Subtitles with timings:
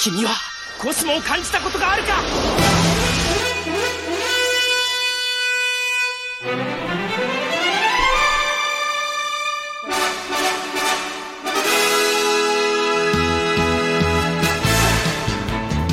[0.00, 0.32] 君は
[0.78, 2.12] コスモを感じたことがあるか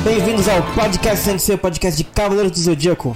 [0.02, 3.14] Bem-vindos ao podcast Sensei, podcast de Cavaleiros do Zodíaco.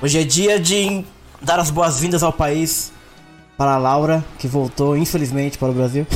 [0.00, 1.02] Hoje é dia de
[1.42, 2.92] dar as boas-vindas ao país
[3.59, 6.07] para a Laura, que voltou, infelizmente, para o Brasil.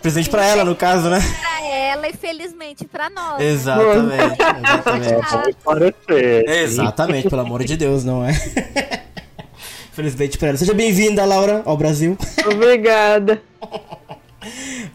[0.00, 1.18] Presente para ela, no caso, né?
[1.40, 3.38] Pra ela e felizmente pra nós.
[3.42, 5.56] Exatamente, exatamente.
[5.62, 6.48] Parecer.
[6.48, 8.32] Exatamente, pelo amor de Deus, não é?
[9.92, 10.56] Felizmente para ela.
[10.56, 12.16] Seja bem-vinda, Laura, ao Brasil.
[12.50, 13.42] Obrigada.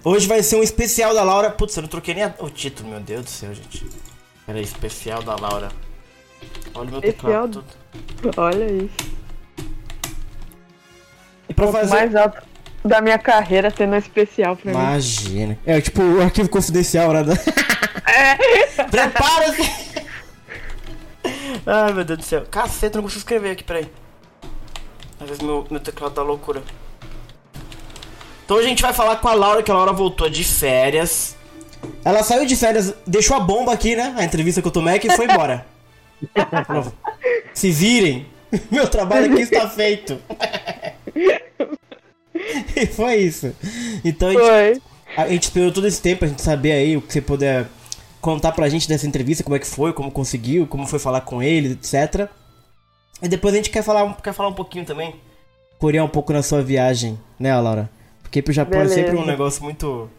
[0.04, 1.52] Hoje vai ser um especial da Laura.
[1.52, 3.86] Putz, eu não troquei nem a- o título, meu Deus do céu, gente.
[4.48, 5.70] Peraí, especial da Laura.
[6.74, 7.64] Olha o meu Especial teclado.
[8.36, 9.18] Olha isso.
[11.50, 11.94] E pra O fazer.
[11.96, 12.42] mais alto
[12.84, 14.78] da minha carreira tendo um especial pra mim.
[14.78, 15.58] Imagina.
[15.66, 17.24] É tipo o arquivo confidencial, né?
[18.90, 19.62] Prepara-se!
[21.66, 22.46] Ai, meu Deus do céu.
[22.50, 23.90] Caceta, eu não consigo escrever aqui, peraí.
[25.20, 26.62] Às vezes meu, meu teclado tá loucura.
[28.46, 31.36] Então a gente vai falar com a Laura, que a Laura voltou de férias.
[32.06, 34.14] Ela saiu de férias, deixou a bomba aqui, né?
[34.18, 35.66] A entrevista com o Tomec e foi embora.
[37.54, 38.28] Se virem,
[38.72, 40.20] meu trabalho aqui está feito.
[42.76, 43.54] e foi isso.
[44.04, 44.82] Então a gente,
[45.16, 47.68] a gente esperou todo esse tempo pra gente saber aí o que você puder
[48.22, 51.42] contar pra gente dessa entrevista, como é que foi, como conseguiu, como foi falar com
[51.42, 52.30] ele, etc.
[53.22, 55.16] E depois a gente quer falar, quer falar um pouquinho também,
[55.80, 57.90] corear um pouco na sua viagem, né, Laura?
[58.22, 59.32] Porque pro Japão é sempre um Beleza.
[59.32, 60.10] negócio muito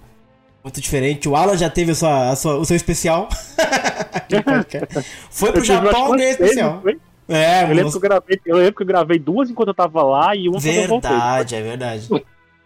[0.69, 1.28] muito diferente.
[1.28, 3.28] O Alan já teve a sua, a sua- o seu especial.
[5.30, 6.83] Foi pro Japão ganhar vezes, especial.
[7.28, 10.02] É, Eu lembro, que eu, gravei, eu lembro que eu gravei duas enquanto eu tava
[10.02, 11.10] lá e uma quando eu voltei.
[11.10, 12.09] Verdade, é verdade.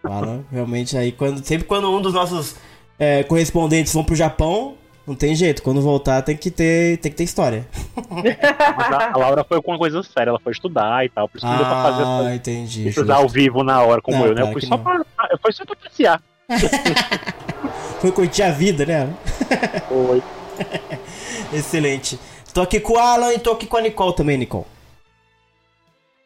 [0.01, 2.55] Fala, realmente aí quando sempre quando um dos nossos
[2.99, 4.75] é, correspondentes vão pro Japão,
[5.07, 5.61] não tem jeito.
[5.63, 7.65] Quando voltar tem que ter tem que ter história.
[8.09, 11.45] A, a Laura foi com uma coisa séria, ela foi estudar e tal, por isso
[11.45, 12.87] que não deu pra fazer Ah, entendi.
[12.87, 14.41] isso ao vivo na hora, como Não, eu, né?
[14.43, 15.75] Eu fui só pra, eu fui só pra
[18.03, 19.07] Foi curtir a vida, né?
[19.87, 20.21] Foi.
[21.57, 22.19] Excelente.
[22.53, 24.65] Tô aqui com o Alan e tô aqui com a Nicole também, Nicole.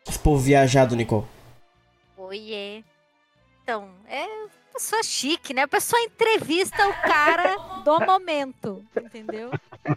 [0.09, 1.27] Esse povo viajado, Nicole.
[2.17, 2.83] Oiê.
[3.61, 4.25] Então, é
[4.73, 5.61] pessoa chique, né?
[5.61, 7.55] A pessoa entrevista o cara
[7.85, 9.51] do momento, entendeu?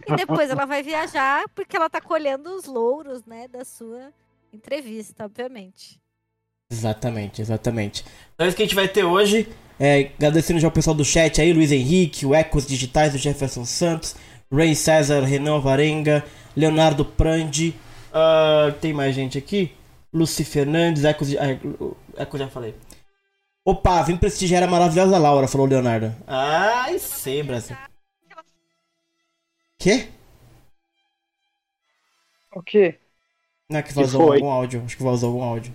[0.07, 4.13] E depois ela vai viajar porque ela tá colhendo os louros, né, da sua
[4.53, 5.99] entrevista, obviamente.
[6.71, 8.05] Exatamente, exatamente.
[8.35, 9.51] Então é isso que a gente vai ter hoje.
[9.83, 13.65] É, agradecendo já o pessoal do chat aí, Luiz Henrique, o Ecos Digitais, o Jefferson
[13.65, 14.15] Santos,
[14.51, 16.23] Ray César, Renan Varenga,
[16.55, 17.73] Leonardo Prandi.
[18.13, 19.71] ah, tem mais gente aqui?
[20.13, 22.75] Luci Fernandes, Ecos, ah, o- Ecos já falei.
[23.65, 26.15] Opa, vim prestigiar a maravilhosa Laura, falou o Leonardo.
[26.27, 27.75] Ai, sei, Brasil.
[29.79, 30.09] Quê?
[32.53, 32.99] O quê?
[33.69, 34.37] Não é que Que vazou foi?
[34.37, 34.83] algum áudio.
[34.85, 35.73] Acho que vazou algum áudio.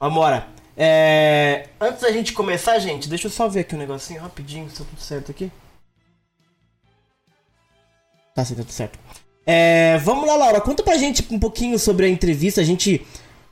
[0.00, 0.48] Vambora.
[0.82, 1.66] É...
[1.78, 4.84] Antes da gente começar, gente, deixa eu só ver aqui um negocinho rapidinho, se tá
[4.88, 5.52] tudo certo aqui.
[8.34, 8.98] Tá sim, tá tudo certo.
[9.44, 9.98] É...
[9.98, 12.62] Vamos lá, Laura, conta pra gente um pouquinho sobre a entrevista.
[12.62, 13.06] A gente,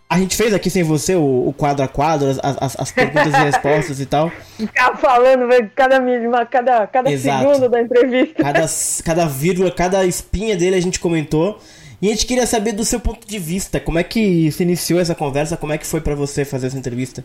[0.09, 3.34] a gente fez aqui sem você o, o quadro a quadro, as, as, as perguntas
[3.34, 4.33] e respostas e tal.
[4.56, 6.00] Ficar falando velho, cada
[6.47, 7.47] cada, cada Exato.
[7.47, 8.43] segundo da entrevista.
[8.43, 8.65] Cada,
[9.05, 11.61] cada vírgula, cada espinha dele a gente comentou.
[12.01, 15.01] E a gente queria saber do seu ponto de vista, como é que se iniciou
[15.01, 17.25] essa conversa, como é que foi pra você fazer essa entrevista?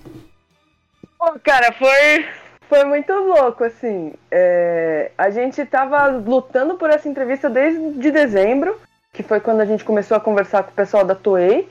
[1.18, 2.26] Pô, cara, foi,
[2.68, 4.14] foi muito louco, assim.
[4.32, 8.80] É, a gente tava lutando por essa entrevista desde dezembro,
[9.14, 11.70] que foi quando a gente começou a conversar com o pessoal da Toei,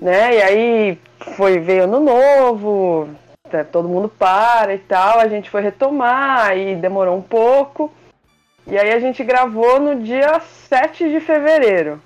[0.00, 0.36] né?
[0.36, 0.98] E aí
[1.36, 3.08] foi, veio ano novo,
[3.50, 7.92] tá, todo mundo para e tal, a gente foi retomar e demorou um pouco.
[8.68, 12.00] E aí a gente gravou no dia 7 de fevereiro.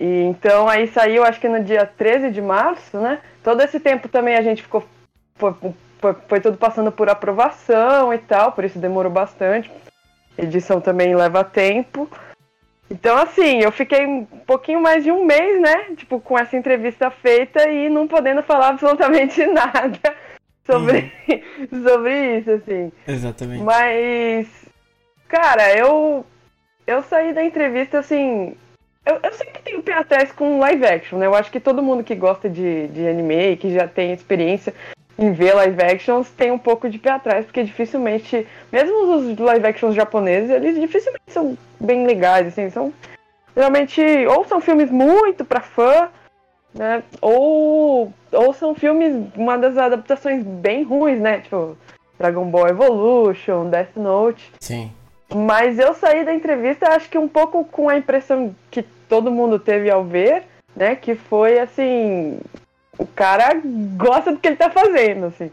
[0.00, 3.20] E então aí saiu, acho que no dia 13 de março, né?
[3.44, 4.82] Todo esse tempo também a gente ficou
[5.34, 5.54] foi,
[5.98, 9.70] foi, foi tudo passando por aprovação e tal, por isso demorou bastante.
[10.38, 12.08] Edição também leva tempo.
[12.90, 15.94] Então, assim, eu fiquei um pouquinho mais de um mês, né?
[15.96, 20.16] Tipo, com essa entrevista feita e não podendo falar absolutamente nada
[20.66, 21.12] sobre,
[21.84, 22.92] sobre isso, assim.
[23.06, 23.62] Exatamente.
[23.62, 24.48] Mas,
[25.28, 26.24] cara, eu
[26.86, 28.56] eu saí da entrevista assim.
[29.04, 31.26] Eu, eu sempre tenho pé atrás com live action, né?
[31.26, 34.74] Eu acho que todo mundo que gosta de, de anime, que já tem experiência
[35.18, 39.66] em ver live actions, tem um pouco de pé atrás, porque dificilmente, mesmo os live
[39.66, 42.92] actions japoneses, eles dificilmente são bem legais, assim, são
[43.54, 46.08] geralmente ou são filmes muito pra fã,
[46.72, 47.02] né?
[47.20, 51.40] Ou, ou são filmes, uma das adaptações bem ruins, né?
[51.40, 51.76] Tipo,
[52.18, 54.52] Dragon Ball Evolution, Death Note.
[54.60, 54.92] Sim.
[55.34, 59.58] Mas eu saí da entrevista, acho que um pouco com a impressão que todo mundo
[59.58, 60.44] teve ao ver,
[60.74, 60.96] né?
[60.96, 62.38] Que foi assim.
[62.98, 63.54] O cara
[63.96, 65.50] gosta do que ele tá fazendo, assim.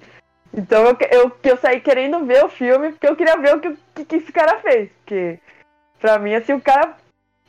[0.54, 3.78] Então eu, eu, eu saí querendo ver o filme, porque eu queria ver o que,
[3.94, 4.90] que, que esse cara fez.
[5.00, 5.40] Porque,
[6.00, 6.96] pra mim, assim, o cara,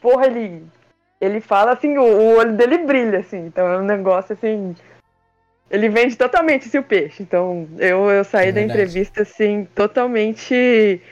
[0.01, 0.65] porra, ele.
[1.21, 3.47] Ele fala assim, o, o olho dele brilha, assim.
[3.47, 4.77] Então é um negócio assim.
[5.71, 7.23] Ele vende totalmente esse o peixe.
[7.23, 11.03] Então eu, eu saí É da entrevista, assim, totalmente.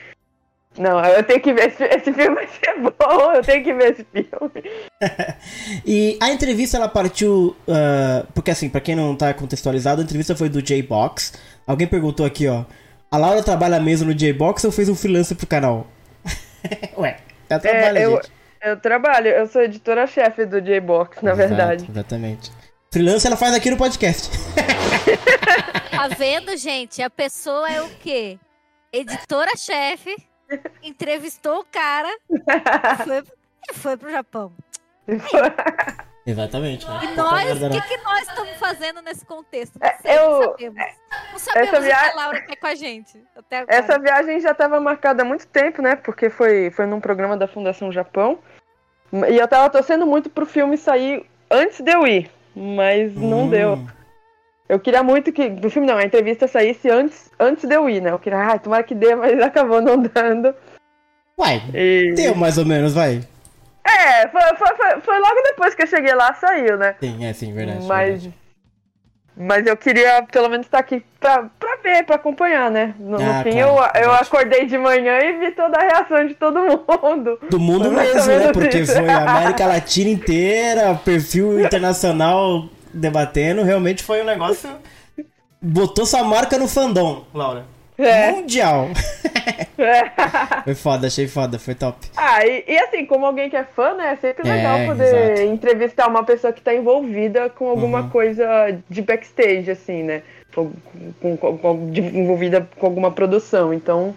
[0.77, 3.93] Não, eu tenho que ver esse, esse filme vai ser bom, eu tenho que ver
[3.93, 4.79] esse filme.
[5.85, 7.55] E a entrevista ela partiu.
[7.67, 11.33] ah, porque assim, pra quem não tá contextualizado, a entrevista foi do J-Box.
[11.65, 12.63] Alguém perguntou aqui, ó.
[13.09, 15.87] A Laura trabalha mesmo no J-Box ou fez um freelancer pro canal?
[16.97, 17.17] Ué,
[17.49, 18.31] ela trabalha, É, eu, gente.
[18.63, 21.87] eu trabalho, eu sou editora-chefe do J-Box, na Exato, verdade.
[21.89, 22.51] Exatamente.
[22.91, 24.29] Freelancer ela faz aqui no podcast.
[25.91, 27.01] Tá vendo, gente?
[27.01, 28.37] A pessoa é o quê?
[28.91, 30.15] Editora-chefe,
[30.83, 32.37] entrevistou o cara e
[33.05, 33.23] foi,
[33.69, 34.53] e foi pro Japão.
[36.25, 36.85] Exatamente.
[36.85, 36.99] Né?
[37.03, 39.79] E nós, merda, o que, que nós estamos fazendo nesse contexto?
[39.79, 40.83] Não É, sei, eu- não sabemos.
[41.31, 43.23] Não sabemos essa o que via- a Laura quer com a gente.
[43.35, 43.77] Até agora.
[43.77, 45.95] Essa viagem já estava marcada há muito tempo, né?
[45.95, 48.39] Porque foi, foi num programa da Fundação Japão.
[49.29, 53.49] E eu tava torcendo muito pro filme sair antes de eu ir, mas não Hum,
[53.49, 53.87] deu.
[54.69, 55.49] Eu queria muito que.
[55.49, 58.11] Do filme não, a entrevista saísse antes, antes de eu ir, né?
[58.11, 60.53] Eu queria, ai, tomara que dê, mas acabou não dando.
[61.39, 62.13] Uai, E...
[62.15, 63.21] deu mais ou menos, vai.
[63.85, 66.95] É, foi, foi, foi, foi logo depois que eu cheguei lá, saiu, né?
[66.99, 67.85] Sim, é sim, verdade.
[67.85, 68.23] mas.
[68.23, 68.33] verdade.
[69.39, 72.95] Mas eu queria pelo menos estar aqui pra, pra ver, pra acompanhar, né?
[72.97, 76.25] No, no Ah, fim, claro, eu, eu acordei de manhã e vi toda a reação
[76.25, 77.37] de todo mundo.
[77.47, 78.51] Do mundo mesmo, né?
[78.51, 78.93] Porque isso.
[78.93, 83.63] foi a América Latina inteira, perfil internacional debatendo.
[83.63, 84.69] Realmente foi um negócio.
[85.61, 87.65] Botou sua marca no fandom, Laura.
[87.97, 88.31] É.
[88.31, 88.89] Mundial.
[89.79, 90.09] É.
[90.65, 92.07] Foi foda, achei foda, foi top.
[92.17, 94.13] Ah, e, e assim, como alguém que é fã, né?
[94.13, 95.41] É sempre É, legal poder exato.
[95.53, 98.09] entrevistar uma pessoa que tá envolvida com alguma Uhum.
[98.09, 98.45] coisa
[98.89, 100.23] de backstage, assim, né?
[100.55, 100.71] Com-
[101.37, 103.71] com- com- de- envolvida com alguma produção.
[103.71, 104.15] Então,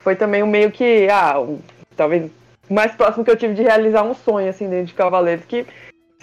[0.00, 1.58] foi também um meio que, ah, um-
[1.94, 2.30] talvez
[2.70, 5.66] o mais próximo que eu tive de realizar um sonho, assim, dentro de Cavaleiros, que.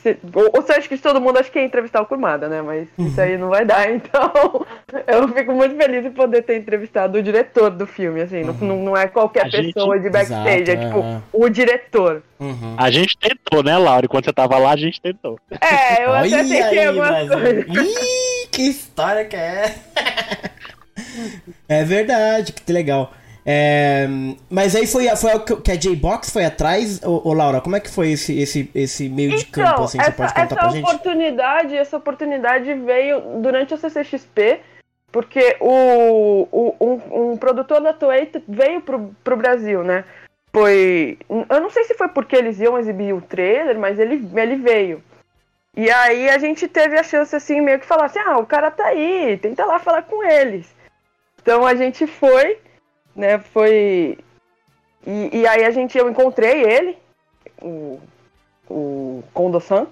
[0.02, 2.62] Se- Ou, ou você acha que todo mundo acha que é entrevistar o Kurumada, né?
[2.62, 4.66] Mas isso aí não vai dar, então
[5.08, 8.76] eu fico muito feliz em poder ter entrevistado o diretor do filme, assim, não- não,
[8.78, 11.22] não é qualquer A gente- pessoa de backstage, Exato, é tipo é.
[11.34, 12.24] o diretor.
[12.40, 12.76] Uhum.
[12.78, 14.06] A gente tentou, né, Laura?
[14.06, 15.40] Enquanto você tava lá, a gente tentou.
[15.62, 17.66] É, eu até tentei aí, algumas coisas.
[17.68, 19.76] Ih, que história que é.
[21.68, 23.12] É verdade, que legal.
[23.46, 24.08] É,
[24.50, 27.80] mas aí foi, foi algo que a J-Box foi atrás, ô, ô, Laura, como é
[27.80, 30.56] que foi esse, esse, esse meio de campo, Então, assim, você essa, pode contar essa
[30.56, 30.84] pra gente?
[30.86, 34.60] oportunidade, essa oportunidade veio durante a CCXP,
[35.12, 40.06] porque o, o- um, um produtor da Toei veio pro, pro Brasil, né?
[40.54, 41.18] Foi.
[41.50, 45.02] Eu não sei se foi porque eles iam exibir o trailer, mas ele, ele veio.
[45.76, 48.70] E aí a gente teve a chance, assim, meio que falar assim, ah, o cara
[48.70, 50.68] tá aí, tenta lá falar com eles.
[51.42, 52.58] Então a gente foi,
[53.16, 54.18] né, foi...
[55.06, 56.98] E, e aí a gente, eu encontrei ele,
[57.62, 58.00] o,
[58.70, 59.88] o Kondo-san,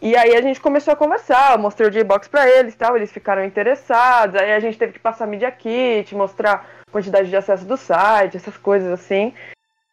[0.00, 3.10] e aí a gente começou a conversar, eu mostrei o J-Box pra eles tal, eles
[3.10, 7.76] ficaram interessados, aí a gente teve que passar Media Kit, mostrar quantidade de acesso do
[7.76, 9.34] site, essas coisas assim.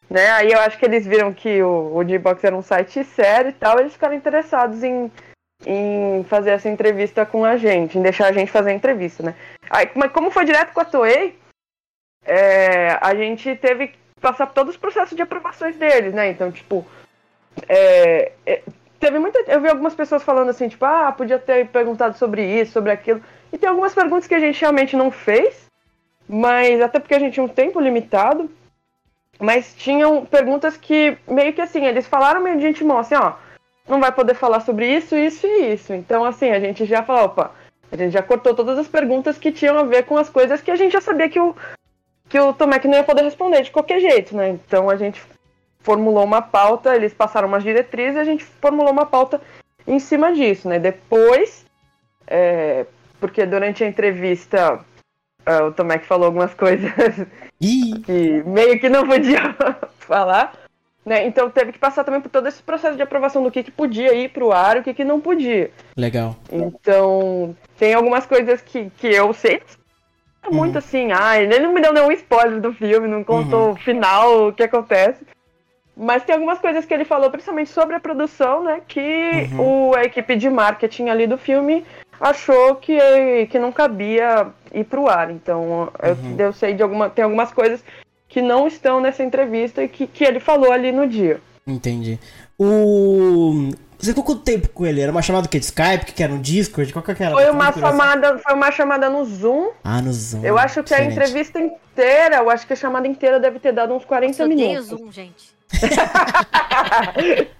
[0.08, 0.30] Né?
[0.30, 3.52] Aí eu acho que eles viram que o, o J-Box era um site sério e
[3.52, 5.10] tal, eles ficaram interessados em,
[5.66, 9.34] em fazer essa entrevista com a gente, em deixar a gente fazer a entrevista, né?
[9.68, 11.36] Aí, mas como foi direto com a Toei,
[12.26, 16.28] é, a gente teve que passar por todos os processos de aprovações deles, né?
[16.28, 16.84] Então, tipo,
[17.68, 18.62] é, é,
[18.98, 19.38] teve muita.
[19.46, 23.22] Eu vi algumas pessoas falando assim, tipo, ah, podia ter perguntado sobre isso, sobre aquilo.
[23.52, 25.66] E tem algumas perguntas que a gente realmente não fez,
[26.28, 28.50] mas até porque a gente tinha um tempo limitado.
[29.38, 33.34] Mas tinham perguntas que, meio que assim, eles falaram meio de antemão, assim, ó,
[33.86, 35.92] não vai poder falar sobre isso, isso e isso.
[35.92, 37.52] Então, assim, a gente já falou, opa,
[37.92, 40.70] a gente já cortou todas as perguntas que tinham a ver com as coisas que
[40.70, 41.54] a gente já sabia que o,
[42.28, 44.48] que o Tomek não ia poder responder de qualquer jeito, né?
[44.48, 45.22] Então a gente
[45.80, 49.40] formulou uma pauta, eles passaram umas diretrizes e a gente formulou uma pauta
[49.86, 50.78] em cima disso, né?
[50.78, 51.64] Depois,
[52.26, 52.86] é,
[53.20, 54.80] porque durante a entrevista
[55.44, 56.92] é, o Tomek falou algumas coisas
[57.60, 59.54] que meio que não podia
[60.00, 60.52] falar,
[61.04, 61.24] né?
[61.24, 64.12] Então teve que passar também por todo esse processo de aprovação do que, que podia
[64.12, 65.70] ir pro ar e o que, que não podia.
[65.96, 66.36] legal.
[66.50, 69.62] Então, tem algumas coisas que, que eu sei.
[70.46, 70.78] É muito Uhum.
[70.78, 74.52] assim, ah, ele não me deu nenhum spoiler do filme, não contou o final, o
[74.52, 75.24] que acontece.
[75.96, 78.80] Mas tem algumas coisas que ele falou, principalmente sobre a produção, né?
[78.86, 79.88] Que Uhum.
[79.90, 81.84] o, a equipe de marketing ali do filme
[82.20, 82.98] achou que,
[83.50, 85.30] que não cabia ir pro ar.
[85.30, 86.36] Então, eu, Uhum.
[86.38, 87.08] eu sei de alguma.
[87.08, 87.82] Tem algumas coisas
[88.28, 91.40] que não estão nessa entrevista e que, que ele falou ali no dia.
[91.66, 92.18] Entendi.
[92.58, 93.70] O.
[93.98, 95.00] Você ficou quanto tempo com ele?
[95.00, 96.92] Era uma chamada que de Skype, que era no Discord?
[96.92, 97.32] Qual que era?
[97.32, 99.70] Foi uma chamada, foi uma chamada no Zoom.
[99.82, 100.44] Ah, no Zoom.
[100.44, 101.12] Eu acho que a diferente.
[101.12, 104.86] entrevista inteira, eu acho que a chamada inteira deve ter dado uns 40 Eu minutos.
[104.86, 105.54] Zoom, gente.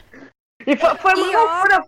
[0.66, 1.84] E foi, foi uma E ó- loucura.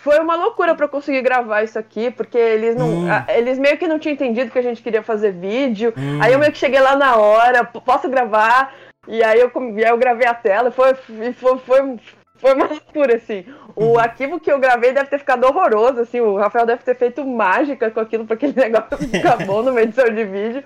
[0.00, 2.88] Foi uma loucura pra eu conseguir gravar isso aqui, porque eles não.
[2.88, 3.10] Hum.
[3.10, 5.92] ah, Eles meio que não tinham entendido que a gente queria fazer vídeo.
[5.96, 6.18] Hum.
[6.22, 8.72] Aí eu meio que cheguei lá na hora, "P- posso gravar?
[9.08, 10.94] E aí eu, com- e aí eu gravei a tela, e foi,
[11.34, 11.96] foi, foi,
[12.38, 13.44] foi uma loucura, assim.
[13.76, 13.98] O Uhum.
[13.98, 16.20] arquivo que eu gravei deve ter ficado horroroso, assim.
[16.20, 20.06] O Rafael deve ter feito mágica com aquilo pra aquele negócio ficar bom numa edição
[20.12, 20.64] de vídeo.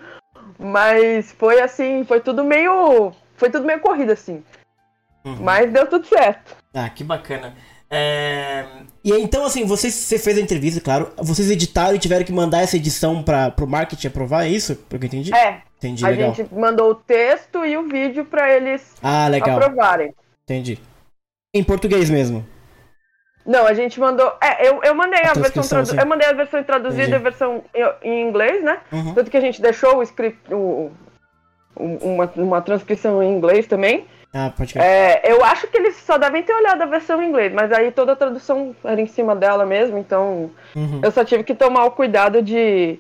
[0.58, 3.12] Mas foi assim, foi tudo meio.
[3.36, 4.42] Foi tudo meio corrido, assim.
[5.24, 5.36] Uhum.
[5.40, 6.56] Mas deu tudo certo.
[6.74, 7.54] Ah, que bacana.
[7.90, 8.64] É...
[9.04, 11.12] E aí, então, assim, vocês, você fez a entrevista, claro.
[11.18, 14.74] Vocês editaram e tiveram que mandar essa edição para pro marketing aprovar, é isso?
[14.76, 15.34] Pelo que eu entendi?
[15.34, 16.32] É, Entendi, a legal.
[16.34, 19.58] gente mandou o texto e o vídeo pra eles Ah, legal.
[19.58, 20.14] aprovarem.
[20.44, 20.78] Entendi.
[21.54, 22.46] Em português mesmo.
[23.44, 24.32] Não, a gente mandou.
[24.40, 25.86] É, eu, eu mandei A a, versão tradu...
[25.88, 25.98] sim.
[25.98, 27.16] Eu mandei a versão traduzida Entendi.
[27.16, 27.64] e a versão
[28.02, 28.78] em, inglês, né?
[28.90, 29.14] Uhum.
[29.14, 30.90] Tanto que a gente deixou o script, o,
[31.76, 34.06] o- uma, uma transcrição em inglês também.
[34.32, 34.78] Ah, pode.
[34.78, 37.90] É, eu acho que eles só devem ter olhado a versão em inglês, mas aí
[37.92, 41.00] toda a tradução era em cima dela mesmo, então Uhum.
[41.02, 42.98] eu só tive que tomar o cuidado de,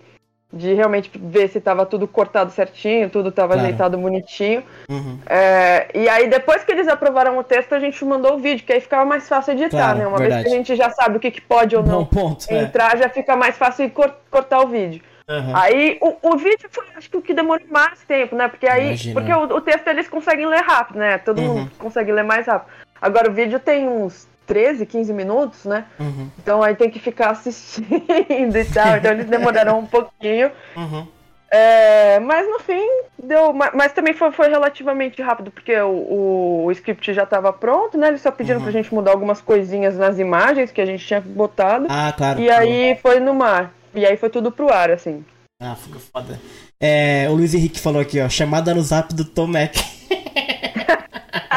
[0.52, 3.62] de realmente ver se tava tudo cortado certinho, tudo tava Claro.
[3.66, 4.62] ajeitado bonitinho.
[4.88, 5.18] Uhum.
[5.26, 8.72] É, e aí, depois que eles aprovaram o texto, a gente mandou o vídeo, que
[8.72, 10.06] aí ficava mais fácil editar, Claro, né?
[10.06, 10.42] Uma verdade.
[10.42, 12.44] vez que a gente já sabe o que, que pode ou não ponto.
[12.50, 12.58] É.
[12.64, 15.02] entrar, já fica mais fácil cor- cortar o vídeo.
[15.28, 15.56] Uhum.
[15.56, 18.48] Aí, o, o vídeo foi, acho que o que demorou mais tempo, né?
[18.48, 19.36] Porque aí, Imagino, porque é.
[19.36, 21.16] o, o texto eles conseguem ler rápido, né?
[21.18, 21.54] Todo Uhum.
[21.60, 22.70] mundo consegue ler mais rápido.
[23.00, 25.84] Agora, o vídeo tem uns 13, 15 minutos, né?
[25.98, 26.28] Uhum.
[26.38, 28.96] Então aí tem que ficar assistindo e tal.
[28.96, 30.50] Então eles demoraram um pouquinho.
[30.76, 31.06] Uhum.
[31.54, 32.80] É, mas no fim
[33.22, 33.52] deu.
[33.52, 38.08] ma- Mas também foi, foi relativamente rápido, porque o, o script já estava pronto, né?
[38.08, 38.64] Eles só pediram Uhum.
[38.64, 41.86] pra gente mudar algumas coisinhas nas imagens que a gente tinha botado.
[41.90, 42.40] Ah, claro.
[42.40, 43.70] e aí foi no mar.
[43.94, 45.22] E aí foi tudo pro ar, assim.
[45.60, 46.40] Ah, ficou foda.
[46.80, 48.28] É, o Luiz Henrique falou aqui, ó.
[48.30, 49.74] Chamada no zap do Tom Mac.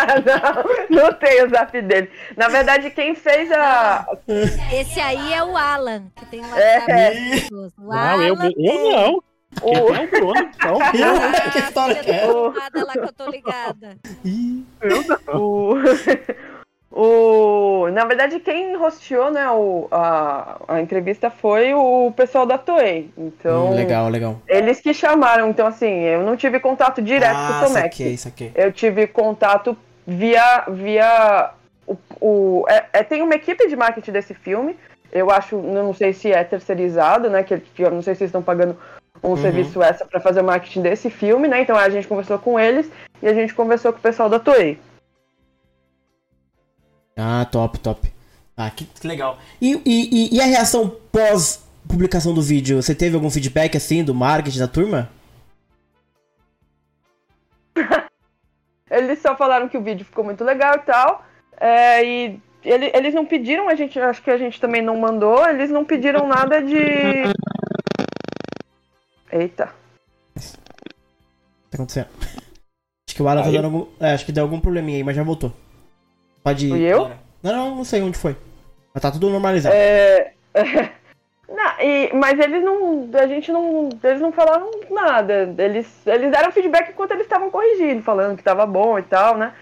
[0.05, 0.21] Ah,
[0.89, 2.09] não, não tem o zap dele.
[2.37, 4.05] Na verdade, quem fez a.
[4.71, 7.13] Esse aí é o Alan, que tem lá É.
[7.79, 9.23] O Não, eu, Alan eu não.
[9.61, 10.49] O, tem é o Bruno.
[10.55, 11.51] Então, Eu?
[11.51, 12.27] que história que é?
[12.27, 13.97] Não nada lá que eu tô ligada.
[14.23, 14.65] Ih,
[15.33, 15.75] o,
[16.91, 23.09] o, na verdade, quem hosteou né, o, a, a entrevista foi o pessoal da Toei.
[23.17, 24.41] Então, hum, legal, legal.
[24.47, 25.49] eles que chamaram.
[25.49, 27.95] Então, assim, eu não tive contato direto ah, com o Tomek.
[27.97, 28.51] saquei, saquei.
[28.55, 30.63] Eu tive contato via.
[30.69, 31.51] via
[31.87, 34.75] o, o- é- é- tem uma equipe de marketing desse filme.
[35.11, 37.43] Eu acho, não sei se é terceirizado, né?
[37.43, 38.77] Que, que eu não sei se estão pagando
[39.23, 39.37] um Uhum.
[39.37, 41.61] serviço extra para fazer o marketing desse filme, né?
[41.61, 42.89] Então a gente conversou com eles
[43.21, 44.77] e a gente conversou com o pessoal da Toei.
[47.17, 48.11] Ah, top, top.
[48.57, 49.37] Ah, que, que legal.
[49.61, 52.81] E, e, e- e a reação pós publicação do vídeo?
[52.81, 55.09] Você teve algum feedback assim do marketing da turma?
[58.95, 61.25] Eles só falaram que o vídeo ficou muito legal e tal.
[61.57, 65.47] é, e ele- eles não pediram, a gente acho que a gente também não mandou,
[65.47, 66.75] eles não pediram nada de.
[69.31, 69.69] Eita.
[70.35, 70.47] O que
[71.71, 72.07] tá acontecendo?
[73.07, 73.87] Acho que o Alan tá dando algum.
[73.99, 75.53] É, acho que deu algum probleminha aí, mas já voltou.
[76.43, 76.69] Pode ir.
[76.69, 77.09] Fui eu?
[77.41, 78.35] Não, não, não sei onde foi.
[78.93, 79.75] Mas tá tudo normalizado.
[79.75, 80.33] É,
[81.47, 83.09] não, e- mas eles não.
[83.13, 83.89] A gente não.
[84.03, 85.53] Eles não falaram nada.
[85.57, 89.53] Eles, eles deram feedback enquanto eles estavam corrigindo, falando que tava bom e tal, né?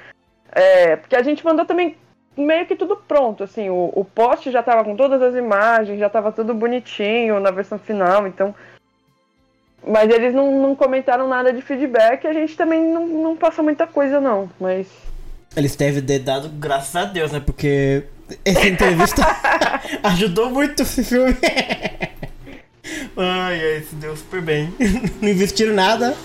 [0.52, 1.96] É, porque a gente mandou também
[2.38, 6.10] meio que tudo pronto, assim, o, o post já tava com todas as imagens, já
[6.10, 8.56] tava tudo bonitinho na versão final, então.
[9.86, 13.86] Mas eles não, não comentaram nada de feedback, a gente também não, não passa muita
[13.86, 14.50] coisa, não.
[14.60, 14.88] Mas.
[15.56, 17.42] Eles ter dado graças a Deus, né?
[17.46, 18.04] Porque
[18.46, 19.22] essa entrevista
[20.04, 21.36] ajudou muito esse filme.
[23.18, 24.74] ai, ai, se deu super bem.
[25.22, 26.16] Não investiram nada,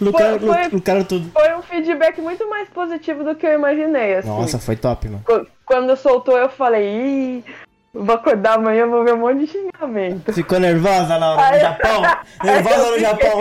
[0.00, 1.30] lucraram, Foi- foi- lucraram tudo.
[1.32, 4.28] Foi um feedback muito mais positivo do que eu imaginei, assim.
[4.28, 5.22] Nossa, foi top, mano.
[5.24, 7.44] Qu- Quando soltou, eu falei, ih,
[7.92, 10.32] vou acordar amanhã, vou ver um monte de xingamento.
[10.32, 12.02] Ficou nervosa, Laura, no Japão?
[12.44, 13.40] Nervosa no Japão?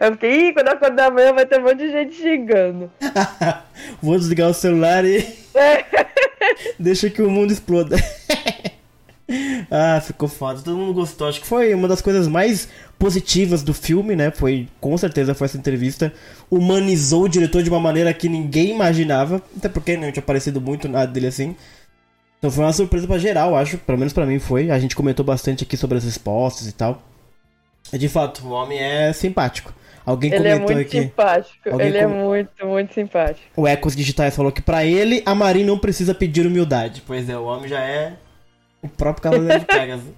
[0.00, 2.90] Eu fiquei, ih, quando eu acordar amanhã vai ter um monte de gente xingando.
[4.00, 5.26] Vou desligar o celular e
[6.78, 7.96] deixa que o mundo exploda.
[9.70, 10.60] Ah, ficou foda.
[10.60, 11.26] Todo mundo gostou.
[11.26, 14.30] Acho que foi uma das coisas mais positivas do filme, né?
[14.30, 16.12] Foi, com certeza, foi essa entrevista.
[16.50, 19.42] Humanizou o diretor de uma maneira que ninguém imaginava.
[19.56, 21.56] Até porque não tinha aparecido muito nada dele assim.
[22.38, 23.78] Então foi uma surpresa pra geral, acho.
[23.78, 24.70] Pelo menos pra mim foi.
[24.70, 27.02] A gente comentou bastante aqui sobre as respostas e tal.
[27.94, 29.72] E de fato, o homem é simpático.
[30.04, 31.00] Alguém Ele é comentou muito aqui.
[31.02, 31.70] simpático.
[31.70, 33.46] Alguém Ele é com- muito, muito simpático.
[33.56, 37.02] O Ecos Digitais falou que pra ele, a Marin não precisa pedir humildade.
[37.06, 38.12] Pois é, o homem já é
[38.82, 40.10] o próprio Cavaleiro de Pegasus.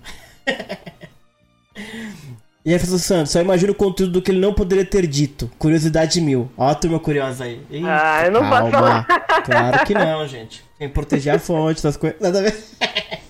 [2.64, 5.48] e Jefferson Santos, só imagina o conteúdo do que ele não poderia ter dito.
[5.58, 6.50] Curiosidade mil.
[6.56, 7.60] Ó a turma curiosa aí.
[7.70, 9.04] Eita, Ah, eu não posso calma.
[9.44, 10.64] Claro que não, gente.
[10.78, 12.18] Tem que proteger a fonte, essas coisas.
[12.20, 12.56] Nada a ver.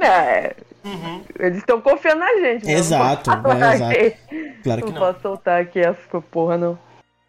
[0.00, 0.54] É,
[1.38, 2.64] Eles estão confiando na gente.
[2.64, 2.72] né?
[2.72, 3.74] Eu não Exato, posso falar é,
[4.06, 4.16] exato.
[4.62, 5.06] Claro que Não não.
[5.06, 5.96] posso soltar aqui as
[6.30, 6.78] porra, não.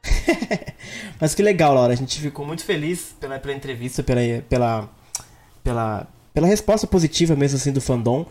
[1.19, 1.93] Mas que legal, Laura.
[1.93, 4.89] A gente ficou muito feliz pela, pela entrevista, pela, pela,
[5.63, 8.25] pela, pela resposta positiva mesmo assim do fandom.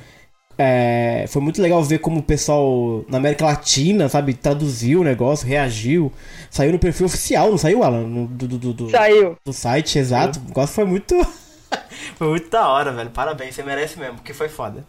[0.61, 5.47] É, foi muito legal ver como o pessoal na América Latina, sabe, traduziu o negócio,
[5.47, 6.13] reagiu.
[6.51, 8.01] Saiu no perfil oficial, não saiu, Alan?
[8.07, 9.37] No- do, do, do, do, Saiu.
[9.45, 10.41] do site, exato.
[10.41, 11.15] O negócio foi muito.
[12.17, 13.11] foi muito da hora, velho.
[13.11, 14.85] Parabéns, você merece mesmo, porque foi foda.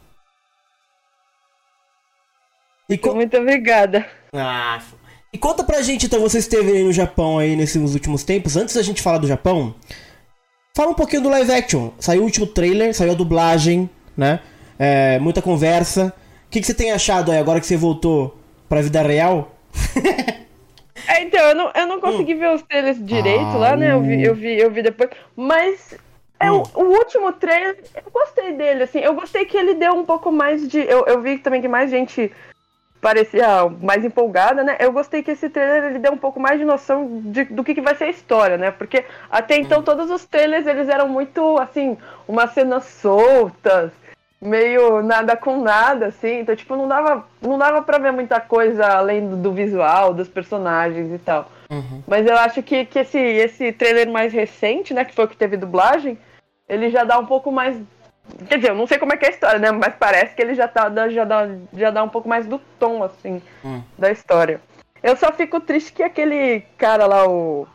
[2.90, 4.06] E co- Muito obrigada.
[4.36, 4.80] ah,
[5.32, 8.58] e conta pra gente, então, você esteve aí no Japão aí nesses últimos tempos.
[8.58, 9.76] Antes da gente falar do Japão,
[10.76, 11.92] fala um pouquinho do live action.
[12.00, 14.40] Saiu o último trailer, saiu a dublagem, né?
[14.80, 16.14] É, muita conversa.
[16.48, 19.56] O que, que você tem achado aí agora que você voltou pra vida real?
[21.08, 23.94] É, então, eu não, eu não consegui ver os trailers direito Ah, lá, né?
[23.94, 25.10] Eu vi, eu vi, eu vi depois.
[25.36, 25.96] Mas
[26.40, 26.64] é, o, Hum.
[26.76, 29.00] o último trailer, eu gostei dele, assim.
[29.00, 30.80] Eu gostei que ele deu um pouco mais de.
[30.80, 32.32] Eu, eu vi também que mais gente
[33.02, 33.48] parecia
[33.82, 34.76] mais empolgada, né?
[34.80, 37.74] Eu gostei que esse trailer ele deu um pouco mais de noção de- do que,
[37.74, 38.72] que vai ser a história, né?
[38.72, 39.60] Porque até Hum.
[39.62, 43.92] então todos os trailers eles eram muito assim, umas cenas soltas,
[44.42, 46.40] meio nada com nada, assim.
[46.40, 50.28] Então, tipo, não dava, não dava pra ver muita coisa além do, do visual, dos
[50.28, 51.50] personagens e tal.
[52.08, 55.38] Mas eu acho que, que esse, esse trailer mais recente, né, que foi o que
[55.38, 56.18] teve dublagem,
[56.70, 57.76] ele já dá um pouco mais.
[58.48, 59.72] Quer dizer, eu não sei como é que é a história, né?
[59.72, 62.60] Mas parece que ele já, tá, dá- já, dá, já dá um pouco mais do
[62.80, 63.82] tom, assim, Hum.
[63.98, 64.62] da história.
[65.02, 67.68] Eu só fico triste que aquele cara lá, o.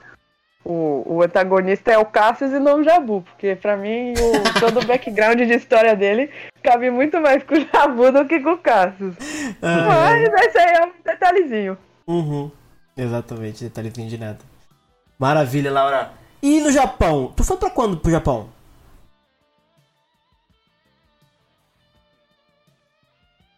[0.67, 4.81] O, o antagonista é o Cassius e não o Jabu, porque pra mim o, todo
[4.81, 6.31] o background de história dele
[6.63, 9.15] cabe muito mais com o Jabu do que com o Cassius.
[9.61, 11.77] Mas esse aí é um detalhezinho.
[12.07, 12.51] Uhum.
[12.97, 14.39] Exatamente, detalhezinho de nada.
[15.19, 16.13] Maravilha, Laura.
[16.43, 17.31] E no Japão?
[17.37, 18.49] Tu foi pra quando pro Japão?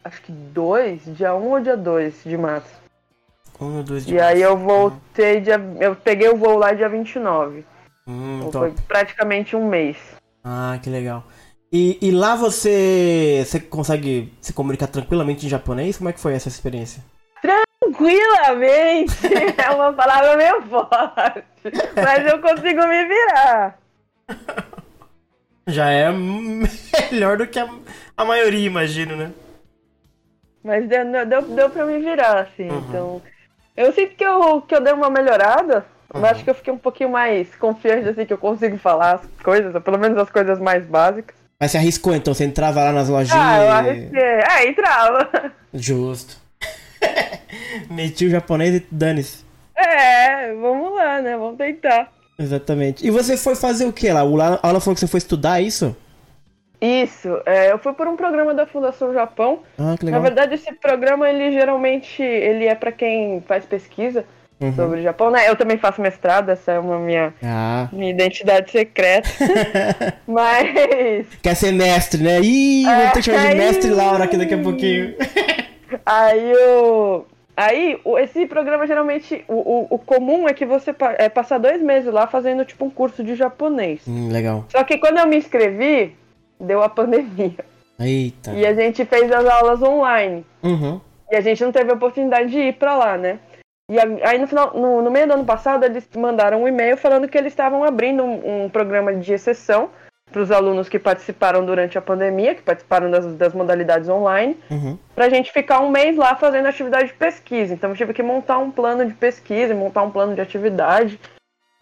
[0.06, 2.74] Acho que dois, dia 1 ou dia 2 de março.
[3.60, 4.22] Um ou dois E dias.
[4.22, 5.60] aí eu voltei dia.
[5.80, 7.64] Eu peguei o voo lá dia 29.
[8.06, 8.66] Hum, Então top.
[8.66, 9.96] foi praticamente um mês.
[10.44, 11.24] Ah, que legal.
[11.72, 15.96] E, e lá você, você consegue se comunicar tranquilamente em japonês?
[15.98, 17.02] Como é que foi essa experiência?
[17.42, 19.14] Tranquilamente!
[19.58, 21.44] é uma palavra meio forte.
[21.96, 23.78] Mas eu consigo me virar.
[25.68, 26.12] Já é
[27.10, 27.68] melhor do que a,
[28.16, 29.32] a maioria, imagino, né?
[30.66, 32.68] Mas deu, deu, deu pra me virar, assim.
[32.68, 32.79] Uhum.
[32.79, 33.22] Então.
[33.76, 35.87] Eu sinto que eu, que eu dei uma melhorada.
[36.12, 36.24] Uhum.
[36.24, 39.74] acho que eu fiquei um pouquinho mais confiante, assim, que eu consigo falar as coisas,
[39.74, 41.37] ou pelo menos as coisas mais básicas.
[41.61, 43.40] Mas você arriscou então, você entrava lá nas lojinhas.
[43.40, 44.22] Ah, eu arrisquei.
[44.22, 45.52] É, entrava.
[45.72, 46.37] Justo.
[47.88, 49.44] Meti o japonês e dane-se.
[49.76, 51.37] É, vamos lá, né?
[51.37, 52.11] Vamos tentar.
[52.38, 53.07] Exatamente.
[53.07, 54.24] E você foi fazer o que lá?
[54.24, 55.96] O Aula falou que você foi estudar isso?
[56.80, 59.60] Isso, é, eu fui por um programa da Fundação Japão.
[59.78, 60.22] Ah, que Na legal.
[60.22, 64.24] verdade, esse programa, ele geralmente ele é para quem faz pesquisa
[64.58, 64.72] Uhum.
[64.74, 65.46] sobre o Japão, né?
[65.50, 67.88] Eu também faço mestrado, essa é uma minha, Ah.
[67.92, 69.28] minha identidade secreta.
[70.26, 72.40] Mas Quer ser mestre, né?
[72.40, 73.90] Ih, vou ter que chamar de É, mestre.
[73.90, 75.14] Laura aqui daqui a pouquinho.
[76.04, 77.24] aí o.
[77.56, 82.12] Aí, esse programa geralmente, o, o, o comum é que você é, passar dois meses
[82.12, 84.02] lá fazendo tipo um curso de japonês.
[84.06, 84.66] Hum, legal.
[84.68, 86.14] Só que quando eu me inscrevi,
[86.60, 87.64] deu a pandemia.
[87.98, 88.52] Eita.
[88.52, 90.44] E a gente fez as aulas online.
[90.62, 91.00] Uhum.
[91.30, 93.38] E a gente não teve a oportunidade de ir pra lá, né?
[93.90, 96.96] E a- aí no final, no, no meio do ano passado, eles mandaram um e-mail
[96.96, 99.90] falando que eles estavam abrindo um, um programa de exceção
[100.30, 104.98] para os alunos que participaram durante a pandemia, que participaram das, das modalidades online, Uhum.
[105.14, 107.72] pra gente ficar um mês lá fazendo atividade de pesquisa.
[107.72, 111.18] Então eu tive que montar um plano de pesquisa, montar um plano de atividade,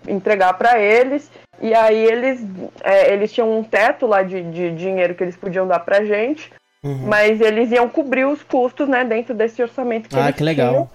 [0.06, 1.30] entregar pra eles.
[1.64, 2.40] E aí eles,
[2.82, 6.52] é, eles tinham um teto lá de, de dinheiro que eles podiam dar pra gente.
[6.82, 7.06] Uhum.
[7.06, 10.68] Mas eles iam cobrir os custos, né, dentro desse orçamento que Ah, eles que legal.
[10.68, 10.90] tinham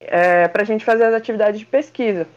[0.00, 2.28] é, pra gente fazer as atividades de pesquisa.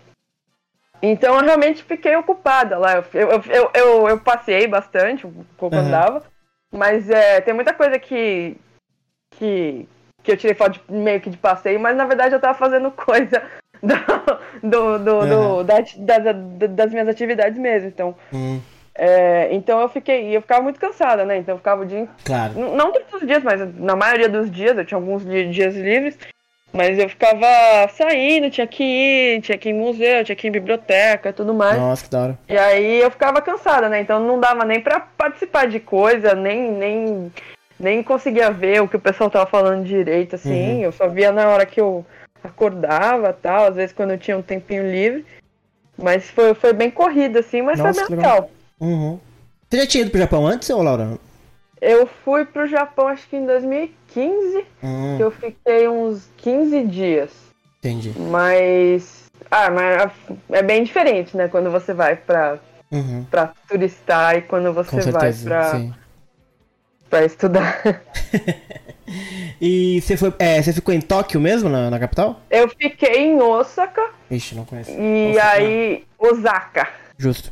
[0.99, 2.95] Então eu realmente fiquei ocupada lá.
[2.95, 5.81] Eu, eu, eu, eu, eu passei bastante, pouco Uhum.
[5.83, 6.23] andava,
[6.71, 8.57] Mas é, tem muita coisa que,
[9.29, 9.87] que,
[10.23, 12.89] que eu tirei foto de- meio que de passeio, mas na verdade eu tava fazendo
[12.97, 13.43] coisa
[14.63, 16.35] do, do, do, do- da- das,
[16.71, 17.87] das minhas atividades mesmo.
[17.87, 18.59] Então, Hum,
[18.95, 20.35] é, então eu fiquei.
[20.35, 21.37] Eu ficava muito cansada, né?
[21.37, 22.53] Então eu ficava o dia claro.
[22.75, 26.17] Não todos os dias, mas na maioria dos dias, eu tinha alguns di- dias livres,
[26.73, 27.45] mas eu ficava
[27.93, 31.33] saindo, tinha que ir, tinha que ir em museu, tinha que ir em biblioteca e
[31.33, 31.77] tudo mais.
[31.77, 32.39] Nossa, que da hora.
[32.49, 33.99] E aí eu ficava cansada, né?
[34.01, 37.31] Então não dava nem pra participar de coisa, nem, nem,
[37.79, 40.77] nem conseguia ver o que o pessoal tava falando direito, assim.
[40.77, 40.81] Uhum.
[40.81, 42.03] Eu só via na hora que eu
[42.47, 45.25] acordava tal, às vezes quando eu tinha um tempinho livre.
[45.97, 48.49] Mas foi, foi bem corrido, assim, mas Nossa, foi bem legal.
[48.79, 49.19] Uhum.
[49.69, 51.17] Você já tinha ido pro Japão antes, ou Laura?
[51.81, 54.65] Eu fui pro Japão acho que em 2015.
[54.83, 57.31] Hum, que eu fiquei uns 15 dias.
[57.79, 58.13] entendi.
[58.17, 59.25] Mas.
[59.49, 60.11] Ah, mas
[60.51, 61.47] é bem diferente, né?
[61.47, 62.59] Quando você vai pra,
[62.91, 63.25] Uhum.
[63.29, 65.93] pra turistar e quando você vai pra, sim.
[67.09, 67.81] Pra estudar.
[69.61, 70.33] E você foi.
[70.37, 72.41] É, você ficou em Tóquio mesmo, na, na capital?
[72.49, 74.91] Eu fiquei em Osaka Ixi, não conheço.
[74.91, 75.51] e Osaka.
[75.53, 76.03] aí.
[76.19, 76.89] Osaka.
[77.17, 77.51] Justo.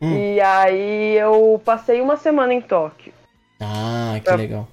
[0.00, 0.16] Hum.
[0.16, 3.12] E aí eu passei uma semana em Tóquio.
[3.60, 4.66] Ah, que Pra- legal.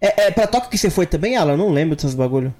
[0.00, 1.52] É, é pra Tóquio que você foi também, Alan?
[1.52, 2.52] Eu não lembro desses bagulho.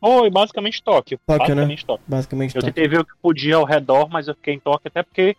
[0.00, 1.18] Foi basicamente Tóquio.
[1.26, 1.62] Tóquio, né?
[1.62, 2.04] basicamente Tóquio.
[2.06, 2.74] Basicamente Eu Tóquio.
[2.74, 5.36] tentei ver o que podia ao redor, mas eu fiquei em Tóquio até porque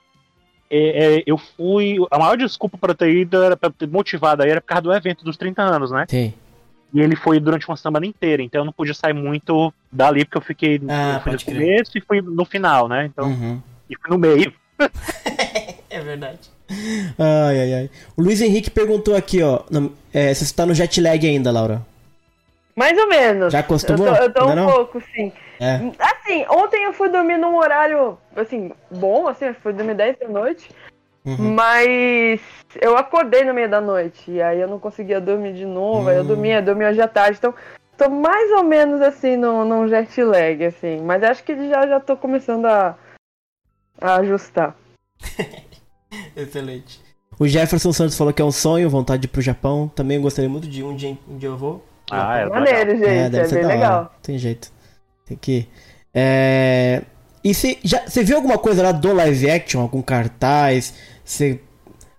[0.70, 1.98] é, é, eu fui.
[2.12, 4.94] A maior desculpa pra ter ido era pra ter motivado aí era por causa do
[4.94, 6.06] evento dos 30 anos, né?
[6.08, 6.34] Sim.
[6.94, 10.38] E ele foi durante uma semana inteira, então eu não podia sair muito dali, porque
[10.38, 13.06] eu fiquei Ah, no começo e fui no final, né?
[13.06, 13.62] Então, Uhum.
[13.90, 14.52] e fui no meio.
[15.92, 16.40] É verdade.
[17.18, 17.90] Ai, ai, ai.
[18.16, 19.62] O Luiz Henrique perguntou aqui, ó.
[19.72, 21.82] no- é, você tá no jet lag ainda, Laura.
[22.80, 23.52] Mais ou menos.
[23.52, 24.08] Já acostumou?
[24.08, 24.72] Eu tô, eu tô um não?
[24.72, 25.34] pouco, sim.
[25.60, 25.82] É.
[26.00, 30.30] Assim, ontem eu fui dormir num horário, assim, bom, assim, eu fui dormir 10 da
[30.30, 30.72] noite.
[31.26, 31.56] Uhum.
[31.56, 32.40] Mas
[32.80, 34.32] eu acordei no meio da noite.
[34.32, 36.08] E aí eu não conseguia dormir de novo.
[36.08, 36.28] Aí eu Hum.
[36.28, 37.38] dormia, dormia hoje à tarde.
[37.38, 37.54] Então,
[37.98, 41.02] tô mais ou menos assim no, num jet lag, assim.
[41.02, 42.98] Mas acho que já, já tô começando a,
[44.00, 44.74] a ajustar.
[46.34, 47.02] Excelente.
[47.38, 49.90] O Jefferson Santos falou que é um sonho, vontade de ir pro Japão.
[49.94, 50.84] Também gostaria muito de ir.
[50.86, 51.89] Um dia, um dia eu vou.
[52.12, 53.08] Ah, é Maneiro, gente.
[53.08, 53.76] É, deve ser bem da hora.
[53.78, 54.14] legal.
[54.22, 54.72] Tem jeito.
[55.26, 55.70] Tem que ir.
[56.14, 57.02] É...
[57.44, 59.82] E você já você viu alguma coisa lá do live action?
[59.82, 60.94] Algum cartaz?
[61.24, 61.60] Você...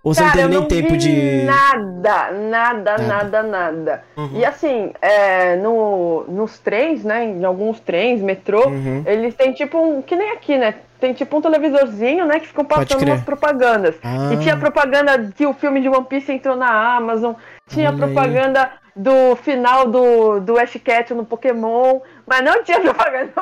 [0.02, 1.42] Ou você Cara, não teve nem tempo de.
[1.42, 4.02] nada, nada, nada, nada.
[4.16, 4.30] Uhum.
[4.32, 7.24] E assim, é, no, nos trens, né?
[7.26, 9.02] Em alguns trens, metrô, Uhum.
[9.04, 10.00] eles têm tipo um.
[10.00, 10.74] Que nem aqui, né?
[10.98, 12.40] Tem tipo um televisorzinho, né?
[12.40, 13.94] Que ficam passando umas propagandas.
[14.02, 14.30] Ah.
[14.32, 17.34] E tinha propaganda que o filme de One Piece entrou na Amazon.
[17.70, 18.12] Tinha Olha aí.
[18.12, 22.00] propaganda do final do, do Ash Ketchum no Pokémon.
[22.26, 23.32] Mas não tinha propaganda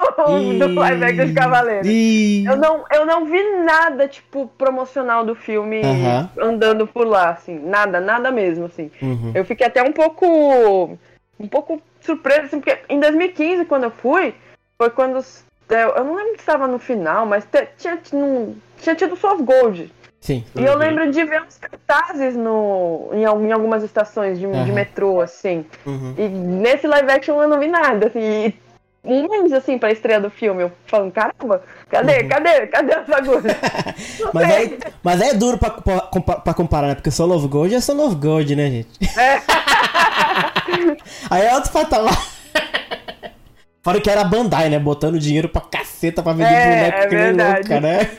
[0.59, 1.87] do live action de Cavaleiro.
[1.87, 2.45] Ih.
[2.47, 6.31] Eu não, eu não vi nada, tipo, promocional do filme Aham.
[6.41, 7.59] andando por lá, assim.
[7.59, 8.91] Nada, nada mesmo, assim.
[9.01, 9.33] Uhum.
[9.35, 10.99] Eu fiquei até um pouco.
[11.41, 14.35] Um pouco surpresa, assim, porque em 2015, quando eu fui,
[14.77, 15.25] foi quando.
[15.71, 18.49] Eu não lembro se estava no final, mas tinha, tinha,
[18.81, 19.93] tinha tido Soft Gold.
[20.21, 20.45] Sim.
[20.55, 20.79] E eu Uhum.
[20.79, 24.73] lembro de ver uns cartazes no, em, em algumas estações de, de Aham.
[24.73, 25.65] metrô, assim.
[25.87, 26.15] Uhum.
[26.19, 28.53] E nesse live action eu não vi nada, assim.
[29.05, 32.29] E um mês, assim, pra estreia do filme, eu falando, caramba, cadê, Uhum.
[32.29, 33.43] cadê, cadê o bagulho?
[34.35, 36.01] Mas aí, mas aí é duro pra, pra,
[36.41, 36.95] pra comparar, né?
[36.97, 39.19] Porque Soul of Gold é Soul of Gold, né, gente?
[39.19, 39.41] É.
[41.31, 42.15] aí é outro patamar.
[43.89, 44.79] Fora que era a Bandai, né?
[44.79, 47.57] Botando dinheiro pra caceta pra vender É, boneco é que nem verdade.
[47.71, 48.11] louca, né?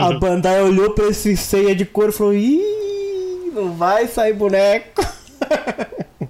[0.02, 5.02] a Bandai olhou pra esse ceia de couro e falou: Ih, não vai sair boneco.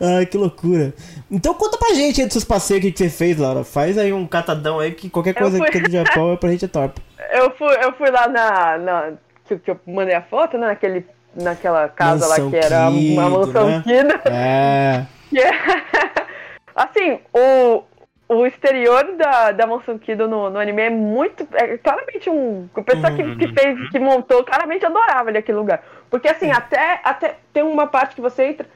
[0.00, 0.92] Ai, que loucura.
[1.30, 3.62] Então conta pra gente aí dos seus passeios que que você fez, Laura.
[3.62, 6.50] Faz aí um catadão aí que qualquer coisa fui- que é do Japão é pra
[6.50, 7.00] gente é top.
[7.32, 8.76] Eu fui, eu fui lá na.
[8.78, 9.12] na
[9.46, 10.66] que, que eu mandei a foto, né?
[10.68, 13.82] Naquele, naquela casa Mansão lá que era Kido, uma mansão né?
[13.86, 14.20] Kido.
[14.26, 15.06] É.
[15.28, 15.52] Que é-
[16.82, 17.82] assim, o,
[18.28, 21.46] o exterior da, da mansão Kido no, no anime é muito.
[21.54, 22.68] É claramente um.
[22.74, 25.82] O pessoal que, que fez, que montou, claramente adorava ali aquele lugar.
[26.08, 28.66] Porque assim, até, até tem uma parte que você entra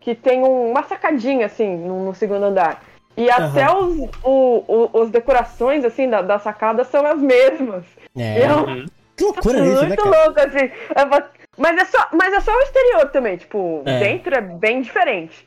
[0.00, 2.82] que tem um- uma sacadinha, assim, no, no segundo andar.
[3.16, 7.84] E até os, o, o- os decorações, assim, da, da sacada são as mesmas.
[8.16, 8.44] É.
[8.44, 8.84] Eu-
[9.16, 10.24] Que loucura isso, né, muito cara?
[10.24, 10.70] louco, assim.
[11.08, 11.22] Vou-
[11.56, 13.98] Mas é, só, mas é só o exterior também, tipo, É.
[14.00, 15.46] dentro é bem diferente.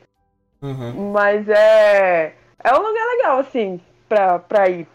[0.62, 1.12] Uhum.
[1.12, 2.32] Mas é.
[2.62, 4.86] É um lugar legal, assim, pra, pra ir.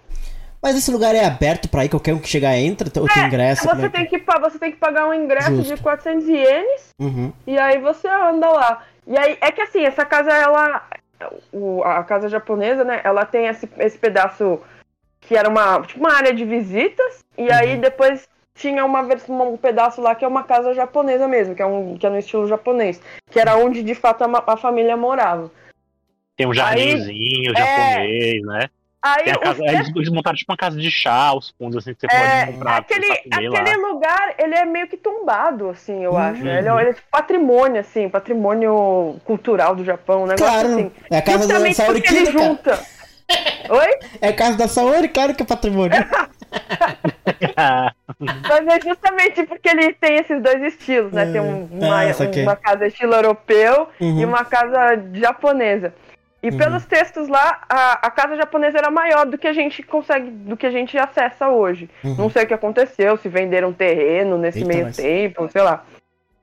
[0.62, 3.64] Mas esse lugar é aberto pra ir, qualquer um que chegar entra, ou tem ingresso?
[3.68, 5.76] Você é que- tem, que, pa- você tem que pagar um ingresso Justo.
[5.76, 7.34] de 400 ienes Uhum.
[7.46, 8.84] e aí você anda lá.
[9.06, 10.84] E aí, é que assim, essa casa, ela.
[11.54, 13.00] o- a casa japonesa, né?
[13.04, 14.60] Ela tem esse, esse pedaço
[15.22, 17.20] que era uma, tipo uma área de visitas.
[17.38, 17.80] E aí Uhum.
[17.82, 21.66] depois tinha uma versão, um pedaço lá que é uma casa japonesa mesmo, que é,
[21.66, 25.52] um, que é no estilo japonês, que era onde de fato a, a família morava.
[26.36, 27.58] Tem um jardinzinho é.
[27.58, 28.70] japonês, né?
[29.06, 31.76] Aí Tem a os casa, eles, eles montaram tipo uma casa de chá, os fundos
[31.78, 32.78] assim que você É, pode comprar.
[32.78, 33.60] aquele, comer lá.
[33.60, 36.18] aquele lugar, ele é meio que tombado, assim, eu Uhum.
[36.18, 36.42] acho.
[36.48, 40.92] Ele é, ele é tipo patrimônio, assim, patrimônio cultural do Japão, um negócio Claro, assim.
[41.12, 42.46] é a casa da Justamente Saori ele Kido, cara.
[42.46, 42.80] junta.
[43.70, 44.00] Oi?
[44.22, 45.98] É a casa da Saori, claro que é patrimônio.
[48.20, 51.32] Mas é justamente porque ele tem esses dois estilos, né?
[51.32, 52.06] Tem um- uma, Ah,
[52.44, 54.20] uma casa estilo europeu Uhum.
[54.20, 55.94] e uma casa japonesa.
[56.42, 60.30] E pelos textos lá, a, a casa japonesa era maior do que a gente consegue,
[60.30, 61.90] do que a gente acessa hoje.
[62.04, 62.16] Uhum.
[62.16, 65.86] Não sei o que aconteceu, se venderam terreno nesse Eita, meio mas- tempo, sei lá.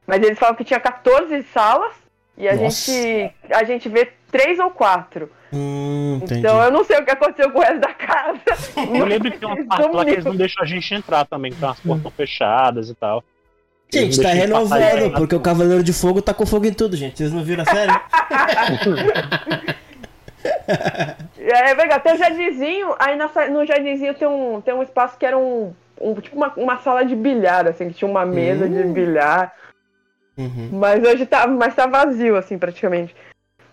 [0.07, 1.93] Mas eles falam que tinha 14 salas
[2.37, 2.91] e a Nossa.
[2.93, 5.31] gente a gente vê três ou quatro.
[5.53, 6.21] Hum.
[6.31, 8.41] Então eu não sei o que aconteceu com o resto da casa.
[8.95, 11.51] Eu lembro que tem umas partes lá que eles não deixam a gente entrar também,
[11.53, 13.25] que tem umas portas fechadas e tal.
[13.93, 17.19] Gente, tá renovando, porque o Cavaleiro de Fogo tá com fogo em tudo, gente.
[17.19, 17.93] Vocês não viram a série?
[21.39, 25.27] É verdade, tem um jardinzinho, aí na no jardinzinho tem um, tem um espaço que
[25.27, 28.83] era um, um- tipo uma, uma sala de bilhar, assim, que tinha uma mesa de
[28.85, 29.53] bilhar,
[30.39, 30.71] Uhum.
[30.73, 33.15] mas hoje tá, mas tá vazio, assim, praticamente.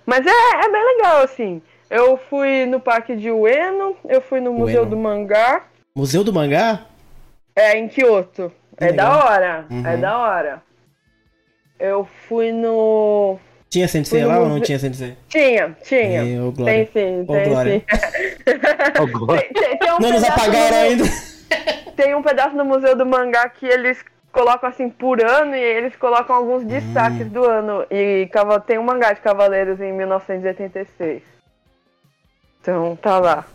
[0.08, 1.62] Mas é, é bem legal, assim.
[1.89, 4.89] Eu fui no parque de Ueno, eu fui no Museu Ueno.
[4.89, 5.63] do Mangá,
[5.96, 6.86] Museu do Mangá?
[7.56, 8.52] é em Kyoto.
[8.80, 9.10] É Legal.
[9.20, 9.88] da hora, Uhum.
[9.88, 10.62] é da hora.
[11.80, 13.38] Eu fui no...
[13.70, 15.17] Tinha Sensei lá ou não museu- tinha Sensei?
[15.28, 16.24] Tinha, tinha.
[16.24, 16.89] Ei, ô, Tem Glória.
[16.93, 17.80] sim, Ô, tem Glória.
[17.80, 17.86] sim.
[18.96, 21.04] Agora, Tem- tem- tem um Não nos pedaço apagaram no- ainda.
[21.96, 24.04] tem um pedaço no Museu do Mangá que eles
[24.38, 27.84] colocam assim por ano e eles colocam alguns destaques do ano.
[27.89, 28.30] E
[28.67, 31.23] tem um mangá de Cavaleiros em 1986.
[32.62, 33.45] Então tá lá.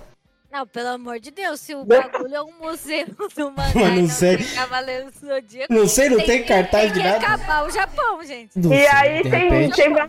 [0.50, 1.86] Não, pelo amor de Deus, se o Não.
[1.86, 4.36] bagulho é um museu do mangá não não sei.
[4.38, 7.26] tem Cavaleiros do Zodíaco, Não sei, não tem que- cartaz de tem que nada.
[7.34, 8.58] acabar o Japão, gente.
[8.58, 9.76] Não e sei, aí tem, repente.
[9.76, 10.08] tem, va-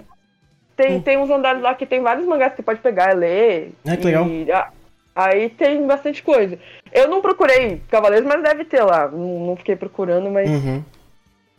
[0.75, 3.71] tem, tem uns andares lá que tem vários mangás que você pode pegar e ler.
[3.87, 4.27] Ah, que legal.
[4.27, 4.69] E, ah,
[5.15, 6.57] aí tem bastante coisa.
[6.91, 9.07] Eu não procurei Cavaleiros, mas deve ter lá.
[9.07, 10.83] Não, não fiquei procurando, mas Uhum.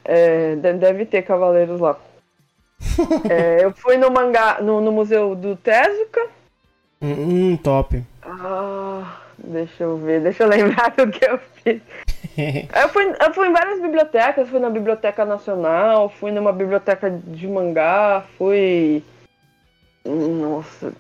[0.05, 1.97] É, de- deve ter cavaleiros lá.
[3.31, 6.27] É, eu fui no mangá, no, no museu do Tezuka.
[7.01, 8.03] Hum, top.
[8.23, 11.81] Ah, deixa eu ver, deixa eu lembrar do que eu fiz.
[12.37, 17.47] Eu fui, eu fui em várias bibliotecas, fui na Biblioteca Nacional, fui numa biblioteca de
[17.47, 19.05] mangá, fui.
[20.05, 20.93] Nossa.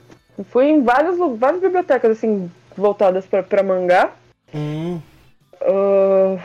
[0.50, 4.10] Fui em várias, várias bibliotecas, assim, voltadas pra, pra mangá.
[4.54, 5.00] Hum.
[5.62, 6.36] Ah,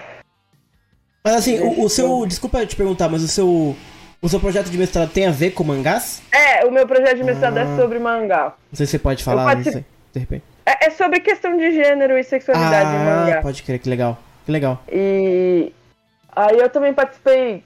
[1.23, 2.25] Mas assim, o, o seu.
[2.25, 3.75] Desculpa te perguntar, mas o seu.
[4.21, 6.21] O seu projeto de mestrado tem a ver com mangás?
[6.32, 7.62] é, o meu projeto de mestrado Ah.
[7.62, 8.54] é sobre mangá.
[8.69, 9.86] Não sei se você pode falar, não particip- sei.
[10.13, 10.43] De repente.
[10.65, 13.41] É, é sobre questão de gênero e sexualidade em Ah, mangá.
[13.41, 14.17] pode crer, que legal.
[14.45, 14.84] Que legal.
[14.91, 15.71] E
[16.36, 17.63] aí eu também participei.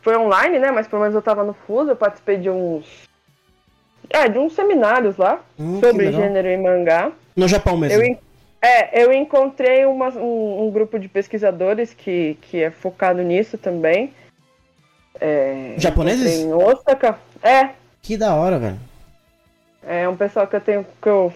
[0.00, 0.70] Foi online, né?
[0.70, 2.86] Mas pelo menos eu tava no Fuso, eu participei de uns.
[4.10, 7.10] É, de uns seminários lá Hum, sobre gênero em mangá.
[7.36, 8.02] No Japão mesmo.
[8.02, 8.18] Eu,
[8.62, 14.12] é, eu encontrei uma- um, um grupo de pesquisadores que, que é focado nisso também.
[15.20, 16.40] É, Japoneses?
[16.40, 17.18] Em Osaka.
[17.42, 17.70] É,
[18.02, 18.78] Que da hora, velho.
[19.86, 21.32] é um pessoal que eu tenho que eu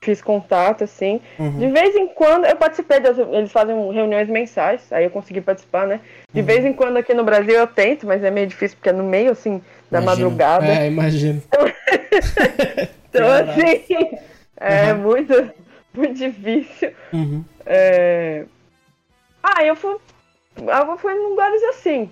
[0.00, 1.20] fiz contato, assim.
[1.38, 1.58] Uhum.
[1.58, 5.86] De vez em quando eu participei, das, eles fazem reuniões mensais, aí eu consegui participar,
[5.86, 6.00] né?
[6.32, 6.46] De Uhum.
[6.46, 9.04] vez em quando aqui no Brasil eu tento, mas é meio difícil porque é no
[9.04, 10.30] meio, assim, da Imagino.
[10.30, 10.66] madrugada.
[10.66, 11.42] É, imagino.
[13.08, 13.52] então, Caraca.
[13.52, 14.18] assim,
[14.58, 14.98] é Uhum.
[15.00, 15.50] muito,
[15.94, 16.92] muito difícil.
[17.12, 17.44] Uhum.
[17.66, 18.44] É...
[19.42, 19.96] Ah, eu fui,
[20.56, 22.10] eu fui em lugares assim.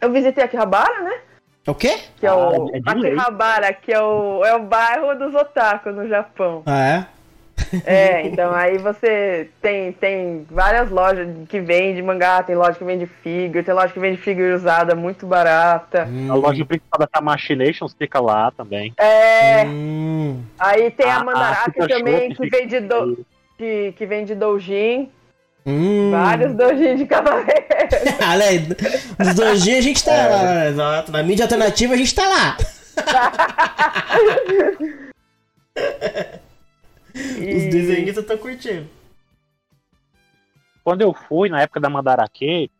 [0.00, 1.20] Eu visitei Akihabara, né?
[1.66, 1.98] É o quê?
[2.18, 2.90] Que é o Ah, é.
[2.90, 6.62] Akihabara, que é o, é o bairro dos otaku no Japão.
[6.66, 7.06] Ah, É,
[8.26, 13.62] então aí você tem, tem várias lojas que vendem mangá, tem loja que vende figure,
[13.62, 16.00] tem loja que vende figure usada muito barata.
[16.00, 16.04] é?
[16.04, 16.32] Hum.
[16.32, 18.92] a loja principal da Tamashi Nations fica lá também.
[18.98, 20.42] É, Hum.
[20.58, 23.24] aí tem a A- a Mandarake Super também, que vende, do,
[23.56, 25.10] que, que vende doujin,
[25.66, 26.10] Hum.
[26.10, 27.50] vários doujin de cavaleiro.
[29.18, 31.12] Dos dois dias a gente tá lá, exato.
[31.12, 32.56] Na mídia alternativa a gente tá lá.
[37.14, 38.88] Os desenhistas estão curtindo.
[40.82, 42.70] Quando eu fui, na época da Mandarake,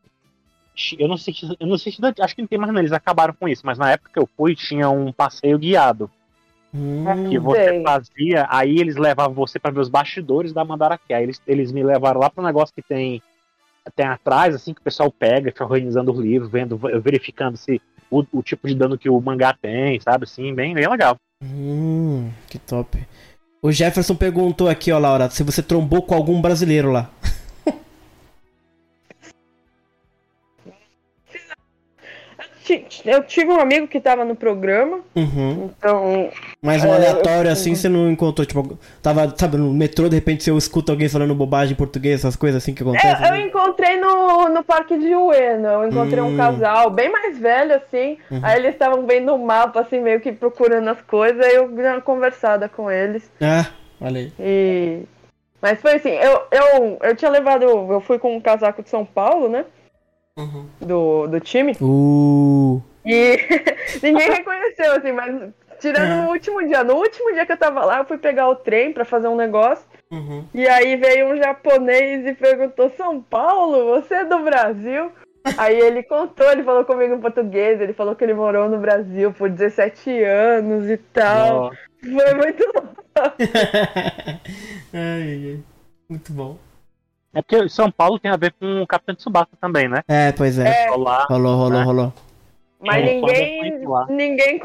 [0.98, 2.92] eu não sei se, eu não sei se acho que não tem mais não, eles
[2.92, 6.10] acabaram com isso, mas na época que eu fui tinha um passeio guiado
[6.72, 7.28] Hum.
[7.28, 7.82] que você Sei.
[7.82, 11.12] fazia, aí eles levavam você para ver os bastidores da Mandarake.
[11.12, 13.22] Aí eles, eles me levaram lá pro negócio que tem
[13.96, 18.24] tem atrás, assim, que o pessoal pega, fica organizando os livros, vendo, verificando se o,
[18.30, 20.24] o tipo de dano que o mangá tem, sabe?
[20.24, 21.16] Assim, bem, bem legal.
[21.42, 23.04] Hum, que top.
[23.62, 27.10] O Jefferson perguntou aqui, ó, Laura, se você trombou com algum brasileiro lá.
[33.06, 35.70] Eu tive um amigo que tava no programa, Uhum.
[35.76, 36.30] então.
[36.62, 40.16] Mas um É, aleatório eu- assim você não encontrou, tipo, tava, sabe, no metrô, de
[40.16, 43.24] repente você escuta alguém falando bobagem em português, essas coisas assim que acontecem.
[43.26, 43.42] É, eu né?
[43.46, 46.34] encontrei no, no Parque de Ueno, eu encontrei Hum.
[46.34, 48.18] um casal bem mais velho, assim.
[48.42, 51.86] Aí eles estavam vendo o mapa, assim, meio que procurando as coisas, aí eu dei
[51.86, 53.30] uma conversada com eles.
[53.40, 53.66] Ah,
[54.00, 54.32] olha aí.
[54.38, 55.02] E.
[55.62, 57.64] Mas foi assim, eu, eu, eu tinha levado.
[57.64, 59.64] Eu fui com um casaco de São Paulo, né?
[60.40, 60.66] Uhum.
[60.80, 61.76] Do, do time.
[61.80, 62.80] Uh.
[63.04, 63.38] E
[64.02, 65.50] ninguém reconheceu, assim, mas
[65.80, 66.22] tirando É.
[66.22, 66.84] no último dia.
[66.84, 69.36] No último dia que eu tava lá, eu fui pegar o trem pra fazer um
[69.36, 69.84] negócio.
[70.10, 70.44] Uhum.
[70.52, 75.12] E aí veio um japonês e perguntou: São Paulo, você é do Brasil?
[75.56, 79.32] Aí ele contou, ele falou comigo em português, ele falou que ele morou no Brasil
[79.32, 81.64] por 17 anos e tal.
[81.64, 81.70] Ó,
[82.02, 83.04] Foi muito louco.
[84.92, 85.58] ai, ai, ai.
[86.10, 86.58] Muito bom.
[87.32, 90.02] É porque São Paulo tem a ver com o Capitão Tsubasa também, né?
[90.08, 90.90] É, pois é.
[90.90, 91.82] Lá, Rolou, rolou, né?
[91.84, 92.12] rolou.
[92.82, 93.86] Mas É, ninguém.
[94.08, 94.60] Ninguém.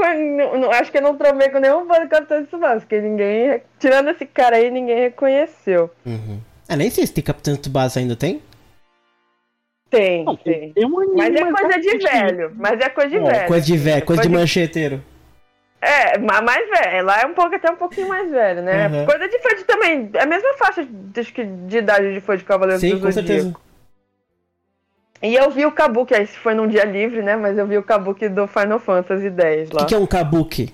[0.71, 3.61] Acho que eu não trovei com nenhum fã do Capitão de Tsubasa, porque ninguém.
[3.77, 5.91] Tirando esse cara aí, ninguém reconheceu.
[6.05, 6.39] Uhum.
[6.67, 8.41] Ah, nem sei se tem Capitão Tsubasa ainda, tem?
[9.89, 10.73] Tem, Não, tem.
[10.73, 12.51] tem Mas é coisa de velho.
[12.55, 13.47] Mas é coisa de É, velho.
[13.47, 15.03] Coisa de velho, coisa de Coisa de- mancheteiro.
[15.85, 17.05] É, ma- mais velho.
[17.05, 18.87] Lá é um pouco, até um pouquinho mais velho, né?
[18.87, 19.05] Uhum.
[19.05, 20.09] Coisa de fã de também.
[20.13, 23.01] É a mesma faixa de, acho que de idade de fã de Cavaleiros Sim, do
[23.01, 23.27] com Zodíaco.
[23.27, 23.55] certeza.
[25.21, 27.35] E eu vi o Kabuki, aí foi num dia livre, né?
[27.35, 29.79] Mas eu vi o Kabuki do Final Fantasy X O lá.
[29.81, 30.73] que, que é um kabuki?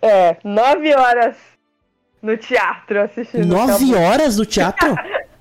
[0.00, 1.36] É, nove horas
[2.22, 3.46] no teatro assistindo.
[3.46, 4.94] Nove horas no teatro?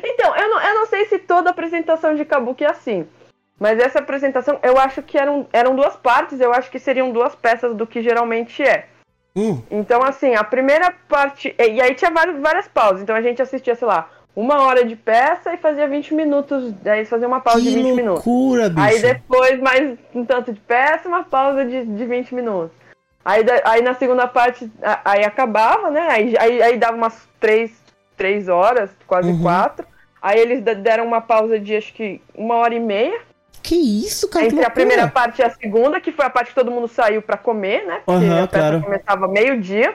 [0.00, 3.06] Então, eu não, eu não sei se toda apresentação de Kabuki é assim.
[3.58, 7.34] Mas essa apresentação, eu acho que eram, eram duas partes, eu acho que seriam duas
[7.34, 8.86] peças do que geralmente é.
[9.34, 11.54] hum, Então, assim, a primeira parte.
[11.58, 13.02] E aí tinha várias, várias pausas.
[13.02, 16.72] Então a gente assistia, sei lá, uma hora de peça e fazia 20 minutos.
[16.86, 18.24] Aí fazia uma pausa de que 20 minutos.
[18.24, 18.80] loucura, bicho.
[18.80, 22.70] Aí depois, mais um tanto de peça, uma pausa de, de 20 minutos.
[23.24, 24.70] Aí, aí na segunda parte,
[25.04, 26.06] aí acabava, né?
[26.10, 27.72] Aí, aí, aí dava umas três,
[28.16, 29.42] três horas, quase Uhum.
[29.42, 29.84] quatro.
[30.22, 33.20] Aí eles deram uma pausa de acho que uma hora e meia.
[33.62, 34.46] Que isso, cara?
[34.46, 37.20] entre a primeira parte e a segunda, que foi a parte que todo mundo saiu
[37.20, 38.00] pra comer, né?
[38.06, 38.82] Porque Aham, a peça claro.
[38.82, 39.94] começava meio-dia.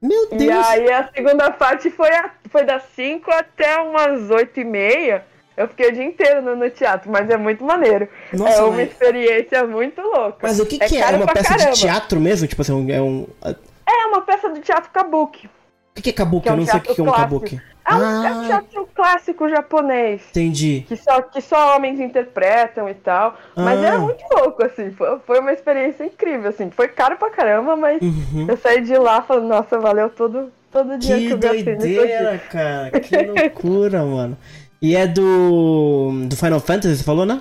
[0.00, 0.66] Meu E Deus.
[0.66, 5.24] aí a segunda parte foi, a- foi das 5 até umas 8 e meia.
[5.56, 8.08] Eu fiquei o dia inteiro no, no teatro, mas é muito maneiro.
[8.32, 10.38] Nossa, é uma mas- experiência muito louca.
[10.40, 11.00] Mas o que, que é?
[11.00, 11.72] É uma peça caramba.
[11.72, 12.46] de teatro mesmo?
[12.46, 13.22] Tipo assim, um- é um.
[13.22, 13.56] O
[13.90, 15.50] É uma peça do teatro kabuki.
[15.96, 16.48] que, que é kabuki?
[16.48, 17.60] É um Eu não sei o que, é um kabuki.
[17.90, 20.22] É um, é um Ah, teatro clássico japonês.
[20.30, 20.84] entendi.
[20.86, 23.36] Que só, que só homens interpretam e tal.
[23.56, 23.86] Mas Ah.
[23.86, 24.90] era muito louco, assim.
[24.90, 26.70] Foi, foi uma experiência incrível, assim.
[26.70, 28.46] Foi caro pra caramba, mas Uhum.
[28.48, 31.76] eu saí de lá falando, nossa, valeu todo, todo dia que, Que eu gastei aqui.
[31.76, 32.90] doideira, cara.
[33.00, 34.36] Que loucura, mano.
[34.80, 36.12] E é do.
[36.28, 37.40] do Final Fantasy, você falou, né?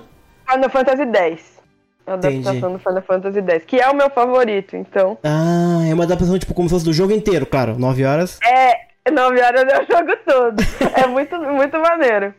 [0.50, 1.58] Final Fantasy X.
[2.08, 2.38] A Entendi.
[2.48, 5.18] adaptação do Final Fantasy X, que é o meu favorito, então.
[5.24, 7.78] Ah, é uma adaptação, tipo, como se fosse do jogo inteiro, claro.
[7.78, 8.40] 9 horas.
[8.42, 10.64] É, 9 horas o jogo todo.
[10.96, 12.34] é muito, muito maneiro.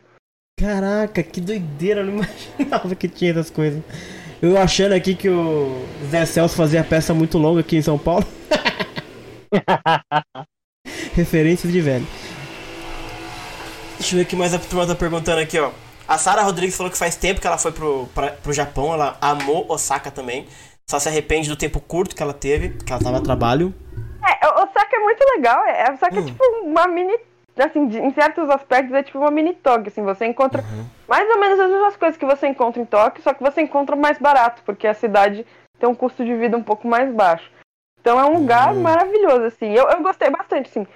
[0.59, 2.13] Caraca, que doideira, eu não
[2.59, 3.81] imaginava que tinha essas coisas.
[4.41, 8.25] Eu achando aqui que o Zé Celso fazia peça muito longa aqui em São Paulo.
[11.13, 12.07] Referências de velho.
[13.97, 15.71] Deixa eu ver o que mais a turma tá perguntando aqui, ó.
[16.07, 19.17] A Sara Rodrigues falou que faz tempo que ela foi pro, pra, pro Japão, ela
[19.21, 20.47] amou Osaka também.
[20.89, 23.73] Só se arrepende do tempo curto que ela teve, que ela tava a trabalho.
[24.41, 25.63] É, o Osaka é muito legal.
[25.65, 26.25] É, Osaka é Hum.
[26.25, 27.17] tipo uma mini.
[27.57, 29.87] Assim, de- em certos aspectos é tipo uma mini Tóquio.
[29.87, 30.85] Assim, você encontra Uhum.
[31.07, 33.95] mais ou menos as mesmas coisas que você encontra em Tóquio, só que você encontra
[33.95, 35.45] mais barato, porque a cidade
[35.77, 37.51] tem um custo de vida um pouco mais baixo.
[37.99, 38.81] Então é um lugar Hum.
[38.81, 39.73] maravilhoso, assim.
[39.73, 40.87] Eu, eu gostei bastante, assim.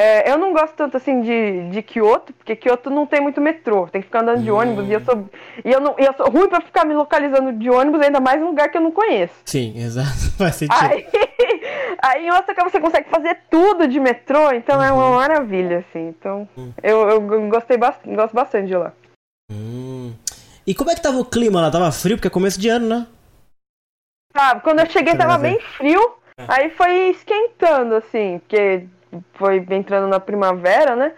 [0.00, 3.88] É, eu não gosto tanto assim de, de Kyoto, porque Kyoto não tem muito metrô,
[3.88, 5.28] tem que ficar andando de ônibus e eu sou
[5.64, 8.40] e eu não e eu sou ruim pra ficar me localizando de ônibus, ainda mais
[8.40, 9.34] em um lugar que eu não conheço.
[9.44, 10.30] Sim, exato.
[10.38, 10.78] Faz sentido.
[10.80, 11.04] Aí,
[12.00, 14.98] aí em Osaka você consegue fazer tudo de metrô, então é Uhum.
[14.98, 16.08] uma maravilha, assim.
[16.16, 16.48] Então
[16.80, 18.92] eu, eu gostei bastante, gosto bastante de lá.
[19.50, 20.14] Hum.
[20.64, 21.70] E como é que tava o clima lá?
[21.72, 23.06] Tava frio, porque é começo de ano, né?
[24.36, 26.44] Sabe, quando eu cheguei tava bem frio, É.
[26.46, 28.86] aí foi esquentando, assim, porque
[29.34, 31.12] foi entrando na primavera, né?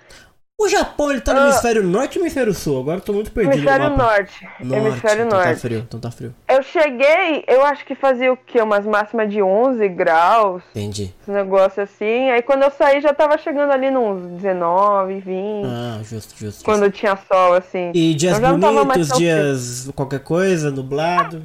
[0.62, 1.44] O Japão, ele tá no Ah.
[1.44, 2.80] hemisfério norte ou hemisfério sul?
[2.82, 4.12] Agora eu tô muito perdido Hemisfério no mapa.
[4.12, 4.48] norte.
[4.60, 5.54] Hemisfério então norte.
[5.54, 6.34] tá frio, então tá frio.
[6.46, 8.60] Eu cheguei, eu acho que fazia o quê?
[8.60, 11.14] Umas máximas de 11 graus, Entendi.
[11.22, 12.28] esse negócio assim.
[12.30, 16.62] Aí quando eu saí já tava chegando ali nos 19, 20, Ah, justo, justo.
[16.62, 16.98] quando justo.
[16.98, 17.90] tinha sol, assim.
[17.94, 21.42] E dias mais bonitos, dias qualquer coisa, nublado.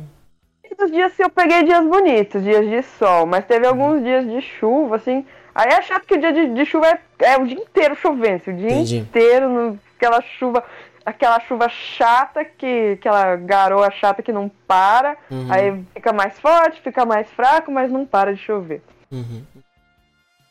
[0.78, 4.42] Os dias que eu peguei dias bonitos, dias de sol, mas teve alguns dias de
[4.42, 5.26] chuva, assim.
[5.56, 8.36] Aí é chato que o dia de, de chuva é, é o dia inteiro chovendo,
[8.36, 8.98] assim, o dia Entendi.
[8.98, 10.62] inteiro, no, aquela chuva.
[11.06, 15.18] aquela chuva chata, que, aquela garoa chata que não para.
[15.32, 15.48] Uhum.
[15.50, 18.82] Aí fica mais forte, fica mais fraco, mas não para de chover.
[19.10, 19.44] Uhum.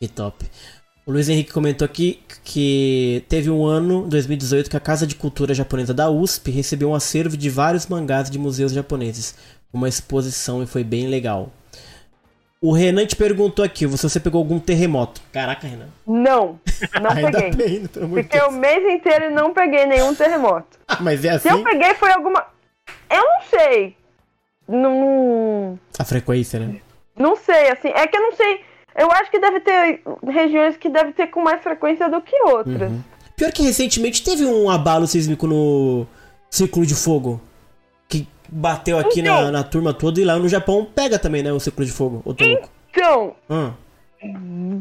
[0.00, 0.46] Que top.
[1.06, 5.52] O Luiz Henrique comentou aqui que teve um ano, 2018, que a Casa de Cultura
[5.52, 9.34] Japonesa da USP recebeu um acervo de vários mangás de museus japoneses.
[9.70, 11.52] Uma exposição e foi bem legal.
[12.66, 15.20] O Renan te perguntou aqui se você pegou algum terremoto.
[15.30, 15.88] Caraca, Renan.
[16.06, 16.58] Não,
[16.98, 17.50] não Ainda peguei.
[17.50, 20.78] bem, de Fiquei o mês inteiro e não peguei nenhum terremoto.
[20.98, 22.42] Mas é Se eu assim peguei foi alguma.
[23.10, 23.94] Eu não sei.
[24.66, 25.78] Não.
[25.98, 26.80] a frequência, né?
[27.14, 27.88] Não sei, assim.
[27.88, 28.60] É que eu não sei.
[28.96, 32.90] Eu acho que deve ter regiões que deve ter com mais frequência do que outras.
[32.90, 33.02] Uhum.
[33.36, 36.06] Pior que recentemente teve um abalo sísmico no
[36.48, 37.42] Círculo de Fogo.
[38.48, 39.50] Bateu aqui na, Então.
[39.52, 41.52] na turma toda e lá no Japão pega também, né?
[41.52, 42.22] O Círculo de Fogo.
[42.24, 42.34] Ô.
[42.90, 43.72] Então, Ah,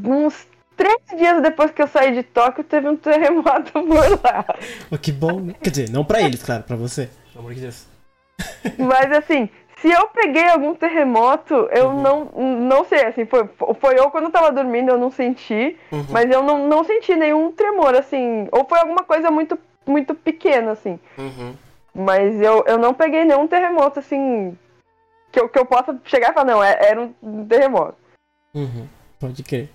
[0.05, 4.45] uns três dias depois que eu saí de Tóquio, teve um terremoto por lá.
[4.89, 5.53] Pô, que bom, né?
[5.61, 7.09] Quer dizer, não pra eles, claro, pra você.
[7.31, 7.87] Pelo amor de Deus.
[8.77, 9.49] Mas assim,
[9.81, 12.01] se eu peguei algum terremoto, eu Uhum.
[12.01, 12.25] não,
[12.59, 13.47] não sei, assim, foi,
[13.79, 16.05] foi eu quando eu tava dormindo, eu não senti, Uhum.
[16.09, 20.71] mas eu não, não senti nenhum tremor, assim, ou foi alguma coisa muito, muito pequena,
[20.71, 20.99] assim.
[21.17, 21.53] Uhum.
[21.93, 24.57] Mas eu, eu não peguei nenhum terremoto, assim,
[25.31, 27.95] que eu, que eu possa chegar e falar, não, é- era um terremoto.
[28.53, 28.87] Uhum.
[29.19, 29.69] Pode crer.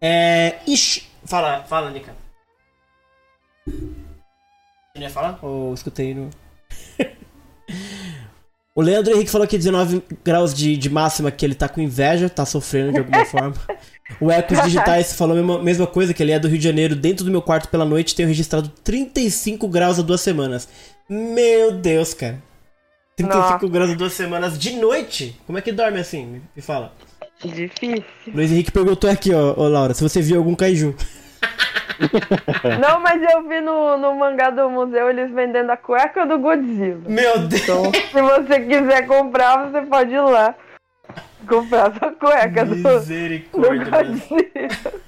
[0.00, 0.58] É.
[0.66, 1.08] Ixi.
[1.24, 2.14] Fala, fala, Nika.
[3.66, 5.38] Você ia falar?
[5.42, 6.30] Ou escutei no.
[8.78, 12.28] O Leandro Henrique falou que 19 graus de, de máxima que ele tá com inveja,
[12.28, 13.54] tá sofrendo de alguma forma.
[14.20, 16.94] O Ecos Digitais falou a mesma, mesma coisa, que ele é do Rio de Janeiro,
[16.94, 20.68] dentro do meu quarto pela noite, tenho registrado 35 graus há duas semanas.
[21.08, 22.42] Meu Deus, cara.
[23.16, 23.68] 35 Nossa.
[23.68, 25.40] graus duas semanas de noite?
[25.46, 26.42] Como é que dorme assim?
[26.54, 26.92] Me- fala.
[27.42, 28.04] Difícil.
[28.34, 30.94] Luiz Henrique perguntou aqui, ó, ô Laura, se você viu algum kaiju.
[32.80, 37.00] Não, mas eu vi no, no mangá do museu eles vendendo a cueca do Godzilla.
[37.08, 37.62] Meu Deus!
[37.62, 40.54] Então, se você quiser comprar, você pode ir lá
[41.48, 42.82] comprar sua cueca do, do.
[42.82, 43.40] Godzilla.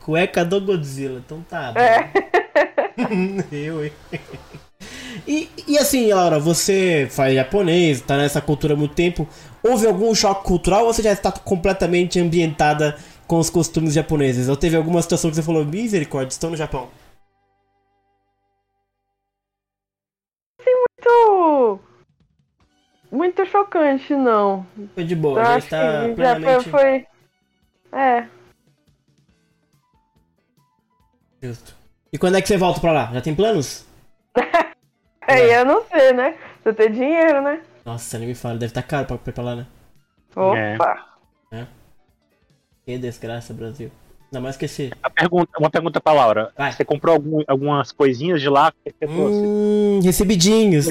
[0.00, 1.74] Cueca do Godzilla, então tá.
[1.76, 2.10] É.
[3.52, 3.92] Eu, hein?
[5.26, 9.28] E, e assim, Laura, você faz japonês, tá nessa cultura há muito tempo.
[9.62, 14.48] Houve algum choque cultural ou você já está completamente ambientada com os costumes japoneses?
[14.48, 16.88] Ou teve alguma situação que você falou, misericórdia, estou no Japão?
[20.64, 21.80] Muito,
[23.10, 24.66] muito chocante, não.
[24.94, 27.06] Foi de boa, Eu já acho está que já foi, plenamente foi.
[27.92, 28.26] É.
[31.42, 31.74] justo.
[32.12, 33.10] E quando é que você volta pra lá?
[33.12, 33.86] Já tem planos?
[35.30, 36.34] Aí eu não sei, né?
[36.62, 37.60] Você tem dinheiro, né?
[37.84, 39.66] Nossa, nem me fala, deve estar caro pra lá, né?
[40.36, 41.06] Opa.
[42.86, 43.90] Que desgraça, Brasil.
[44.32, 44.92] Ainda mais que esse.
[45.02, 46.52] A pergunta, uma pergunta pra Laura.
[46.56, 46.72] Vai.
[46.72, 48.70] Você comprou algum- algumas coisinhas de lá?
[48.72, 49.36] Que você trouxe?
[49.44, 50.86] Hum, recebidinhos.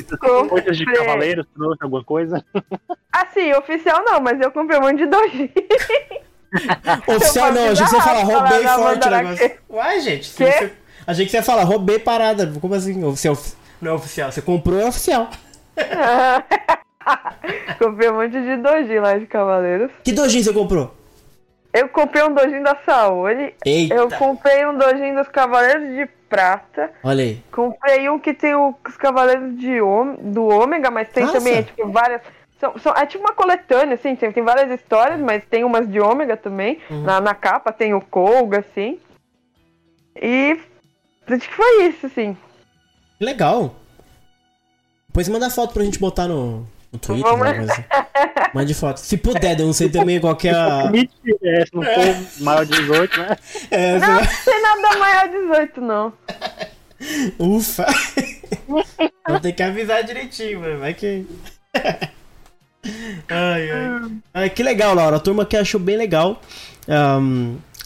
[0.49, 2.43] Coisas de cavaleiros, trouxe alguma coisa?
[3.11, 5.51] Assim, oficial não, mas eu comprei um monte de doji.
[7.07, 9.51] Oficial não, a gente ia falar, Falar roubei forte o negócio.
[9.69, 10.25] Uai, gente.
[10.27, 10.51] se Quê?
[10.51, 10.73] você-
[11.07, 12.51] A gente ia falar, roubei parada.
[12.59, 13.03] Como assim?
[13.03, 13.37] Oficial,
[13.82, 14.32] não é oficial.
[14.32, 15.30] Você comprou, é oficial.
[17.80, 19.91] comprei um monte de doji lá de cavaleiros.
[20.03, 20.93] Que dojin você comprou?
[21.71, 23.53] Eu comprei um dojin da Saori.
[23.63, 23.93] Eita.
[23.93, 26.91] Eu comprei um dojin dos Cavaleiros de Prata.
[27.03, 27.43] Olha aí.
[27.51, 29.80] Comprei um que tem os Cavaleiros de
[30.19, 31.38] do Ômega, mas tem Nossa.
[31.38, 32.21] também, tipo, várias.
[32.59, 35.99] São, são- é tipo uma coletânea, assim, tem, tem várias histórias, mas tem umas de
[35.99, 36.80] Ômega também.
[36.89, 37.03] Uhum.
[37.03, 38.99] Na, na capa tem o Koga, assim.
[40.19, 40.59] E
[41.27, 42.36] acho que foi isso, assim.
[43.20, 43.76] Que Legal.
[45.09, 47.30] Depois manda foto pra gente botar no, no Twitter.
[47.30, 47.47] Vamos.
[47.53, 47.86] coisa.
[48.53, 48.97] Mande foto.
[48.97, 50.89] Se puder, eu não sei também qual que é a.
[51.43, 53.38] É, se não for maior de 18, né?
[53.72, 56.13] É, Não, não tem nada maior de 18, não.
[57.38, 57.86] Ufa!
[59.28, 60.80] Vou ter que avisar direitinho, mano.
[60.80, 61.26] Vai que.
[63.28, 64.11] ai, ai.
[64.34, 64.49] ai.
[64.49, 65.17] Que legal, Laura.
[65.17, 66.41] A turma que achou bem legal.
[66.88, 67.20] A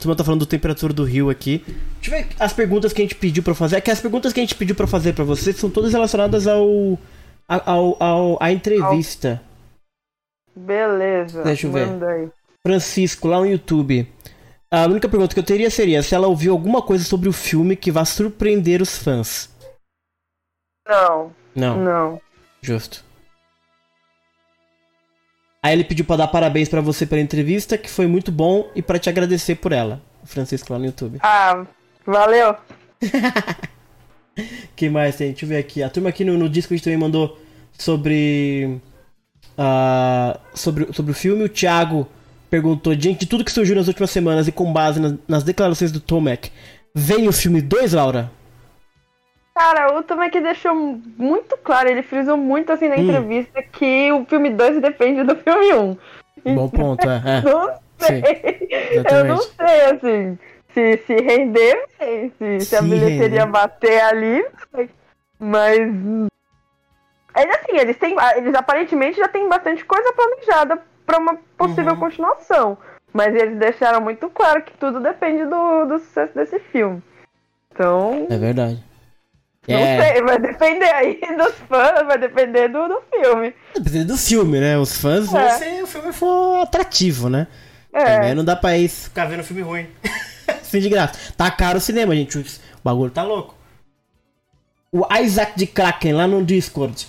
[0.03, 1.63] turma tá falando do temperatura do rio aqui.
[2.01, 3.77] Deixa eu ver as perguntas que a gente pediu pra fazer.
[3.77, 6.47] É que as perguntas que a gente pediu pra fazer pra você são todas relacionadas
[6.47, 6.99] ao.
[7.47, 9.41] ao, ao, à entrevista.
[10.55, 11.43] Beleza.
[11.43, 12.31] Deixa eu ver.
[12.65, 14.07] Francisco, lá no YouTube.
[14.71, 17.75] A única pergunta que eu teria seria se ela ouviu alguma coisa sobre o filme
[17.75, 19.49] que vá surpreender os fãs.
[20.87, 21.77] Não, Não.
[21.77, 22.21] não.
[22.61, 23.03] Justo.
[25.63, 28.81] Aí ele pediu pra dar parabéns pra você pela entrevista, que foi muito bom, e
[28.81, 30.01] pra te agradecer por ela.
[30.21, 31.19] O Francisco lá no YouTube.
[31.23, 31.65] Ah,
[32.05, 32.53] valeu.
[34.75, 35.29] que mais tem?
[35.29, 35.81] Deixa eu ver aqui.
[35.81, 37.39] A turma aqui no, no Discord também mandou
[37.77, 38.77] sobre.
[39.57, 41.45] ah, sobre, sobre o filme.
[41.45, 42.09] O Thiago
[42.49, 45.93] perguntou: diante de tudo que surgiu nas últimas semanas e com base nas, nas declarações
[45.93, 46.51] do Tomek,
[46.93, 48.29] vem o filme 2, Laura?
[49.55, 52.99] Cara, o Tomek deixou muito claro, ele frisou muito assim na Hum.
[53.01, 55.73] entrevista que o filme 2 depende do filme
[56.45, 56.55] 1.
[56.55, 57.21] Bom ponto, é.
[57.37, 57.41] é.
[57.45, 58.23] Não sei.
[59.09, 60.39] Eu não sei, assim,
[60.73, 61.85] se, se render,
[62.37, 64.45] se, se a bilheteria bater ali,
[65.39, 65.79] mas.
[67.35, 68.15] Ainda assim, eles têm.
[68.35, 71.99] Eles aparentemente já têm bastante coisa planejada pra uma possível Uhum.
[71.99, 72.77] continuação.
[73.13, 77.01] Mas eles deixaram muito claro que tudo depende do, do sucesso desse filme.
[77.71, 78.27] Então.
[78.29, 78.83] É verdade.
[79.67, 83.53] Não É, sei, vai depender aí dos fãs, vai depender do, do filme.
[83.75, 84.77] dependendo do filme, né?
[84.77, 85.57] Os fãs vão É.
[85.57, 87.47] se o filme for atrativo, né?
[87.93, 88.15] É.
[88.15, 89.87] Também não dá pra ir ficar vendo filme ruim.
[90.63, 91.13] Fim de graça.
[91.37, 92.37] Tá caro o cinema, gente.
[92.39, 92.43] O
[92.83, 93.55] bagulho tá louco.
[94.91, 97.07] O Isaac de Kraken lá no Discord.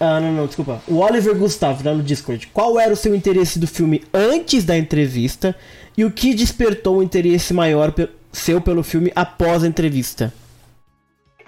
[0.00, 0.82] Ah, não, não, desculpa.
[0.86, 2.46] O Oliver Gustavo lá no Discord.
[2.48, 5.54] Qual era o seu interesse do filme antes da entrevista
[5.96, 7.92] e o que despertou o interesse maior
[8.32, 10.32] seu pelo filme após a entrevista?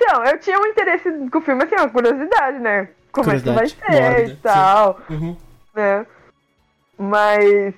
[0.01, 2.88] Então, eu tinha um interesse com o filme, assim, uma curiosidade, né?
[3.11, 5.36] Como é que vai Curiosidade, ser e tal, Uhum.
[5.74, 6.07] né?
[6.96, 7.74] Mas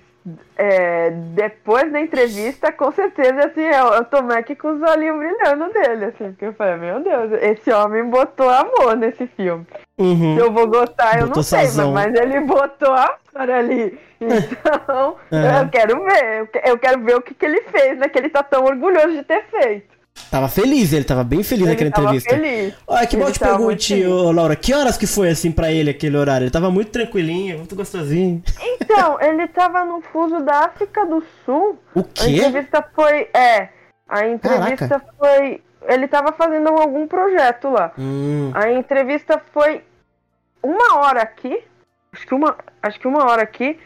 [0.56, 5.72] é, depois da entrevista, com certeza, assim, eu, eu tomei aqui com os olhinhos brilhando
[5.72, 9.66] dele, assim, porque eu falei, meu Deus, esse homem botou amor nesse filme.
[9.98, 10.34] Uhum.
[10.36, 11.92] Se eu vou gostar, eu Botou não sei, sazão.
[11.92, 13.98] mas ele botou amor ali.
[14.20, 15.62] Então, É.
[15.62, 18.06] eu quero ver, eu eu quero ver o que, que ele fez, né?
[18.08, 19.98] Que ele tá tão orgulhoso de ter feito.
[20.30, 22.30] Tava feliz, ele tava bem feliz naquela ele tava entrevista.
[22.36, 22.74] feliz.
[22.86, 25.72] Olha, que bom Ele te tava pergunte, ô, Laura, que horas que foi assim pra
[25.72, 26.44] ele aquele horário?
[26.44, 28.42] Ele tava muito tranquilinho, muito gostosinho.
[28.80, 31.78] Então, ele tava no fuso da África do Sul.
[31.94, 32.30] O A quê?
[32.30, 33.28] entrevista foi.
[33.34, 33.68] É.
[34.08, 35.62] A entrevista foi.
[35.88, 37.92] Ele tava fazendo algum projeto lá.
[37.98, 39.82] Hum, A entrevista foi
[40.62, 41.60] uma hora aqui.
[42.12, 43.78] Acho que uma, acho que uma hora aqui.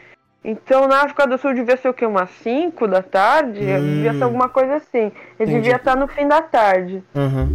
[0.47, 2.05] Então na África do Sul devia ser o quê?
[2.05, 3.59] Umas 5 da tarde?
[3.61, 3.95] Hum.
[3.95, 4.99] Devia ser alguma coisa assim.
[4.99, 5.55] Ele Entendi.
[5.61, 7.03] devia estar no fim da tarde.
[7.15, 7.49] aham.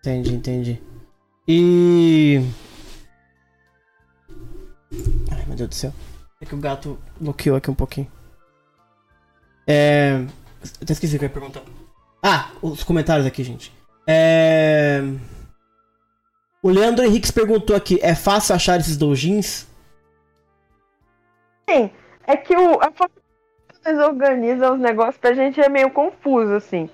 [0.00, 0.82] Entendi, entendi.
[1.48, 2.40] E.
[5.32, 5.92] Ai, meu Deus do céu.
[6.40, 8.06] É que o gato bloqueou aqui um pouquinho.
[9.66, 10.20] É.
[10.20, 10.26] eu
[10.82, 11.62] Até esqueci o que eu ia perguntar.
[12.22, 13.72] Ah, os comentários aqui, gente.
[14.06, 15.00] É.
[16.62, 19.66] O Leandro Henriques perguntou aqui: é fácil achar esses doujins?
[21.68, 21.90] Sim,
[22.26, 23.10] é que o, a forma
[23.82, 26.88] que eles organizam os negócios pra gente é meio confuso, assim.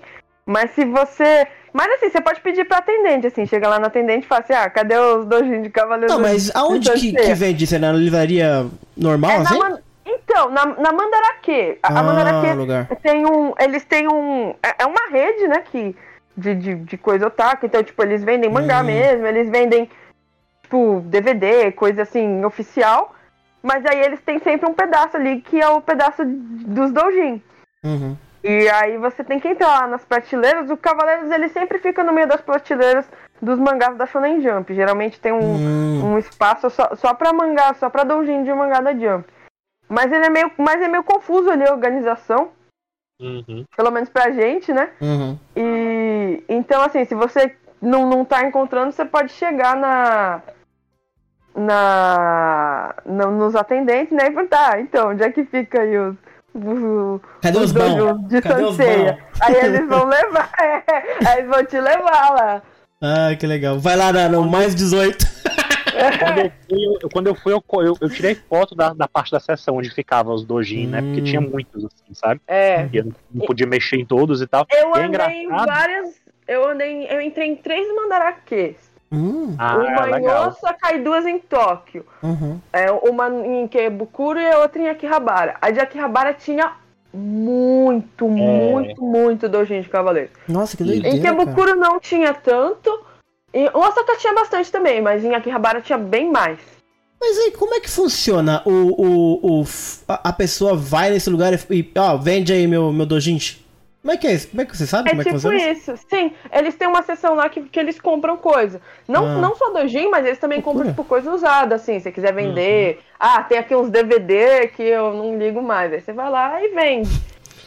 [0.45, 1.47] Mas se você.
[1.71, 4.53] Mas assim, você pode pedir pra atendente, assim, chega lá no atendente e fala assim,
[4.53, 7.75] ah, cadê os dojinhos de cavaleiro Não, mas aonde que, que vende isso?
[7.75, 9.57] É na livraria normal, É assim?
[9.57, 11.79] Man- Então, na, na Mandaraquê.
[11.81, 12.87] A, a Ah, Mandaraquê lugar.
[13.01, 13.53] tem um.
[13.59, 14.49] Eles têm um.
[14.61, 15.95] É é uma rede, né, que.
[16.35, 17.65] De, de, de coisa otaku.
[17.65, 18.85] Então, tipo, eles vendem mangá Hum.
[18.85, 19.87] mesmo, eles vendem,
[20.63, 23.15] tipo, DVD, coisa assim, oficial.
[23.63, 27.41] Mas aí eles têm sempre um pedaço ali que é o pedaço dos doujin.
[27.83, 28.17] Uhum.
[28.43, 30.69] E aí você tem que entrar lá nas prateleiras.
[30.69, 33.09] O Cavaleiros ele sempre fica no meio das prateleiras
[33.41, 34.73] dos mangás da Shonen Jump.
[34.75, 38.81] Geralmente tem um, Hum, um espaço só, só pra mangá, só pra doujin de mangá
[38.81, 39.25] da Jump.
[39.87, 42.49] Mas ele é meio, mas é meio confuso ali a organização,
[43.21, 43.63] Uhum.
[43.77, 44.89] pelo menos pra gente, né?
[44.99, 45.37] uhum.
[45.55, 50.41] E então assim, se você não, não tá encontrando, você pode chegar na
[51.55, 54.27] na no- nos atendentes, né?
[54.27, 56.15] E perguntar, ah, então, onde é que fica aí os
[56.55, 58.27] os, Cadê os doujins bons?
[58.27, 58.79] de Cadê os?
[58.79, 60.83] Aí eles vão levar, é,
[61.27, 62.61] aí eles vão te levar lá.
[63.01, 63.79] Ah, que legal.
[63.79, 65.17] Vai lá na, no mais 18.
[66.19, 69.31] Quando eu fui, eu, quando eu, fui, eu, eu, eu tirei foto da, da parte
[69.31, 71.01] da sessão onde ficavam os dojin, né?
[71.01, 71.23] Porque Hum.
[71.23, 72.39] tinha muitos, assim, sabe?
[72.47, 72.87] É.
[72.91, 74.65] E eu não- podia mexer em todos e tal.
[74.71, 75.07] Eu E é andei em
[75.45, 75.65] engraçado.
[75.67, 76.09] várias.
[76.47, 76.91] Eu andei.
[76.91, 78.75] em- Eu entrei em três mandaraquês.
[79.13, 80.47] Hum, Ah, uma em legal.
[80.47, 82.03] Osaka e duas em Tóquio.
[82.23, 82.59] uhum.
[82.73, 85.55] É, uma em Ikebukuro e a outra em Akihabara.
[85.61, 86.73] A de Akihabara tinha
[87.13, 90.31] muito, muito, muito doujin de cavaleiro.
[90.47, 91.75] Nossa, que Em doideira, cara.
[91.75, 92.89] Não tinha tanto.
[93.53, 96.57] Em Osaka tinha bastante também, mas em Akihabara tinha bem mais.
[97.21, 98.61] Mas aí, como é que funciona?
[98.65, 99.65] O, o, o,
[100.07, 103.37] a pessoa vai nesse lugar e, e, ó, vende aí meu, meu dojin.
[104.03, 104.49] Como é que é isso?
[104.49, 105.71] Como é que você sabe É como é que tipo funciona?
[105.71, 105.95] isso.
[106.09, 108.81] Sim, eles têm uma seção lá que, que eles compram coisa.
[109.07, 109.37] Não, Ah.
[109.37, 111.93] não só doujin, mas eles também compram, tipo, coisa usada, assim.
[111.99, 112.99] Se você quiser vender.
[113.17, 115.93] Ah, tem aqui uns DVD que eu não ligo mais.
[115.93, 117.09] Aí você vai lá e vende.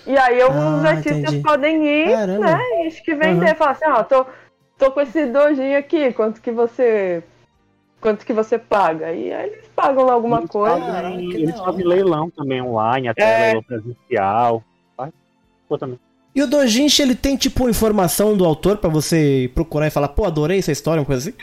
[0.06, 1.42] E aí os Ah, artistas entendi.
[1.42, 2.38] podem ir, Caramba.
[2.44, 2.60] né?
[2.82, 3.54] E acho que vender.
[3.56, 4.26] Falar assim, ó, tô,
[4.76, 7.24] tô com esse doujin aqui, quanto que você.
[7.98, 9.10] Quanto que você paga?
[9.10, 10.76] E aí eles pagam lá alguma Eles coisa.
[10.76, 13.44] fazem- Caralho, que eles fazem leilão também online, até É.
[13.46, 14.62] leilão presencial.
[14.94, 15.12] Faz-
[15.66, 15.98] Pô, também.
[16.36, 20.26] E o Dojinshi, ele tem tipo informação do autor pra você procurar e falar, pô,
[20.26, 21.38] adorei essa história, uma coisa assim?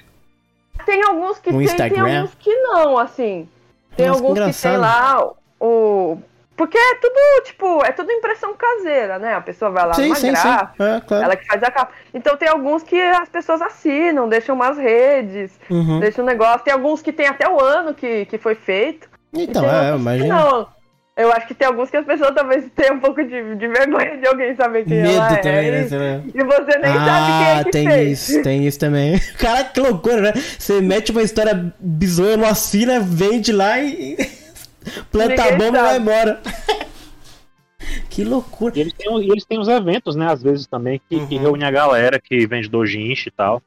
[0.85, 2.15] Tem alguns que No tem, tem Instagram.
[2.21, 3.49] alguns que não, assim.
[3.97, 4.71] Tem Nossa, que alguns que engraçado.
[4.71, 6.17] tem lá o.
[6.55, 9.33] Porque é tudo, tipo, é tudo impressão caseira, né?
[9.33, 10.47] A pessoa vai lá Sim, numa sim, sim.
[10.47, 11.23] É, claro.
[11.23, 11.91] ela que faz a capa.
[12.13, 15.99] Então tem alguns que as pessoas assinam, deixam umas redes, Uhum.
[15.99, 16.59] deixam um negócio.
[16.63, 19.09] Tem alguns que tem até o ano que, que foi feito.
[19.33, 20.35] Então, tem é, que imagina.
[20.35, 20.67] Não.
[21.15, 24.17] Eu acho que tem alguns que as pessoas talvez tenham um pouco de, de vergonha
[24.17, 25.37] de alguém saber quem ela Medo é.
[25.37, 26.23] também, né?
[26.25, 26.37] e-.
[26.39, 28.29] E você nem sabe quem é Ah, que tem fez.
[28.29, 29.19] isso, tem isso também.
[29.37, 30.33] Cara, que loucura, né?
[30.33, 34.17] Você mete uma história bizonha, não assina, vende lá e.
[35.11, 36.41] Planta a Ninguém bomba e vai embora.
[38.09, 38.73] que loucura.
[38.75, 41.41] E eles têm, e eles têm os eventos, né, às vezes também, que, que Uhum.
[41.41, 43.61] reúne a galera que vende dojinshi e tal.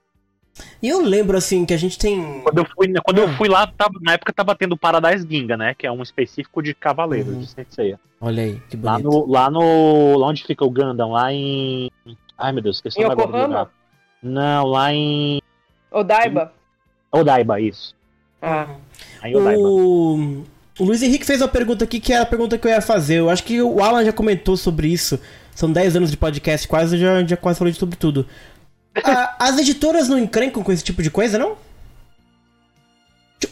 [0.83, 2.41] E eu lembro, assim, que a gente tem.
[2.43, 3.23] Quando eu fui, quando Hum.
[3.23, 5.75] eu fui lá, tava- na época tava tendo o Paradise Ginga, né?
[5.77, 7.41] Que é um específico de cavaleiros, Uhum.
[7.41, 8.01] de Senseiya.
[8.21, 9.11] Olha aí, que Lá bonito.
[9.11, 10.17] no, lá no.
[10.19, 11.91] Lá onde fica o Gundam, lá em.
[12.39, 13.69] Ai meu Deus, esqueci Em o nome agora.
[14.23, 15.41] Não, lá em.
[15.91, 16.53] Odaiba.
[17.13, 17.95] Odaiba, isso.
[18.43, 18.67] Ah.
[19.23, 19.61] Lá em Odaiba.
[19.61, 20.45] O...
[20.79, 23.17] o Luiz Henrique fez uma pergunta aqui que é a pergunta que eu ia fazer.
[23.21, 25.19] Eu acho que o Alan já comentou sobre isso.
[25.55, 28.27] São 10 anos de podcast, quase eu já, já quase falei sobre tudo.
[29.05, 31.57] A- as editoras não encrencam com esse tipo de coisa, não?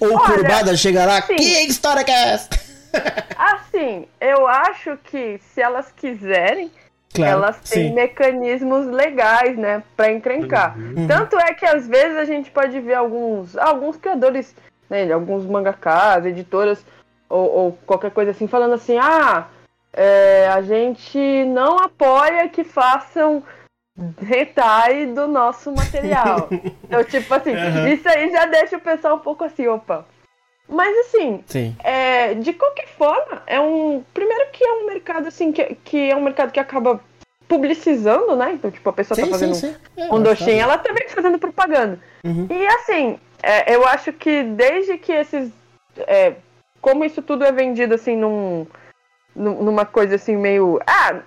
[0.00, 1.36] Ou Olha, Kurbada chega lá, sim.
[1.36, 2.48] que história que é essa?
[3.36, 6.70] Assim, eu acho que se elas quiserem,
[7.18, 7.94] elas têm sim.
[7.94, 10.76] mecanismos legais, né, pra encrencar.
[10.78, 11.06] Uhum.
[11.06, 14.54] Tanto é que às vezes a gente pode ver alguns, alguns criadores,
[14.88, 16.84] né, alguns mangakas, editoras
[17.28, 19.46] ou, ou qualquer coisa assim, falando assim: ah,
[19.92, 23.42] é, a gente não apoia que façam
[24.22, 26.48] hentai do nosso material.
[26.84, 27.86] então, tipo assim, Uhum.
[27.88, 30.04] isso aí já deixa o pessoal um pouco assim, opa.
[30.68, 31.76] Mas assim, Sim.
[31.84, 34.02] é, de qualquer forma, é um.
[34.14, 37.00] Primeiro que é um mercado assim, que, que é um mercado que acaba
[37.46, 38.52] publicizando, né?
[38.54, 39.76] Então, tipo, a pessoa tá Sim, fazendo sim, sim.
[39.96, 40.60] É, um dochin, falo.
[40.60, 42.00] ela também tá fazendo propaganda.
[42.24, 42.46] Uhum.
[42.50, 45.52] E assim, é, eu acho que desde que esses.
[45.98, 46.32] é,
[46.80, 48.66] como isso tudo é vendido assim num-
[49.36, 50.80] numa coisa assim meio.
[50.86, 51.20] Ah!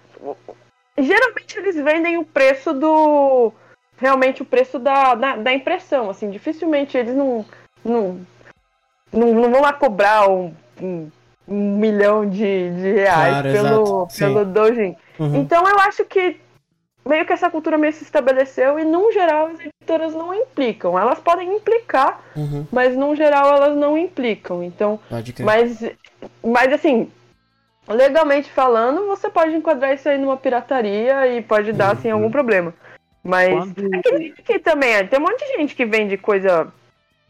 [0.98, 3.52] Geralmente eles vendem o preço do.
[3.98, 7.46] Realmente o preço da, da, da impressão, assim, dificilmente eles não.
[7.84, 8.20] não,
[9.12, 11.10] não, não vão lá cobrar um, um,
[11.48, 14.96] um milhão de, de reais Claro, pelo, exato, pelo doujin.
[15.20, 15.36] Uhum.
[15.38, 16.40] Então eu acho que
[17.06, 21.00] meio que essa cultura meio se estabeleceu e, num geral, as editoras não implicam.
[21.00, 22.68] Elas podem implicar, Uhum.
[22.72, 24.62] mas, num geral, elas não implicam.
[24.62, 25.46] Então, Pode crer.
[25.46, 25.84] mas,
[26.44, 27.10] mas assim,
[27.88, 32.74] legalmente falando, você pode enquadrar isso aí numa pirataria e pode dar, assim, algum problema.
[33.24, 36.72] Mas Quando- é que, aqui também, é, tem um monte de gente que vende coisa,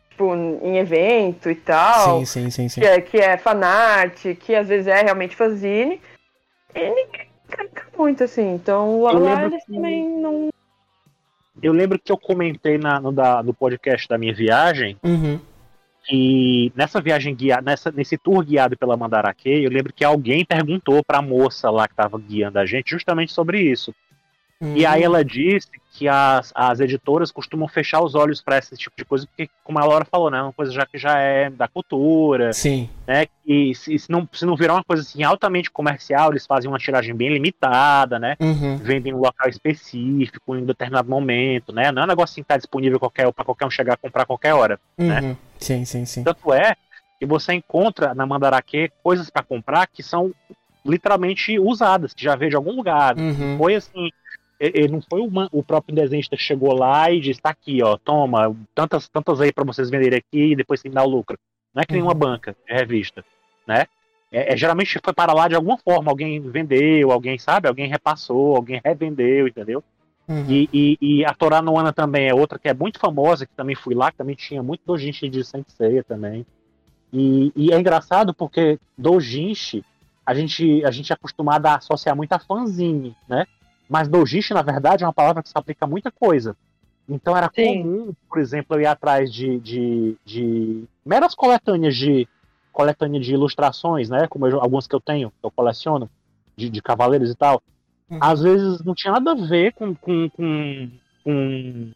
[0.09, 2.81] tipo, em evento e tal Sim, sim, sim, sim.
[2.81, 5.99] que é, que é fanart, que às vezes é realmente fanzine.
[6.75, 7.27] E ninguém
[7.97, 8.53] muito, assim.
[8.53, 10.49] Então lá Eu lembro eles que- também não.
[11.63, 15.39] Eu lembro que eu comentei na, no, da, no podcast da minha viagem Uhum.
[16.09, 21.03] E nessa viagem guiada, nessa, nesse tour guiado pela Mandarake, eu lembro que alguém perguntou
[21.05, 23.93] pra moça lá que tava guiando a gente justamente sobre isso.
[24.73, 24.91] E Uhum.
[24.91, 29.05] aí ela disse que as, as editoras costumam fechar os olhos pra esse tipo de
[29.05, 31.67] coisa, porque, como a Laura falou, né, é uma coisa já que já é da
[31.67, 32.89] cultura, Sim.
[33.07, 36.69] né, e se, se não, se não virar uma coisa assim altamente comercial, eles fazem
[36.69, 38.77] uma tiragem bem limitada, né, Uhum.
[38.77, 42.41] vendem em um local específico, em um determinado momento, né, não é um negócio assim
[42.41, 44.79] que tá disponível qualquer, pra qualquer um chegar a comprar a qualquer hora.
[44.97, 45.37] né?
[45.59, 46.23] Sim, sim, sim.
[46.23, 46.75] Tanto é
[47.19, 50.31] que você encontra na Mandarake coisas pra comprar que são
[50.85, 53.17] literalmente usadas, que já veio de algum lugar.
[53.17, 53.57] Uhum.
[53.57, 54.09] Foi assim.
[54.59, 57.81] e- e Não foi uma- o próprio desenhista que chegou lá e disse: tá aqui,
[57.83, 61.09] ó, toma, tantas, tantas aí pra vocês venderem aqui e depois tem que dar o
[61.09, 61.37] lucro.
[61.73, 62.13] Não é que nem Uhum.
[62.15, 63.23] banca de revista,
[63.67, 63.85] né?
[64.31, 68.55] É, é, geralmente foi para lá de alguma forma, alguém vendeu, alguém sabe, alguém repassou,
[68.55, 69.83] alguém revendeu, entendeu?
[70.27, 70.45] Uhum.
[70.49, 73.75] E, e, e a Torá Noana também é outra que é muito famosa, que também
[73.75, 76.45] fui lá, que também tinha muito doujinshi de Senseiya também.
[77.13, 79.83] E, e é engraçado porque doujinshi,
[80.25, 83.45] a gente, a gente é acostumado a associar muito a fanzine, né?
[83.89, 86.55] Mas doujinshi, na verdade, é uma palavra que se aplica a muita coisa.
[87.07, 87.81] Então era Sim.
[87.83, 92.27] comum, por exemplo, eu ir atrás de, de, de meras coletâneas de
[92.73, 94.27] coletânea de ilustrações, né?
[94.27, 96.09] Como eu- algumas que eu tenho, que eu coleciono,
[96.57, 97.61] de, de cavaleiros e tal.
[98.09, 98.19] Uhum.
[98.21, 100.89] Às vezes não tinha nada a ver com, com, com,
[101.23, 101.91] com,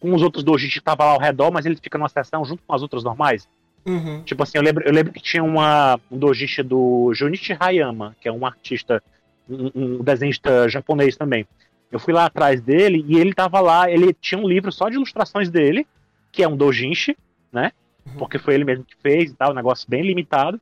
[0.00, 2.62] com os outros doujinshi que estavam lá ao redor, mas ele fica numa seção junto
[2.66, 3.48] com as outras normais.
[3.86, 4.22] Uhum.
[4.22, 8.28] Tipo assim, eu lembro, eu lembro que tinha uma, um doujinshi do Junichi Hayama, que
[8.28, 9.02] é um artista,
[9.48, 11.46] um, um desenhista japonês também.
[11.90, 14.96] Eu fui lá atrás dele e ele tava lá, ele tinha um livro só de
[14.96, 15.86] ilustrações dele,
[16.30, 17.16] que é um doujinshi,
[17.50, 17.72] né?
[18.18, 20.60] Porque foi ele mesmo que fez e tal, um negócio bem limitado.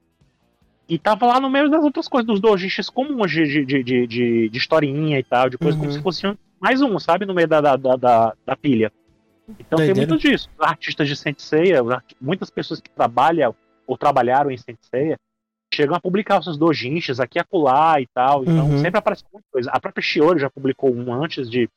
[0.89, 4.07] E tava lá no meio das outras coisas, dos doujinshis comuns de, de, de, de,
[4.07, 5.97] de, de historinha e tal, de coisa como Uhum.
[5.97, 7.27] se fosse um- mais um, sabe?
[7.27, 8.93] No meio da, da, da, da, da pilha.
[9.59, 10.09] Então tem Doideira.
[10.09, 10.49] muito disso.
[10.59, 13.55] Artistas de Senseiya, os arti- muitas pessoas que trabalham
[13.87, 15.17] ou trabalharam em Senseiya,
[15.75, 18.43] chegam a publicar os seus dojinshis aqui e acolá e tal.
[18.45, 18.79] Então Uhum.
[18.79, 19.71] sempre aparece muita coisa.
[19.73, 21.69] A própria Shiori já publicou um antes de,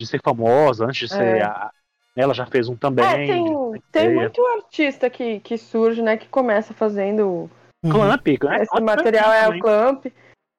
[0.00, 1.22] de ser famosa, antes de ser.
[1.38, 1.42] É.
[1.42, 1.70] A,
[2.14, 3.04] ela já fez um também.
[3.04, 6.16] É, tem, tem muito artista que, que surge, né?
[6.16, 7.50] Que começa fazendo
[7.84, 7.92] Uhum.
[7.92, 8.62] Clamp, né?
[8.62, 10.06] esse material é o clamp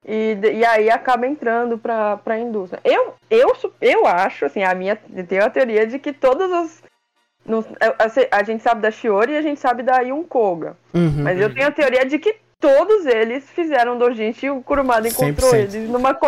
[0.05, 2.79] e, e aí acaba entrando pra, pra indústria.
[2.83, 4.95] Eu, eu, eu acho, assim, a minha
[5.27, 6.83] tenho a teoria de que todos os.
[7.45, 10.77] não- a, a gente sabe da Shiori e a gente sabe da Yun Koga.
[10.93, 11.23] Uhum.
[11.23, 15.51] Mas eu tenho a teoria de que todos eles fizeram dojinshi e o Kurumada encontrou
[15.51, 15.55] 100%.
[15.55, 16.27] eles numa Con.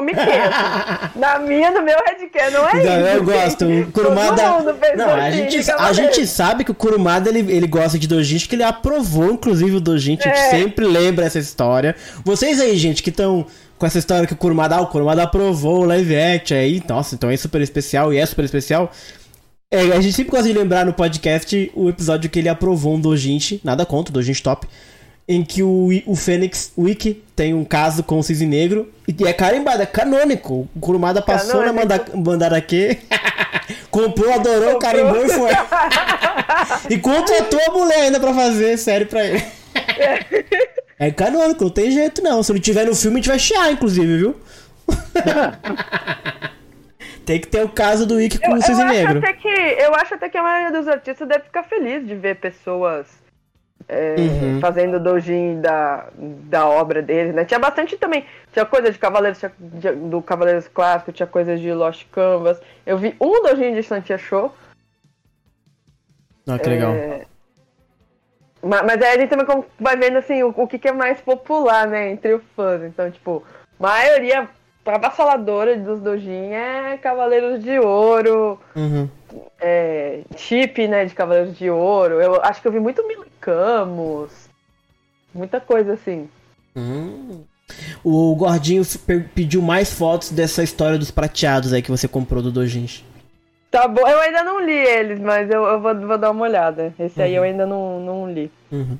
[1.15, 3.17] Na minha, no meu headcan, não é Não, isso.
[3.17, 3.65] eu gosto.
[3.65, 4.43] O Kurumada.
[4.95, 8.55] Não, a gente, a gente sabe que o Kurumada ele, ele gosta de Dojinshi, que
[8.55, 10.27] ele aprovou, inclusive, o Dojinshi.
[10.27, 10.49] A gente É.
[10.51, 11.95] sempre lembra essa história.
[12.23, 13.45] Vocês aí, gente, que estão
[13.77, 16.81] com essa história que o Kurumada, ah, o Kurumada aprovou o live action aí.
[16.87, 18.91] Nossa, então é super especial e é super especial.
[19.73, 22.99] É, a gente sempre gosta de lembrar no podcast o episódio que ele aprovou um
[22.99, 24.67] Dojinshi, nada contra, o Dojinshi top,
[25.31, 29.31] em que o, o Fênix Wiki tem um caso com o Cisne Negro e é
[29.31, 30.67] carimbado, é canônico.
[30.75, 32.99] O Kurumada passou na manda, Mandarake,
[33.89, 35.51] comprou, adorou, carimbou e foi.
[36.89, 39.41] e contratou a mulher ainda pra fazer série pra ele.
[40.99, 42.43] É canônico, não tem jeito não.
[42.43, 44.35] Se não tiver no filme, a gente vai chiar, inclusive, viu?
[47.25, 49.19] tem que ter o caso do Wiki com Eu, o Cisne Negro.
[49.19, 52.35] até que, eu acho até que a maioria dos artistas deve ficar feliz de ver
[52.35, 53.20] pessoas
[53.87, 54.59] é, Uhum.
[54.59, 57.45] fazendo dojin da, da obra deles, né?
[57.45, 58.25] Tinha bastante também.
[58.51, 62.61] Tinha coisa de Cavaleiros tinha- de- do Cavaleiros Clássico, tinha coisas de Lost Canvas.
[62.85, 64.53] Eu vi um dojin de Santia Show.
[66.47, 66.93] Ah, que legal.
[66.93, 67.25] É,
[68.63, 71.21] ma- Mas aí a gente também vai vendo assim, o, o que, que é mais
[71.21, 72.81] popular, né, entre os fãs.
[72.83, 73.43] Então, tipo,
[73.79, 74.47] maioria
[74.85, 79.07] avassaladora dos dojin é Cavaleiros de Ouro, Uhum.
[79.59, 82.21] é, chip, né, de Cavaleiros de Ouro.
[82.21, 84.49] Eu acho que eu vi muito Milicamos.
[85.33, 86.29] Muita coisa assim.
[86.75, 87.41] Hum.
[88.03, 92.51] O Gordinho pe- pediu mais fotos dessa história dos prateados aí que você comprou do
[92.51, 93.05] Dojinshi.
[93.69, 96.93] Tá bom, eu ainda não li eles, mas eu, eu vou, vou dar uma olhada.
[96.99, 98.51] Esse aí eu ainda não, não li.
[98.69, 98.97] Uhum.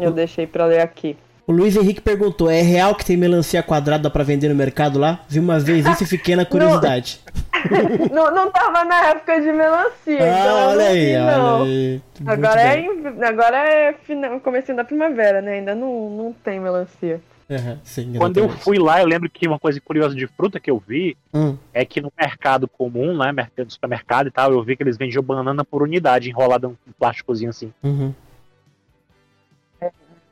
[0.00, 1.18] Eu deixei pra ler aqui.
[1.46, 5.20] O Luiz Henrique perguntou: é real que tem melancia quadrada pra vender no mercado lá?
[5.28, 7.20] Vi uma vez isso e fiquei na curiosidade.
[8.12, 11.60] não, não tava na época de melancia, então ah, eu olha não aí, vi, não.
[11.60, 12.02] olha aí.
[12.18, 15.54] Muito Agora é, agora é final, comecinho da primavera, né?
[15.54, 17.20] Ainda não, não tem melancia.
[17.48, 20.68] Aham, sim, Quando eu fui lá, eu lembro que uma coisa curiosa de fruta que
[20.68, 24.76] eu vi Hum, é que no mercado comum, né, mercado supermercado e tal, eu vi
[24.76, 27.72] que eles vendiam banana por unidade, enrolada num plásticozinho assim.
[27.84, 28.12] uhum.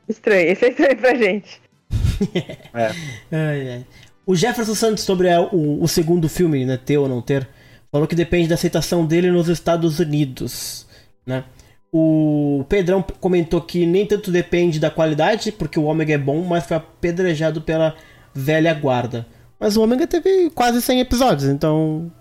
[0.07, 1.61] Estranho, esse é estranho pra gente.
[2.73, 3.85] Ai, ai.
[4.25, 7.47] O Jefferson Santos, sobre a- o, o segundo filme, né, ter ou não ter,
[7.91, 10.87] falou que depende da aceitação dele nos Estados Unidos,
[11.25, 11.43] né?
[11.91, 16.65] O Pedrão comentou que nem tanto depende da qualidade, porque o Ômega é bom, mas
[16.65, 17.95] foi apedrejado pela
[18.33, 19.25] velha guarda.
[19.59, 22.11] Mas o Ômega teve quase 100 episódios, então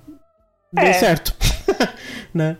[0.72, 0.92] deu É.
[0.92, 1.34] certo,
[2.32, 2.56] né?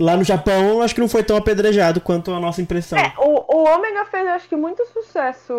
[0.00, 2.98] Lá no Japão, acho que não foi tão apedrejado quanto a nossa impressão.
[2.98, 5.52] É, o, o Ômega fez, acho que, muito sucesso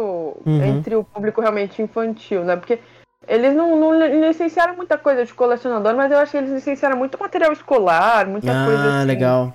[0.45, 0.63] Uhum.
[0.63, 2.55] entre o público realmente infantil, né?
[2.55, 2.79] Porque
[3.27, 6.97] eles não, não li- licenciaram muita coisa de colecionador, mas eu acho que eles licenciaram
[6.97, 9.07] muito material escolar, muita coisa ah, assim.
[9.07, 9.53] legal.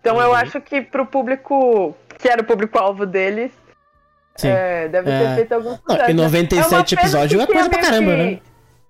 [0.00, 0.34] Então eu Uhum.
[0.36, 3.50] acho que pro público, que era o público-alvo deles,
[4.36, 4.48] Sim.
[4.48, 5.18] é, deve É.
[5.18, 6.10] ter feito algum Não, sucesso.
[6.10, 6.22] e né?
[6.22, 8.40] 97 É episódios é coisa pra caramba, que- né?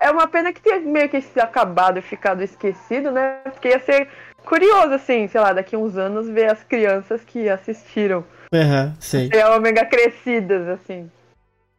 [0.02, 3.36] É uma pena que tenha meio que se acabado e ficado esquecido, né?
[3.44, 4.08] Porque ia ser
[4.44, 8.24] curioso, assim, sei lá, daqui uns anos ver as crianças que assistiram.
[8.52, 9.28] Aham, sei.
[9.28, 11.10] Ter a Ômega crescidas, assim.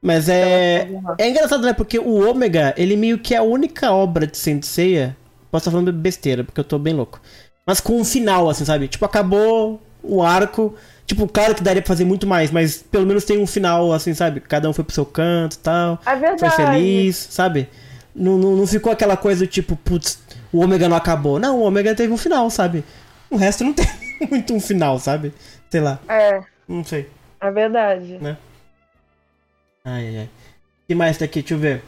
[0.01, 0.89] Mas é.
[1.18, 1.74] É engraçado, né?
[1.74, 5.16] Porque o Ômega, ele meio que é a única obra de Senseiya.
[5.51, 7.22] Posso estar falando besteira, porque eu tô bem louco.
[7.66, 8.88] Mas com um final, assim, sabe?
[8.88, 10.74] Tipo, acabou o arco.
[11.05, 14.14] Tipo, claro que daria pra fazer muito mais, mas pelo menos tem um final, assim,
[14.14, 14.39] sabe?
[14.39, 15.99] Cada um foi pro seu canto e tal.
[16.05, 16.39] É verdade.
[16.39, 17.70] Foi feliz, sabe?
[18.16, 20.20] Não, não, não ficou aquela coisa do tipo, putz,
[20.54, 21.39] o Ômega não acabou.
[21.39, 22.84] Não, o Ômega teve um final, sabe?
[23.30, 23.86] O resto não tem
[24.30, 25.34] muito um final, sabe?
[25.70, 27.10] Sei lá, É, não sei.
[27.39, 28.20] é verdade.
[28.24, 30.26] Ai, ai, ai.
[30.26, 31.41] O que mais tá aqui?
[31.41, 31.82] Deixa eu ver.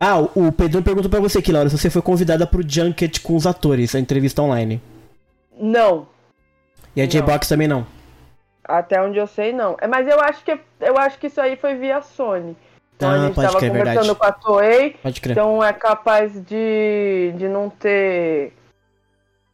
[0.00, 3.20] Ah, o o Pedrão perguntou pra você aqui, Laura, se você foi convidada pro Junket
[3.20, 4.80] com os atores, a entrevista online.
[5.58, 6.06] Não.
[6.96, 7.06] E a.
[7.06, 7.86] J-Box também não.
[8.64, 9.76] Até onde eu sei, não.
[9.80, 12.56] É, mas eu acho que eu acho que isso aí foi via Sony.
[12.98, 14.18] Então Ah, a gente pode tava crer, conversando verdade.
[14.18, 14.96] com a Toei,
[15.30, 18.52] então é capaz de, de não ter.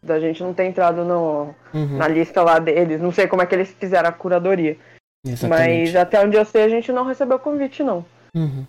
[0.03, 3.01] Da gente não ter entrado no, Uhum, na lista lá deles.
[3.01, 4.77] Não sei como é que eles fizeram a curadoria.
[5.27, 5.81] exatamente.
[5.93, 8.05] Mas até onde eu sei, a gente não recebeu convite, não.
[8.35, 8.65] Uhum.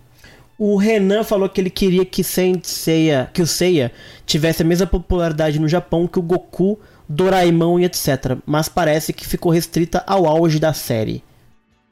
[0.58, 3.92] O Renan falou que ele queria que Seiya, que o Seiya
[4.24, 8.38] tivesse a mesma popularidade no Japão que o Goku, Doraemon e etc.
[8.46, 11.22] Mas parece que ficou restrita ao auge da série.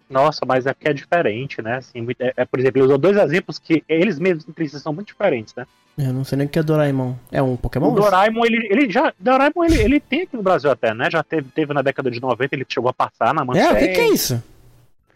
[0.09, 1.77] Nossa, mas é porque é diferente, né?
[1.77, 4.79] Assim, muito- é, é, por exemplo, ele usou dois exemplos que eles mesmos entre si
[4.79, 5.67] são muito diferentes, né?
[5.97, 7.15] Eu não sei nem o que é Doraemon.
[7.31, 7.89] É um Pokémon?
[7.93, 9.13] O Doraemon, ele, ele já.
[9.19, 11.09] Doraemon, ele, ele tem aqui no Brasil até, né?
[11.11, 13.73] Já teve, teve na década de 90, ele chegou a passar na É, Manchete.
[13.75, 14.43] o que, que é isso?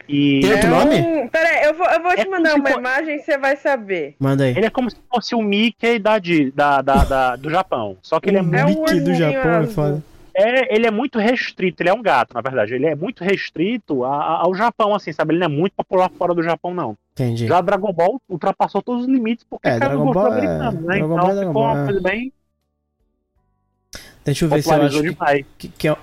[0.09, 0.97] E Tem outro É nome?
[1.01, 3.57] um- Peraí, eu vou, eu vou É te mandar uma for- imagem e você vai
[3.57, 4.15] saber.
[4.19, 4.57] Manda aí.
[4.57, 6.19] ele é como se fosse o Mickey da,
[6.55, 7.99] da, da, da- do Japão.
[8.01, 9.75] Só que ele é, muito- É um Mickey do Japão é azul.
[9.75, 10.03] foda.
[10.41, 11.83] É, ele é muito restrito.
[11.83, 12.75] Ele é um gato, na verdade.
[12.75, 15.33] Ele é muito restrito a- a- ao Japão, assim, sabe?
[15.35, 16.97] Ele não é muito popular fora do Japão, não.
[17.13, 17.47] Entendi.
[17.47, 20.39] Já Dragon Ball ultrapassou todos os limites porque É, caiu no Dragon gosto Ball é-
[20.39, 20.87] americano, né?
[20.99, 21.85] Dragon então Ball é Dragon ficou Ball, uma é.
[21.85, 22.33] coisa bem
[24.25, 25.97] Deixa eu ver se eu acho que, que, que é.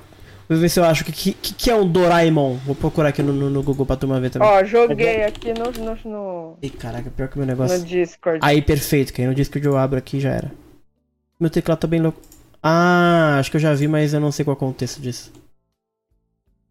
[0.48, 2.56] Vou ver se eu acho que, que, que é um Doraemon.
[2.66, 4.48] Vou procurar aqui no, no, no Google pra turma ver também.
[4.48, 7.84] Ó, joguei aqui no, no, no, Ih, caraca, pior que o meu no negócio.
[7.86, 8.40] Discord.
[8.44, 10.52] Aí, perfeito, que aí no Discord eu abro aqui já era.
[11.40, 12.20] Meu teclado tá bem louco.
[12.68, 15.32] Ah, acho que eu já vi, mas eu não sei qual é o contexto disso.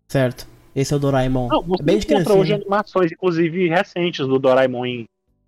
[0.09, 0.45] Certo.
[0.75, 1.47] Esse é o Doraemon.
[1.49, 5.05] Não, você é bem de encontra hoje animações, inclusive recentes, do Doraemon em,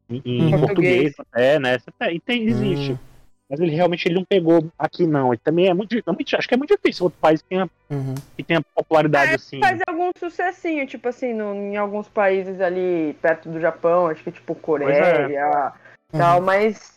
[0.08, 0.60] em, em Uhum.
[0.60, 1.78] português até, né?
[2.12, 2.92] E tem, existe.
[2.92, 2.98] Hum.
[3.50, 5.34] Mas ele realmente ele não pegou aqui, não.
[5.34, 7.68] E também é muito, é muito- Acho que é muito difícil outro país que tenha,
[7.90, 8.14] Uhum.
[8.36, 9.58] que tenha popularidade É, assim.
[9.60, 14.30] Faz algum sucessinho, tipo assim, no- em alguns países ali perto do Japão, acho que
[14.30, 15.72] tipo Coreia
[16.12, 16.18] Uhum.
[16.20, 16.95] tal, mas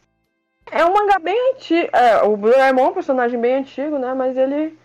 [0.72, 1.90] é um mangá bem antigo.
[1.94, 4.14] É, o Doraemon é um personagem bem antigo, né?
[4.14, 4.78] Mas ele.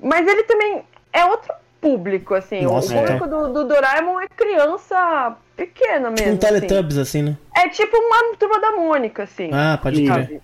[0.00, 2.62] Mas ele também é outro público, assim.
[2.62, 6.32] Nossa, o público do, do Doraemon é criança pequena mesmo.
[6.32, 7.36] um Teletubbies, assim, né?
[7.54, 7.66] assim.
[7.66, 9.50] É tipo uma turma da Mônica, assim.
[9.52, 10.40] Ah, pode crer.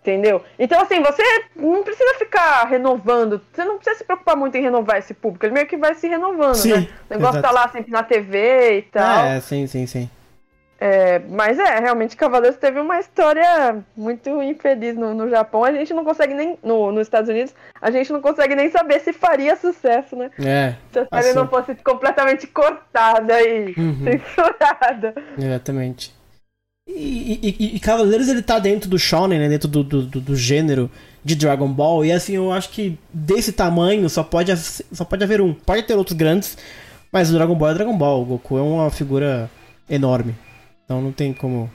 [0.00, 0.40] Entendeu?
[0.56, 1.22] Então, assim, você
[1.56, 5.54] não precisa ficar renovando, você não precisa se preocupar muito em renovar esse público, ele
[5.54, 6.88] meio que vai se renovando, Sim, né?
[7.10, 7.42] O negócio exato.
[7.42, 9.24] tá lá sempre na TV e tal.
[9.24, 10.08] É, sim, sim, sim.
[10.78, 15.64] É, mas é, realmente Cavaleiros teve uma história muito infeliz no, no Japão.
[15.64, 16.58] A gente não consegue nem.
[16.62, 20.30] No, nos Estados Unidos, a gente não consegue nem saber se faria sucesso, né?
[20.38, 21.34] É, Se a série Assim.
[21.38, 24.04] não fosse completamente cortada e Uhum.
[24.04, 25.14] censurada.
[25.38, 26.14] exatamente.
[26.88, 29.48] E, e, e- Cavaleiros ele tá dentro do shonen, né?
[29.48, 30.90] Dentro do, do, do- gênero
[31.24, 32.04] de Dragon Ball.
[32.04, 35.52] E assim, eu acho que desse tamanho só pode, só pode haver um.
[35.54, 36.56] Pode ter outros grandes,
[37.10, 38.22] mas o Dragon Ball é Dragon Ball.
[38.22, 39.50] O Goku é uma figura
[39.90, 40.34] enorme.
[40.86, 41.62] Então não tem como.
[41.62, 41.70] Não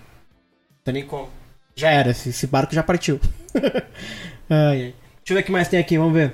[0.84, 1.30] tem nem como.
[1.76, 3.20] Já era, esse, esse barco já partiu.
[4.50, 4.96] ai, ai.
[5.20, 6.34] Deixa eu ver o que mais tem aqui, vamos ver.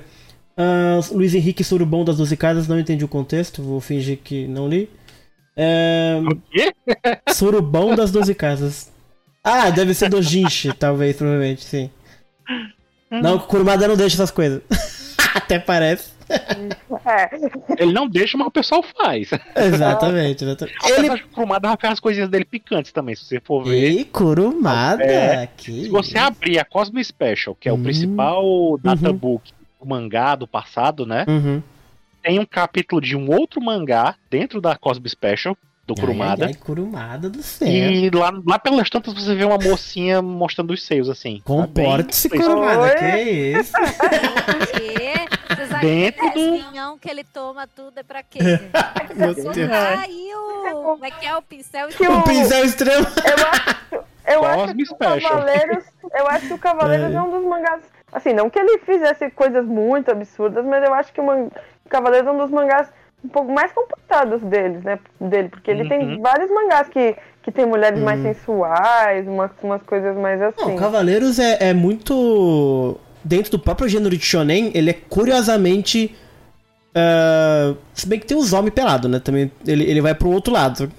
[0.56, 4.68] Ah, Luiz Henrique Surubom das 12 Casas, não entendi o contexto, vou fingir que não
[4.68, 4.88] li.
[5.56, 6.72] É, O quê?
[7.34, 8.92] Surubão das 12 Casas.
[9.42, 11.90] Ah, deve ser do Jinchi, talvez, provavelmente, sim.
[13.10, 14.62] Não, Kurumada não deixa essas coisas.
[15.34, 16.12] Até parece.
[16.30, 19.30] É, Ele não deixa, mas o pessoal faz.
[19.56, 20.76] Exatamente, exatamente.
[20.92, 21.08] Ele...
[21.10, 23.90] O Kurumada faz as coisinhas dele picantes também, se você for ver.
[23.90, 25.02] Ih, Kurumada!
[25.02, 27.76] É, que Se você abrir a Cosmo Special, que é Hum.
[27.76, 31.24] o principal databook do mangá do passado, né?
[31.28, 31.62] Uhum.
[32.22, 35.56] Tem um capítulo de um outro mangá dentro da Cosmo Special,
[35.86, 36.44] do Kurumada.
[36.44, 37.66] Ai, ai, Kurumada do céu.
[37.66, 41.40] E lá, lá pelas tantas você vê uma mocinha mostrando os seios, assim.
[41.44, 42.90] Comporte-se, Tá Kurumada, Oi?
[42.90, 43.72] que isso?
[44.58, 45.37] Vocês acham
[45.80, 48.38] Dentro que do- esse vinhão que ele toma tudo é pra quê?
[48.40, 48.62] gente?
[49.16, 49.72] Meu Pra Deus.
[49.72, 50.82] aí o.
[50.82, 51.88] Como é que é o pincel?
[51.88, 53.06] Que O o- pincel extremo.
[53.06, 54.96] eu acho, eu acho que o.
[54.96, 55.84] Cavaleiros.
[56.14, 57.14] Eu acho que o Cavaleiros É.
[57.16, 57.82] é um dos mangás.
[58.12, 61.48] Assim, não que ele fizesse coisas muito absurdas, mas eu acho que o, man...
[61.84, 62.88] o Cavaleiros é um dos mangás
[63.22, 64.98] um pouco mais comportados deles, né?
[65.20, 66.22] Dele, porque ele tem Uhum.
[66.22, 68.32] vários mangás que, que tem mulheres mais Uhum.
[68.32, 70.64] sensuais, umas, umas coisas mais assim.
[70.70, 72.96] Não, Cavaleiros é, é muito.
[73.28, 76.14] Dentro do próprio gênero de Shonen, ele é curiosamente.
[76.94, 79.18] ah, se bem que tem os homens pelados, né?
[79.20, 80.90] Também ele, ele vai pro outro lado.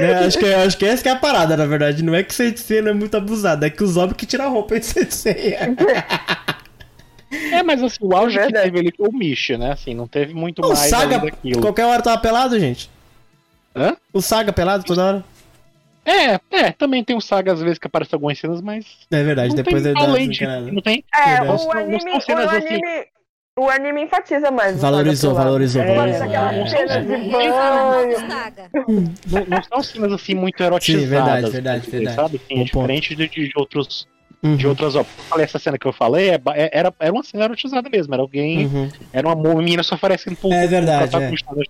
[0.00, 2.02] Né, acho, que, acho que essa que é a parada, na verdade.
[2.04, 4.48] Não é que Sensei não é muito abusado, é que os homens que tiram a
[4.48, 5.56] roupa de Sensei.
[7.50, 8.64] É, mas assim, o auge que Verdade.
[8.66, 9.72] teve ali foi o Misha, né?
[9.72, 11.60] Assim, não teve muito O mais Saga, ali daquilo.
[11.62, 12.90] qualquer hora tava pelado, gente.
[13.74, 13.96] Hã?
[14.12, 15.24] O Saga pelado toda hora.
[16.04, 18.84] É, é, também tem o Saga às vezes que aparece algumas cenas, mas.
[19.10, 20.72] É verdade, Não depois uma disso, desencanada.
[20.72, 21.04] não tem.
[21.14, 21.62] É, Verdade.
[21.62, 22.66] o Não anime, cenas o assim.
[22.68, 23.06] anime,
[23.58, 24.80] o anime enfatiza mais.
[24.80, 25.82] Valorizou, valorizou.
[25.82, 26.26] É, valorizou.
[26.26, 27.72] é.
[29.30, 31.08] Não, não são cenas assim muito erotizadas.
[31.08, 32.16] verdade, verdade, verdade.
[32.16, 32.40] Sabe?
[32.44, 34.08] Assim, é diferente de, de outros.
[34.44, 35.12] Uhum, De outras obras.
[35.16, 38.12] Eu falei, essa cena que eu falei é é- era, era uma cena erotizada mesmo.
[38.12, 38.66] Era alguém.
[38.66, 38.88] uhum.
[39.12, 41.64] Era uma menina só oferecendo pro É verdade, da história.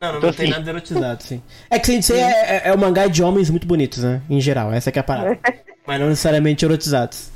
[0.00, 1.42] Não, não, Então, não tem assim- nada erotizado, sim.
[1.70, 4.22] É que Sensei é, é, é um mangá de homens muito bonitos, né?
[4.30, 5.38] Em geral, essa que é a parada.
[5.86, 7.28] Mas não necessariamente erotizados.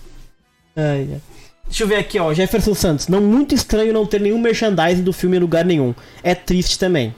[0.74, 1.20] Ai, ai.
[1.66, 2.33] Deixa eu ver aqui, ó.
[2.33, 3.07] Jefferson Santos.
[3.07, 5.95] Não muito estranho não ter nenhum merchandising do filme em lugar nenhum.
[6.22, 7.14] É triste também.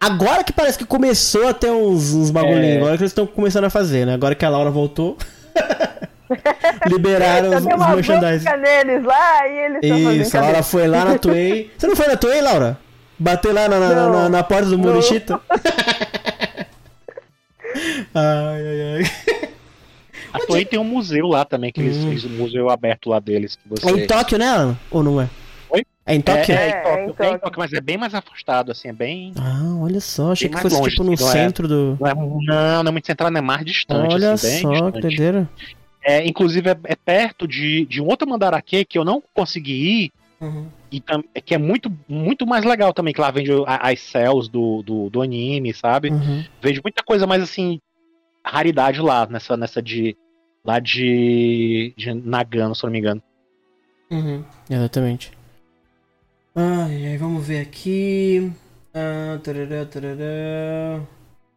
[0.00, 2.64] Agora que parece que começou a ter uns, uns bagulhinhos.
[2.64, 2.76] É.
[2.78, 4.14] Agora que eles estão começando a fazer, né?
[4.14, 5.16] Agora que a Laura voltou.
[6.90, 8.48] liberaram os, os merchandising.
[8.58, 11.70] neles lá e eles Isso, a Laura foi lá na Toei.
[11.78, 12.78] Você não foi na Toei, Laura?
[13.18, 14.84] Bater lá na, na, na, na porta do Não.
[14.92, 15.40] Murichita?
[18.14, 19.02] ai, ai, ai.
[20.32, 22.10] A Toei tem um museu lá também, que eles Hum.
[22.10, 23.56] fez um museu aberto lá deles.
[23.56, 23.88] Que você...
[23.88, 24.76] É em Tóquio, né, Alan?
[24.90, 25.28] Ou não é?
[25.70, 25.82] Oi?
[26.04, 26.54] É em É, Tóquio?
[26.54, 27.38] é, em É, Tóquio, é em é em Tóquio.
[27.40, 29.32] Tóquio, mas é bem mais afastado, assim, é bem.
[29.38, 31.16] Ah, olha só, achei Bem que fosse longe, tipo no é?
[31.16, 31.96] centro do.
[31.98, 32.14] Não, é,
[32.82, 34.12] não, é muito central, não é mais distante.
[34.14, 35.00] Olha assim, bem só, que distante.
[35.00, 35.48] doideira.
[36.08, 39.72] É, inclusive, é, é perto de, de um outro Mandarake que eu não consegui
[40.04, 40.68] ir, Uhum.
[40.92, 44.82] e tam- que é muito, muito mais legal também, que lá vende as cells do,
[44.82, 46.10] do, do anime, sabe?
[46.10, 46.44] Uhum.
[46.62, 47.80] Vende muita coisa mais assim,
[48.44, 50.16] raridade lá, nessa, nessa de.
[50.64, 53.22] Lá de, de Nagano, se eu não me engano.
[54.10, 54.44] Uhum.
[54.68, 55.30] Exatamente.
[56.54, 58.50] Ai, ai, vamos ver aqui.
[58.94, 61.00] Ah, tarará, tarará.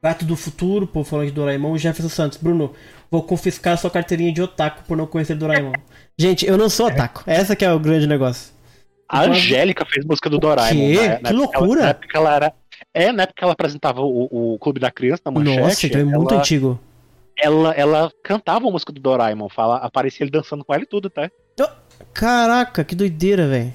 [0.01, 1.77] Gato do futuro, pô, falando de Doraemon.
[1.77, 2.73] Jefferson Santos, Bruno,
[3.11, 5.73] vou confiscar sua carteirinha de otaku por não conhecer Doraemon.
[6.17, 7.23] Gente, eu não sou otaku.
[7.25, 8.53] Essa que é o grande negócio.
[9.07, 10.79] A Então, Angélica fez música do Doraemon.
[10.79, 11.07] quê?
[11.07, 11.15] né?
[11.17, 11.81] Que Na época ela- loucura!
[11.81, 12.53] Na época ela era.
[12.93, 15.59] É, na época que ela apresentava o, o Clube da Criança na manchete.
[15.59, 16.79] Nossa, então é muito ela, antigo.
[17.37, 21.09] ela, ela cantava a música do Doraemon, fala, aparecia ele dançando com ela e tudo,
[21.09, 21.29] tá?
[22.13, 23.73] Caraca, que doideira, velho.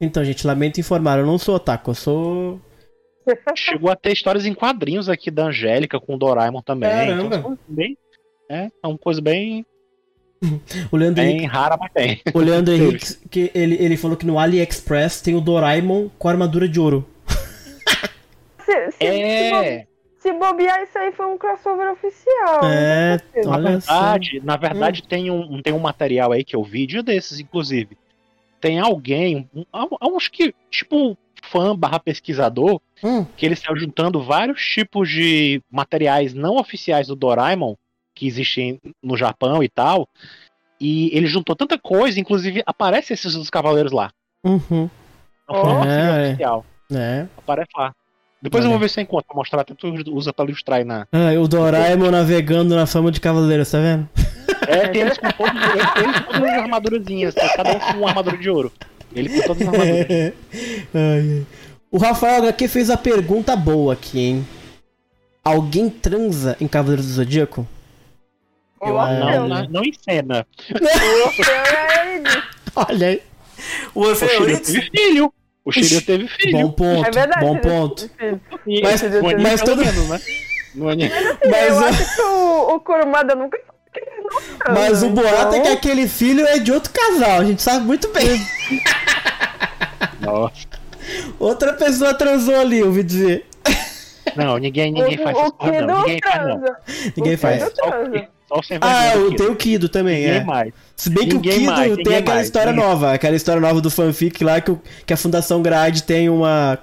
[0.00, 2.60] Então, gente, lamento informar, eu não sou otaku, eu sou.
[3.54, 6.90] Chegou a ter histórias em quadrinhos aqui da Angélica com o Doraemon também.
[6.90, 7.36] Caramba.
[7.36, 7.96] Então, bem,
[8.48, 9.64] é, é uma coisa bem,
[10.92, 12.20] O Leandro Henrique, bem rara, mas tem.
[12.34, 12.72] o Leandro.
[12.74, 17.06] Henrique que ele, ele falou que no AliExpress tem o Doraemon com armadura de ouro.
[18.64, 19.86] Se, se, É,
[20.18, 22.60] se bobear, isso aí foi um crossover oficial.
[22.64, 23.50] É, Com certeza.
[23.50, 27.38] na verdade, na verdade tem, um, tem um material aí que eu vi, dia desses,
[27.40, 27.96] inclusive.
[28.60, 31.16] Tem alguém, um, um- acho que, tipo,
[31.50, 37.14] fã barra pesquisador, Hum, que ele saiu juntando vários tipos de materiais não oficiais do
[37.16, 37.74] Doraemon,
[38.14, 40.08] que existem no Japão e tal,
[40.80, 44.10] e ele juntou tanta coisa, inclusive aparece esses dos Cavaleiros lá.
[44.44, 44.88] uhum.
[45.48, 45.74] Não foi Oh.
[45.76, 46.28] uma É, é.
[46.28, 47.26] oficial, É.
[47.36, 47.94] aparece lá.
[48.40, 50.84] Depois eu vou ver se eu encontro, pra mostrar até tu usa pra ilustrar aí
[50.84, 51.06] na...
[51.12, 54.06] Ah, o Doraemon navegando na fama de cavaleiros, tá vendo?
[54.68, 55.52] É, tem eles com todos,
[55.96, 57.48] eles com todas as armadurazinhas, tá?
[57.56, 58.72] cada um com uma armadura de ouro.
[59.14, 60.32] Ele com todas as armaduras.
[61.90, 64.48] O Rafael HQ fez a pergunta boa aqui, hein?
[65.44, 67.64] Alguém transa em Cavaleiros do Zodíaco?
[68.82, 69.62] Eu- Orfeu, Não, né?
[69.62, 70.44] não, não em cena.
[71.24, 72.22] Orfeu é.
[72.74, 73.22] Olha aí.
[73.94, 75.32] O O Shiryu teve filho.
[75.64, 76.58] O Shiryu teve filho.
[76.58, 77.40] Bom ponto, É verdade.
[77.46, 78.10] bom ponto.
[78.82, 79.02] Mas-
[79.40, 80.20] mas pelo todo- menos, né?
[80.74, 81.10] No anime.
[81.48, 83.56] Mas, eu o- acho que o, o Kurumada nunca.
[84.66, 87.62] Não mas o boato é que então- aquele filho é de outro casal, a gente
[87.62, 88.40] sabe muito bem.
[90.20, 90.54] Nossa.
[91.38, 93.46] Outra pessoa transou ali, eu ouvi dizer.
[94.36, 96.00] Não, ninguém, ninguém o, faz o essas coisas, Kido não.
[96.02, 96.62] Ninguém faz, não.
[97.16, 97.62] Ninguém O faz.
[97.62, 100.44] Só Ah, tem o Kido também, Ninguém é.
[100.44, 100.72] mais.
[100.96, 102.88] Se bem que Ninguém o Kido mais, tem aquela mais, história ninguém.
[102.88, 106.78] nova, aquela história nova do fanfic lá que, o- que a Fundação Grade tem uma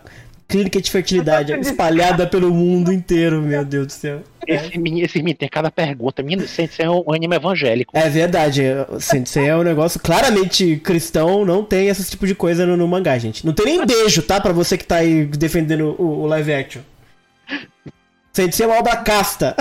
[0.51, 4.21] clínica de fertilidade espalhada pelo mundo inteiro, meu Deus do céu.
[4.45, 6.21] Esse menino, esse menino tem cada pergunta.
[6.21, 7.97] Menino, Sensei é um anime evangélico.
[7.97, 8.63] É verdade,
[8.99, 13.17] Sensei é um negócio claramente cristão, não tem esse tipo de coisa no, no mangá,
[13.17, 13.45] gente.
[13.45, 14.41] Não tem nem beijo, tá?
[14.41, 16.81] Pra você que tá aí defendendo o, o live action.
[18.33, 19.55] Sensei é uma obra casta.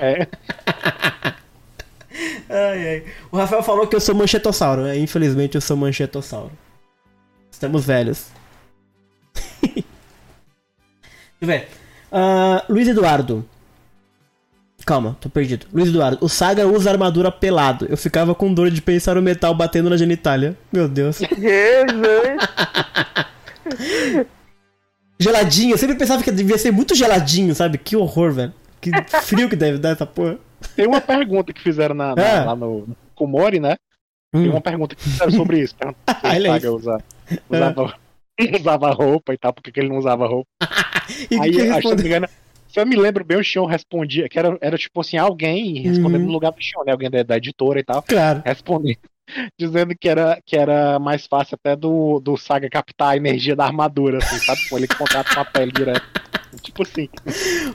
[0.00, 0.26] É.
[2.52, 3.04] Ai, ai.
[3.30, 4.82] O Rafael falou que eu sou manchetossauro.
[4.82, 4.98] né?
[4.98, 6.50] Infelizmente eu sou manchetossauro.
[7.50, 8.26] Estamos velhos.
[11.40, 11.68] Eu ver.
[12.12, 13.44] Ah, Luiz Eduardo.
[14.86, 15.66] Calma, tô perdido.
[15.72, 17.86] Luiz Eduardo, o Saga usa armadura pelado.
[17.88, 20.56] Eu ficava com dor de pensar o metal batendo na genitália.
[20.72, 21.18] Meu Deus.
[21.36, 22.38] Jesus.
[25.18, 27.76] Geladinho, eu sempre pensava que devia ser muito geladinho, sabe?
[27.76, 28.54] Que horror, velho.
[28.80, 28.90] Que
[29.22, 30.38] frio que deve dar essa porra.
[30.74, 32.40] Tem uma pergunta que fizeram na, na- É.
[32.44, 33.76] lá no Kumori, né?
[34.32, 34.52] Tem Hum.
[34.52, 35.74] uma pergunta que fizeram sobre isso.
[35.78, 37.04] Se o Saga usa-
[37.50, 37.94] usava,
[38.58, 40.48] usava roupa e tal, porque que ele não usava roupa.
[41.30, 41.96] E Aí, que acho que, se eu não respondeu?
[41.98, 42.28] me engano,
[42.68, 46.20] se eu me lembro bem, o Xion respondia, que era, era tipo assim, alguém respondendo
[46.20, 46.26] Uhum.
[46.28, 46.92] no lugar do Xion, né?
[46.92, 48.42] Alguém da, da editora e tal, Claro.
[48.44, 48.98] respondendo,
[49.58, 53.64] dizendo que era, que era mais fácil até do, do Saga captar a energia da
[53.64, 54.60] armadura, assim, sabe?
[54.68, 56.02] Com ele contato com a pele direto.
[56.62, 57.08] Tipo assim.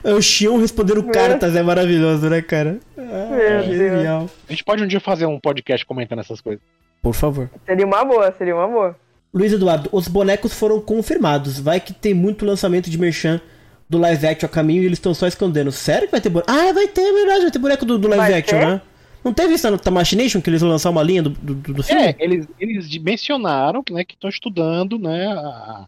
[0.04, 2.78] É o Xion respondendo cartas, é maravilhoso, né, cara?
[2.94, 3.66] Meu Deus.
[3.66, 4.30] genial.
[4.46, 6.62] A gente pode um dia fazer um podcast comentando essas coisas.
[7.02, 7.48] Por favor.
[7.64, 8.96] Seria uma boa, seria uma boa.
[9.32, 11.58] Luiz Eduardo, os bonecos foram confirmados.
[11.58, 13.40] Vai que tem muito lançamento de merchan
[13.88, 15.70] do live action a caminho e eles estão só escondendo.
[15.70, 16.50] Sério que vai ter boneco?
[16.50, 18.66] Ah, vai ter, é verdade, vai ter boneco do, do live Vai action, ter?
[18.66, 18.80] né?
[19.24, 22.00] Não teve isso no Tamachination que eles vão lançar uma linha do, do, do filme?
[22.02, 25.26] É, eles, eles mencionaram né, que estão estudando, né?
[25.26, 25.84] a-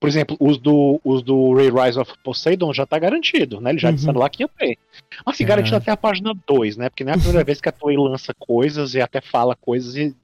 [0.00, 3.70] Por exemplo, os do, os do Ray Rise of Poseidon já tá garantido, né?
[3.70, 3.94] Eles já Uhum.
[3.94, 4.76] disseram lá que ia ter.
[5.24, 5.46] Assim, Ah.
[5.46, 6.88] garantido até a página 2, né?
[6.90, 9.94] Porque não é a primeira vez que a Toei lança coisas e até fala coisas
[9.96, 10.14] e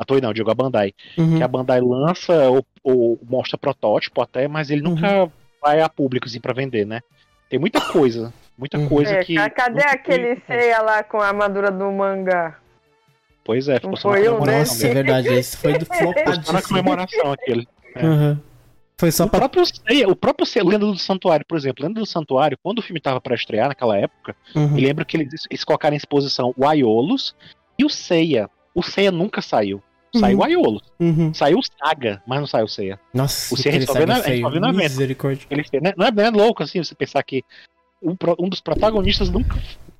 [0.00, 0.94] A Toei não, digo a Bandai.
[1.18, 1.36] Uhum.
[1.36, 5.30] Que a Bandai lança ou, ou mostra protótipo até, mas ele nunca
[5.60, 7.00] vai a público assim pra vender, né?
[7.50, 8.32] Tem muita coisa.
[8.56, 8.88] Muita Uhum.
[8.88, 9.34] coisa É, que.
[9.34, 12.56] ca- cadê aquele ceia lá com a armadura do mangá?
[13.44, 14.38] Pois é, ficou Não só na foi eu, né?
[14.38, 14.74] comemoração.
[14.74, 15.04] Nossa, é mesmo.
[15.04, 15.28] verdade.
[15.38, 16.62] Esse foi do Ficou só na flopadíssimo.
[16.68, 17.68] comemoração aquele.
[17.94, 18.06] É.
[18.06, 18.38] Uhum.
[18.98, 19.40] Foi só O pra.
[19.40, 22.82] próprio Seiya, o próprio Seiya, Lenda do Santuário, por exemplo, Lenda do Santuário, quando o
[22.82, 24.76] filme tava pra estrear naquela época, Uhum.
[24.78, 27.34] eu lembro que eles, eles colocaram em exposição o Aiolos
[27.78, 28.48] e o Seiya.
[28.74, 29.82] O Seiya nunca saiu.
[30.18, 30.80] Saiu o Uhum.
[30.98, 31.34] Uhum.
[31.34, 32.98] Saiu o Saga, mas não saiu o Seiya.
[33.14, 33.62] Nossa, O só
[33.94, 34.84] vê na- vê na venda.
[35.50, 35.64] Ele,
[35.96, 37.44] não, é, não é louco assim você pensar que
[38.02, 39.56] um, um dos protagonistas nunca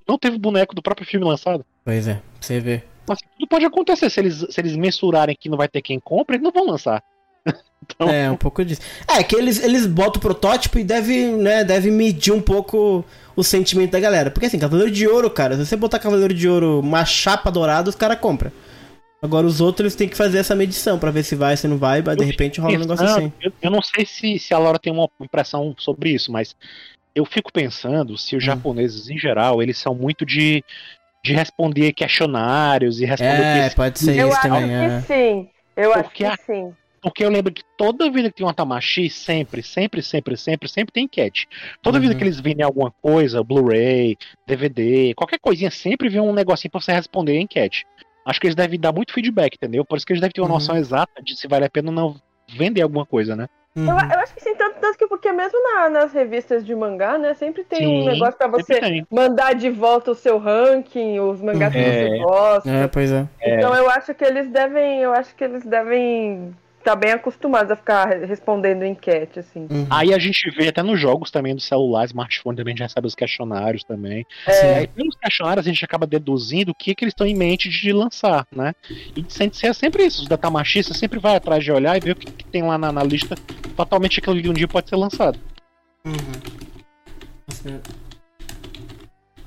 [0.08, 1.64] não teve boneco do próprio filme lançado.
[1.84, 2.84] Pois é, pra você ver.
[3.08, 4.11] Mas tudo pode acontecer.
[4.11, 7.02] Se eles, se eles mensurarem que não vai ter quem compra, eles não vão lançar.
[7.82, 8.82] Então- É, um pouco disso.
[9.08, 13.02] É, que eles, eles botam o protótipo e deve, né, deve medir um pouco
[13.34, 14.30] o sentimento da galera.
[14.30, 17.88] Porque assim, Cavaleiro de Ouro, cara, se você botar Cavaleiro de Ouro uma chapa dourada,
[17.88, 18.52] os caras compram.
[19.22, 21.76] Agora os outros eles têm que fazer essa medição pra ver se vai, se não
[21.76, 23.32] vai, mas de Eu repente rola um negócio assim.
[23.40, 26.56] Eu, eu não sei se, se a Laura tem uma impressão sobre isso, mas
[27.14, 28.38] eu fico pensando se Hum.
[28.38, 30.64] os japoneses, em geral, eles são muito de,
[31.22, 34.70] de responder questionários e responder É, pode ser Eu isso acho também.
[34.70, 35.00] que É.
[35.02, 35.48] sim.
[35.76, 36.72] Eu acho Porque que a- sim.
[37.02, 40.92] Porque eu lembro que toda vida que tem uma Tamashi, sempre, sempre, sempre, sempre, sempre
[40.92, 41.46] tem enquete.
[41.82, 42.02] Toda Uhum.
[42.02, 46.78] vida que eles vendem alguma coisa, Blu-ray, DVD, qualquer coisinha, sempre vem um negocinho pra
[46.80, 47.86] você responder a enquete.
[48.31, 49.85] Acho que eles devem dar muito feedback, entendeu?
[49.85, 50.55] Por isso que eles devem ter uma Uhum.
[50.55, 52.14] noção exata de se vale a pena ou não
[52.49, 53.49] vender alguma coisa, né?
[53.76, 53.99] Eu, Uhum.
[53.99, 57.35] eu acho que sim, tanto, tanto que porque mesmo na- nas revistas de mangá, né,
[57.35, 59.05] sempre tem um Sim, negócio pra você tem.
[59.11, 61.93] mandar de volta o seu ranking, os mangás que É.
[61.93, 62.70] você gosta.
[62.70, 63.26] É, pois é.
[63.43, 67.76] Então eu acho que eles devem, eu acho que eles devem estar bem acostumados a
[67.76, 69.66] ficar respondendo enquete, assim.
[69.70, 69.87] Uhum.
[69.89, 73.07] Aí a gente vê até nos jogos também do celular, smartphone, também a gente recebe
[73.07, 74.26] os questionários também.
[74.47, 74.66] Sim.
[74.66, 77.93] Aí, pelos questionários a gente acaba deduzindo o que, que eles estão em mente de
[77.93, 78.74] lançar, né?
[79.16, 82.12] E ser sempre isso, os da Tamashi, você sempre vai atrás de olhar e ver
[82.12, 83.37] o que, que tem lá na, na lista.
[83.76, 85.39] Fatalmente aquilo ali um dia pode ser lançado.
[86.05, 86.14] Uhum.
[87.47, 87.81] Nossa,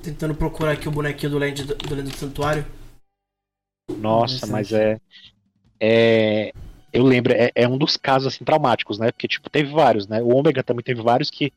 [0.04, 2.66] Tentando procurar aqui o bonequinho do Land do, do Land do Santuário.
[3.90, 5.00] Nossa, mas é.
[5.80, 6.54] É.
[6.94, 9.12] Eu lembro, é, é um dos casos assim traumáticos, né?
[9.12, 10.22] Porque, tipo, teve vários, né?
[10.22, 11.52] O Omega também teve vários que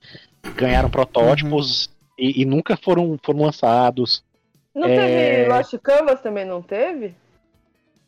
[0.57, 4.24] ganharam protótipos e, e nunca foram, foram lançados.
[4.74, 4.97] Não É.
[4.97, 7.14] teve Lost Canvas também, não teve?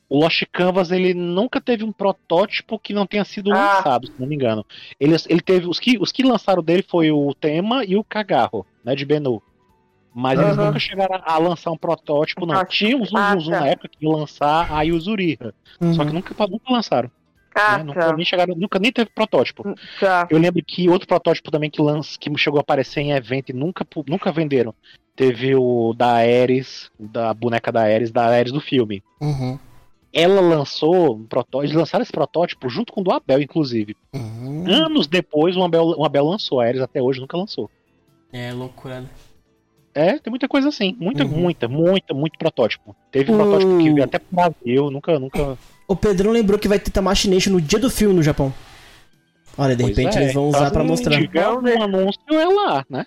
[0.08, 3.76] O Lost Canvas ele nunca teve um protótipo que não tenha sido Ah.
[3.76, 4.64] lançado, se não me engano.
[4.98, 8.64] Ele, ele teve os que, os que lançaram dele foi o Tema e o Cagarro,
[8.82, 9.42] né, de Benu.
[10.14, 10.68] Mas eles Aham.
[10.68, 12.54] nunca chegaram a lançar um protótipo, não.
[12.56, 13.50] Ah, Tinha um ah, tá.
[13.60, 15.52] na época que ia lançar a Yuzuriha,
[15.94, 16.14] só que Uhum.
[16.14, 17.10] nunca, nunca lançaram.
[17.60, 17.84] Ah, né?
[17.84, 19.62] Nunca nem chegaram, nunca nem teve protótipo.
[19.98, 20.26] tá.
[20.30, 23.52] Eu lembro que outro protótipo também que, lança, que chegou a aparecer em evento e
[23.52, 24.74] nunca, nunca venderam.
[25.16, 29.58] Teve o da Ares, da boneca da Ares, da Ares do filme Uhum.
[30.12, 33.96] ela lançou um protótipo, eles lançaram esse protótipo junto com o do Abel, inclusive.
[34.14, 34.64] Uhum.
[34.66, 37.68] Anos depois, o Abel, o Abel lançou, a Ares até hoje nunca lançou.
[38.32, 39.00] É loucura.
[39.00, 39.08] né?
[40.00, 41.30] É, tem muita coisa assim, muita, Uhum.
[41.30, 42.94] muita, muita, muito protótipo.
[43.10, 45.58] Teve um O- protótipo que veio até pro Brasil, nunca, nunca.
[45.88, 48.54] O Pedrão lembrou que vai ter Tamashi Nation no dia do filme no Japão.
[49.56, 51.18] Olha, de Pois repente é, eles vão usar então, pra se mostrar.
[51.20, 53.06] tiver algum anúncio, é lá, né?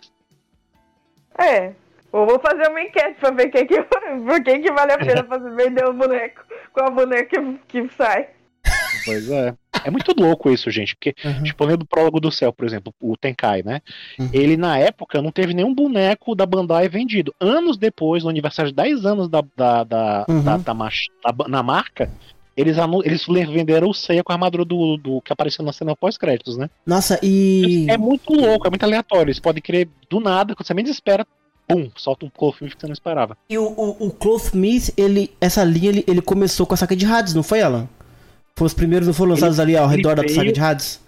[1.39, 1.67] É.
[2.13, 3.81] Eu vou fazer uma enquete pra ver quem que,
[4.27, 7.89] por quem que vale a pena fazer, vender o boneco com a boneca que, que
[7.95, 8.27] sai.
[9.05, 9.53] Pois é.
[9.85, 11.43] É muito louco isso, gente, porque Uhum.
[11.43, 13.81] Tipo, eu lembro do Prólogo do Céu, por exemplo, o Tenkai, né?
[14.19, 14.29] Uhum.
[14.33, 17.33] Ele, na época, não teve nenhum boneco da Bandai vendido.
[17.39, 20.43] Anos depois, no aniversário de 10 anos da, da, da, Uhum.
[20.43, 22.09] da- da da na marca,
[22.55, 22.75] eles,
[23.05, 26.69] eles venderam o Seiya com a armadura do, do que apareceu na cena pós-créditos, né?
[26.85, 27.85] Nossa, e.
[27.89, 29.27] É muito louco, é muito aleatório.
[29.29, 31.25] Eles podem querer do nada, quando você menos espera,
[31.67, 33.37] pum, solta um Clothing que você não esperava.
[33.49, 36.95] E o, o, o Cloth Myth, ele, essa linha, ele, ele começou com a saca
[36.95, 37.87] de Hades, não foi, Alan?
[38.55, 40.99] Foi os primeiros não foram lançados ali ao ele redor da veio- saga de Hades?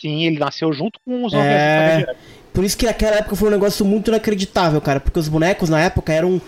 [0.00, 1.36] Sim, ele nasceu junto com os É.
[1.36, 2.18] novelas da Saga.
[2.52, 5.00] Por isso que naquela época foi um negócio muito inacreditável, cara.
[5.00, 6.40] Porque os bonecos na época eram.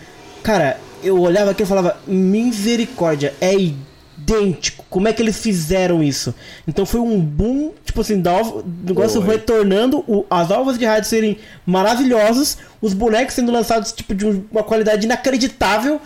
[0.42, 4.84] Cara, eu olhava aqui e falava, misericórdia, é idêntico.
[4.88, 6.34] Como é que eles fizeram isso?
[6.66, 8.32] Então foi um boom, tipo assim, da
[8.84, 9.36] negócio Foi.
[9.36, 14.44] retornando, o- as ovas de rádio serem maravilhosos, os bonecos sendo lançados, tipo, de um-
[14.50, 16.00] uma qualidade inacreditável.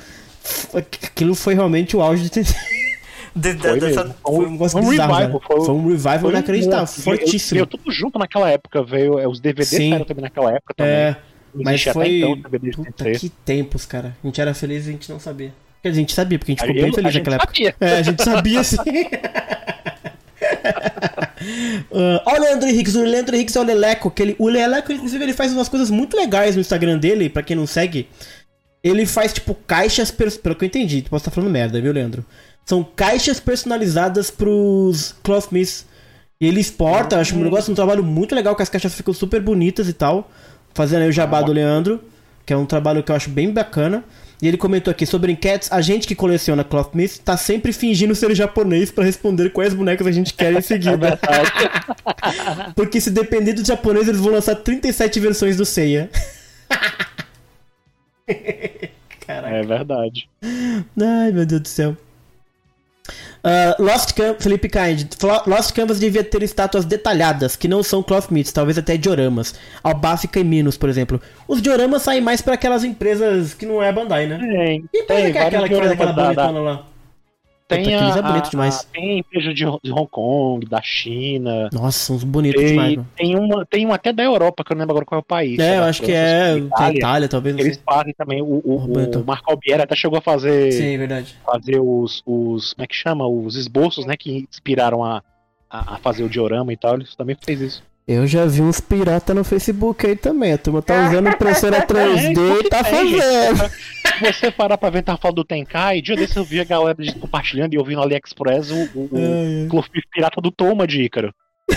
[0.74, 2.30] Aquilo foi realmente o auge de.
[3.34, 5.54] de- Foi dessa- foi um Foi um bizarro, revival, cara.
[5.56, 7.56] foi- Foi um revival Foi inacreditável, fortíssimo.
[7.56, 9.18] Veio tudo junto naquela época, veio.
[9.18, 9.76] é, Os DVDs Sim.
[9.90, 10.92] saíram também naquela época também.
[10.92, 11.16] É,
[11.54, 12.18] mas foi.
[12.18, 13.18] então Puta, 33.
[13.20, 14.16] que tempos, cara.
[14.22, 15.52] A gente era feliz e a gente não sabia.
[15.82, 17.52] Quer dizer, a gente sabia, porque a gente ficou bem gente- a feliz naquela época.
[17.54, 17.74] sabia.
[17.80, 18.76] É, a gente sabia sim.
[21.92, 24.92] Ah, Ó o Leandro Henriques, o Leandro Henriques é o Leleco, que ele, o Leleco,
[24.92, 28.09] inclusive, ele faz umas coisas muito legais no Instagram dele, pra quem não segue.
[28.82, 32.24] Ele faz, tipo, caixas, pelo, pelo que eu entendi, posso estar falando merda, viu, Leandro?
[32.64, 35.86] São caixas personalizadas pros clothsmiths.
[36.40, 39.40] E ele exporta, acho um negócio, um trabalho muito legal, que as caixas ficam super
[39.40, 40.30] bonitas e tal.
[40.74, 42.01] Fazendo aí o jabá do Leandro,
[42.44, 44.02] que é um trabalho que eu acho bem bacana.
[44.43, 48.34] E ele comentou aqui sobre enquetes, a gente que coleciona Clothsmith tá sempre fingindo ser
[48.34, 51.16] japonês pra responder quais bonecos a gente quer em seguida.
[52.74, 56.10] Porque se depender dos japoneses, eles vão lançar 37 versões do Seiya.
[59.24, 59.55] Caraca.
[59.55, 60.28] É verdade.
[60.43, 61.97] Ai, meu Deus do céu.
[63.44, 65.12] Uh, Lost Canvas, Felipe Kind.
[65.46, 69.54] Lost Canvas devia ter estátuas detalhadas, que não são cloth meats, talvez até dioramas.
[69.82, 71.20] Albáfica e Minos, por exemplo.
[71.48, 74.38] Os dioramas saem mais pra aquelas empresas que não é Bandai, né?
[74.38, 76.91] Tem, E qual é que é aquela que faz aquela bonitona lá?
[77.77, 78.81] Tem Puta, a, é bonito a- demais.
[78.81, 81.69] a- tem empresa de, de Hong Kong, da China.
[81.73, 83.09] Nossa, uns bonitos demais, Tem, mano.
[83.16, 85.24] tem, uma, tem um até da Europa, que eu não lembro agora qual é o
[85.24, 85.59] país.
[85.59, 86.49] É, eu acho que é.
[86.49, 86.99] da Tem Itália.
[86.99, 87.57] Itália, talvez.
[87.59, 87.82] Eles sei.
[87.85, 88.43] fazem também.
[88.43, 88.77] O, o,
[89.20, 91.35] o Marco Albieri até chegou a fazer, Sim, verdade.
[91.44, 92.73] fazer os, os.
[92.74, 93.27] Como é que chama?
[93.27, 94.16] Os esboços, né?
[94.16, 95.23] Que inspiraram a,
[95.70, 96.94] a, a fazer o diorama e tal.
[96.94, 97.82] Ele também fez isso.
[98.07, 100.53] Eu já vi uns pirata no Facebook aí também.
[100.53, 103.70] A turma tá usando impressora É, 3D e tá fazendo.
[104.23, 107.74] Você parar pra ver, tá falando do Tenkai, dia desse eu vi a galera compartilhando
[107.74, 109.09] e vi no AliExpress o, o,
[110.11, 111.35] pirata do Toma de Ícaro.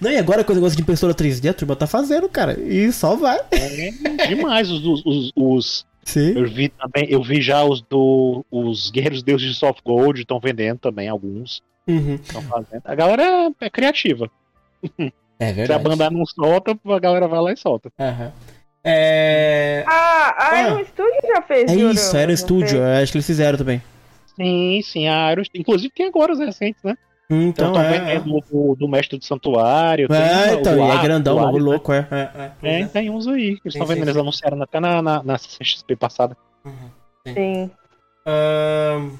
[0.00, 2.58] Não, e agora com o negócio de impressora 3D, a turma tá fazendo, cara.
[2.60, 3.38] E só vai.
[3.50, 6.32] É demais os, os, os, os- Sim.
[6.36, 8.44] Eu vi também, eu vi já os do.
[8.50, 11.62] Os Guerreiros Deuses de Soft Gold estão vendendo também, alguns.
[11.86, 12.18] Uhum.
[12.84, 14.28] A galera é, é criativa.
[14.98, 15.84] É Se a verdade.
[15.84, 17.92] banda não solta, a galera vai lá e solta.
[17.98, 18.32] Aham.
[18.82, 19.84] É.
[19.86, 20.62] Ah, a Ah.
[20.70, 22.68] Iron Studio já fez É isso, era não estúdio.
[22.68, 22.80] fez?
[22.80, 23.82] eu Acho que eles fizeram também.
[24.36, 25.42] Sim, sim, a Aero.
[25.54, 26.96] Inclusive tem agora os recentes, né?
[27.32, 28.18] Então, Então, é.
[28.18, 30.08] vendendo do, do Mestre do Santuário.
[30.12, 31.58] É, então, o e é grandão, o o né?
[31.60, 32.08] louco, é.
[32.10, 32.80] é, é.
[32.80, 33.42] É, tem uns aí.
[33.50, 34.20] Eles Sim, estão sim, vendendo, eles sim.
[34.20, 36.36] anunciaram até na, na, na CXP passada.
[37.26, 37.70] Sim.
[38.26, 39.10] Ahn,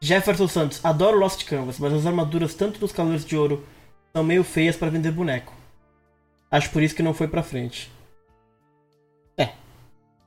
[0.00, 3.64] Jefferson Santos, adoro Lost Canvas, mas as armaduras tanto dos Cavaleiros de Ouro
[4.12, 5.52] são meio feias pra vender boneco.
[6.50, 7.90] Acho por isso que não foi pra frente.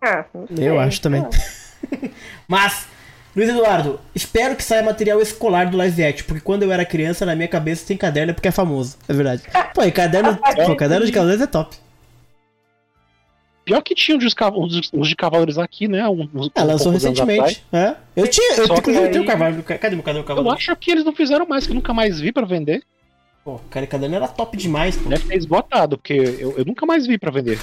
[0.02, 0.68] Ah, não sei.
[0.68, 1.24] Eu acho também.
[2.48, 2.88] Mas,
[3.36, 7.26] Luiz Eduardo, espero que saia material escolar do live action, porque quando eu era criança,
[7.26, 8.98] na minha cabeça tem caderno porque é famoso.
[9.08, 9.44] É verdade.
[9.74, 11.76] Pô, e caderno, pô, caderno de Cavaleiros é top.
[13.64, 16.08] Pior que tinha os de, de Cavaleiros aqui, né?
[16.10, 17.64] Uns, uns É, lançou recentemente.
[17.72, 17.96] É.
[18.16, 19.62] Eu tinha, eu inclusive aí- tenho o cavalo.
[19.64, 20.58] Cadê meu caderno Eu cavaleiro?
[20.58, 22.84] acho que eles não fizeram mais, que eu nunca mais vi pra vender.
[23.46, 25.10] Pô, cara, caderno era top demais, pô.
[25.10, 27.60] Deve ter esgotado, porque eu, eu nunca mais vi pra vender.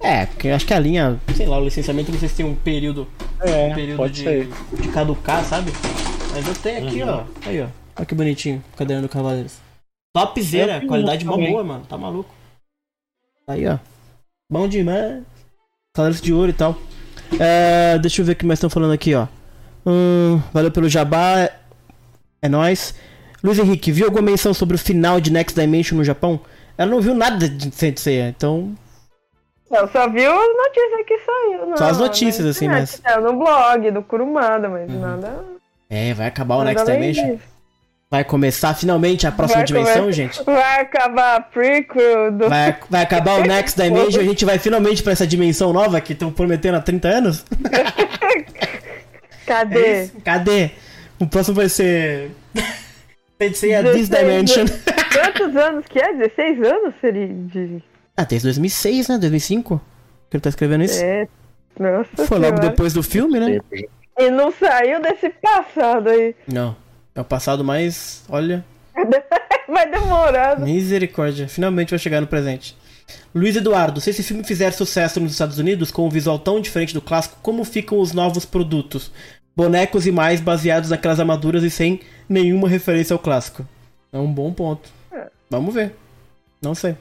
[0.00, 2.46] É, porque eu acho que a linha, sei lá, o licenciamento não sei se tem
[2.46, 3.06] um período,
[3.40, 4.48] É, um período pode de, ser.
[4.80, 5.72] de caducar, sabe?
[6.32, 7.08] Mas eu tenho aqui, Uhum.
[7.10, 7.24] ó.
[7.46, 7.66] Aí, ó.
[7.96, 9.56] Olha que bonitinho, o caderno do Cavaleiros.
[10.14, 11.84] Topzera, qualidade mó boa, mano.
[11.88, 12.32] Tá maluco.
[13.46, 13.78] Aí, ó.
[14.50, 15.22] Bom demais.
[15.94, 16.76] Cavaleiros de ouro e tal.
[17.38, 19.26] É, deixa eu ver o que mais estão falando aqui, ó.
[19.84, 21.50] Hum, valeu pelo jabá.
[22.40, 22.94] É nóis.
[23.42, 26.40] Luiz Henrique, viu alguma menção sobre o final de Next Dimension no Japão?
[26.76, 28.74] Ela não viu nada de Saint Seiya, então
[29.70, 31.66] Eu só vi as notícias que saiu.
[31.66, 34.98] Não, Só as notícias, na assim, internet, mas- é, No blog do Kurumada, mas Uhum.
[35.00, 35.44] nada.
[35.90, 37.32] É, vai acabar o Next Dimension?
[37.32, 37.58] disso.
[38.10, 40.42] Vai começar finalmente a próxima Vai dimensão, começar- gente?
[40.42, 42.48] Vai acabar a prequel do.
[42.48, 46.14] Vai, vai acabar o Next Dimension, a gente vai finalmente pra essa dimensão nova que
[46.14, 47.44] estão prometendo há 30 anos?
[49.46, 50.02] É Cadê?
[50.04, 50.12] isso?
[50.22, 50.70] Cadê?
[51.18, 52.30] O próximo vai ser.
[53.38, 54.66] Tem que ser a This 16 Dimension.
[55.12, 56.12] Quantos anos que é?
[56.12, 57.82] 16 anos seria de.
[58.18, 59.16] Ah, desde 2006, né?
[59.16, 59.80] 2005?
[60.28, 61.00] Que ele tá escrevendo isso?
[61.00, 61.28] É.
[61.78, 63.60] Nossa Foi logo depois do filme, né?
[64.18, 66.34] E não saiu desse passado aí.
[66.52, 66.74] Não.
[67.14, 68.24] É o passado mais.
[68.28, 68.64] Olha.
[69.68, 70.64] Vai demorando.
[70.64, 71.46] Misericórdia.
[71.46, 72.76] Finalmente vai chegar no presente.
[73.32, 76.94] Luiz Eduardo, se esse filme fizer sucesso nos Estados Unidos com um visual tão diferente
[76.94, 79.12] do clássico, como ficam os novos produtos?
[79.54, 83.64] Bonecos e mais baseados naquelas armaduras e sem nenhuma referência ao clássico.
[84.12, 84.90] É um bom ponto.
[85.48, 85.94] Vamos ver.
[86.60, 86.96] Não sei.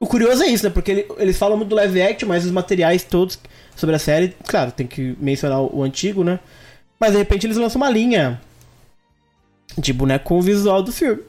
[0.00, 0.70] O curioso é isso, né?
[0.70, 3.38] Porque ele- eles falam muito do live action, mas os materiais todos
[3.74, 6.38] sobre a série, claro, tem que mencionar o, o antigo, né?
[7.00, 8.40] Mas de repente eles lançam uma linha
[9.76, 11.22] de boneco com o visual do filme.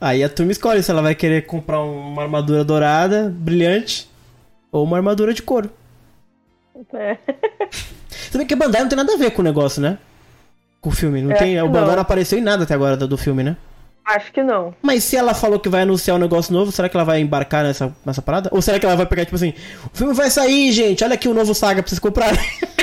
[0.00, 4.08] Aí a turma escolhe se ela vai querer comprar uma armadura dourada, brilhante,
[4.70, 5.70] ou uma armadura de couro.
[6.92, 7.16] É.
[8.30, 9.96] Se bem que a Bandai não tem nada a ver com o negócio, né?
[10.80, 11.22] Com o filme.
[11.22, 11.92] Não É, tem, o Bandai não.
[11.94, 13.56] não apareceu em nada até agora do, do filme, né?
[14.04, 14.74] Acho que não.
[14.82, 17.64] Mas se ela falou que vai anunciar um negócio novo, será que ela vai embarcar
[17.64, 18.48] nessa, nessa parada?
[18.52, 19.54] Ou será que ela vai pegar, tipo assim,
[19.92, 22.38] o filme vai sair, gente, olha aqui o novo Saga pra vocês comprarem.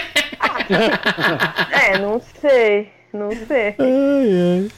[1.71, 2.89] É, não sei.
[3.13, 3.75] Não sei.
[3.77, 4.69] Ai,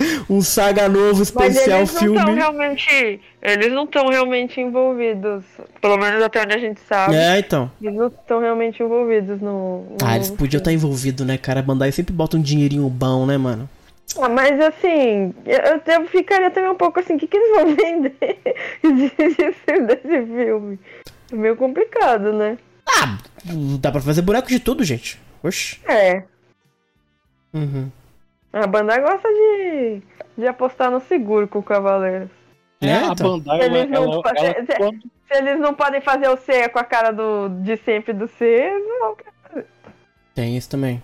[0.00, 0.18] ai.
[0.28, 2.34] um saga novo Mas especial eles não estão filme.
[2.34, 3.20] realmente.
[3.40, 5.44] Eles não estão realmente envolvidos.
[5.80, 7.14] Pelo menos até onde a gente sabe.
[7.14, 7.70] É, então.
[7.80, 9.84] Eles não estão realmente envolvidos no.
[9.90, 10.84] no Ah, eles podiam estar filme.
[10.84, 11.62] envolvidos, né, cara?
[11.62, 13.68] Bandai sempre bota um dinheirinho bom, né, mano?
[14.20, 17.66] Ah, mas assim, eu, eu ficaria também um pouco assim, o que, que eles vão
[17.76, 18.16] vender
[18.82, 20.78] de- desse filme?
[21.30, 22.56] É meio complicado, né?
[22.88, 23.18] Ah,
[23.80, 25.20] dá pra fazer boneco de tudo, gente.
[25.42, 25.78] Oxi.
[25.86, 26.22] É.
[27.52, 27.90] Uhum.
[28.52, 30.02] A banda gosta de,
[30.38, 32.30] de apostar no seguro com o Cavaleiro.
[32.80, 33.14] É, a.
[33.14, 36.68] Bandai, ela, Eles não ela, ela- se- quando- Se eles não podem fazer o C
[36.70, 38.70] com a cara do, de sempre do C,
[39.00, 39.16] não.
[40.34, 41.02] Tem isso também.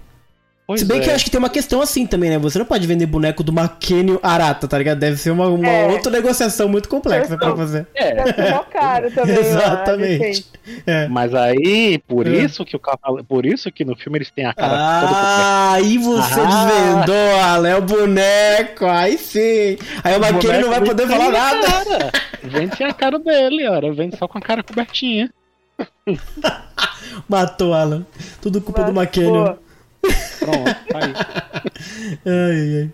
[0.67, 1.13] Pois Se bem que é.
[1.13, 2.39] eu acho que tem uma questão assim também, né?
[2.39, 4.99] Você não pode vender boneco do Maquênio Arata, tá ligado?
[4.99, 5.87] Deve ser uma, uma É.
[5.89, 7.87] outra negociação muito complexa pra fazer.
[7.95, 9.37] É, Deve ser mó caro também.
[9.39, 10.47] Exatamente.
[10.87, 11.07] É.
[11.09, 12.31] mas aí, por É.
[12.31, 14.71] isso que o cavalo, por isso que no filme eles têm a cara
[15.01, 15.21] toda completa.
[15.21, 16.45] Ah, aí você Ah.
[16.47, 19.77] desvendou, Ale, é o boneco, aí sim.
[20.03, 21.67] Aí o Maquênio não vai poder falar nada.
[21.85, 22.13] cara.
[22.43, 23.93] Vem sem a cara dele, ora.
[23.93, 25.31] Vem só com a cara cobertinha.
[27.29, 28.07] Matou, Alan.
[28.41, 29.59] Tudo culpa do Mas, Maquênio.
[30.39, 31.15] Pronto, tá aí.
[32.27, 32.91] Ai, ai.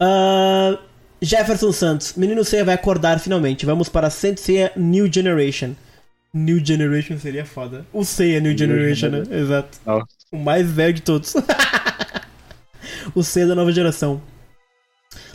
[0.00, 0.78] Ah,
[1.20, 2.14] Jefferson Santos.
[2.16, 3.64] Menino Seiya vai acordar finalmente.
[3.64, 5.74] Vamos para Saint Seiya New Generation.
[6.34, 7.86] New Generation seria foda.
[7.92, 9.22] O Seiya New Generation, né?
[9.30, 9.78] Exato.
[9.86, 10.06] Nossa.
[10.32, 11.34] O mais velho de todos.
[13.14, 14.20] o Seiya da nova geração.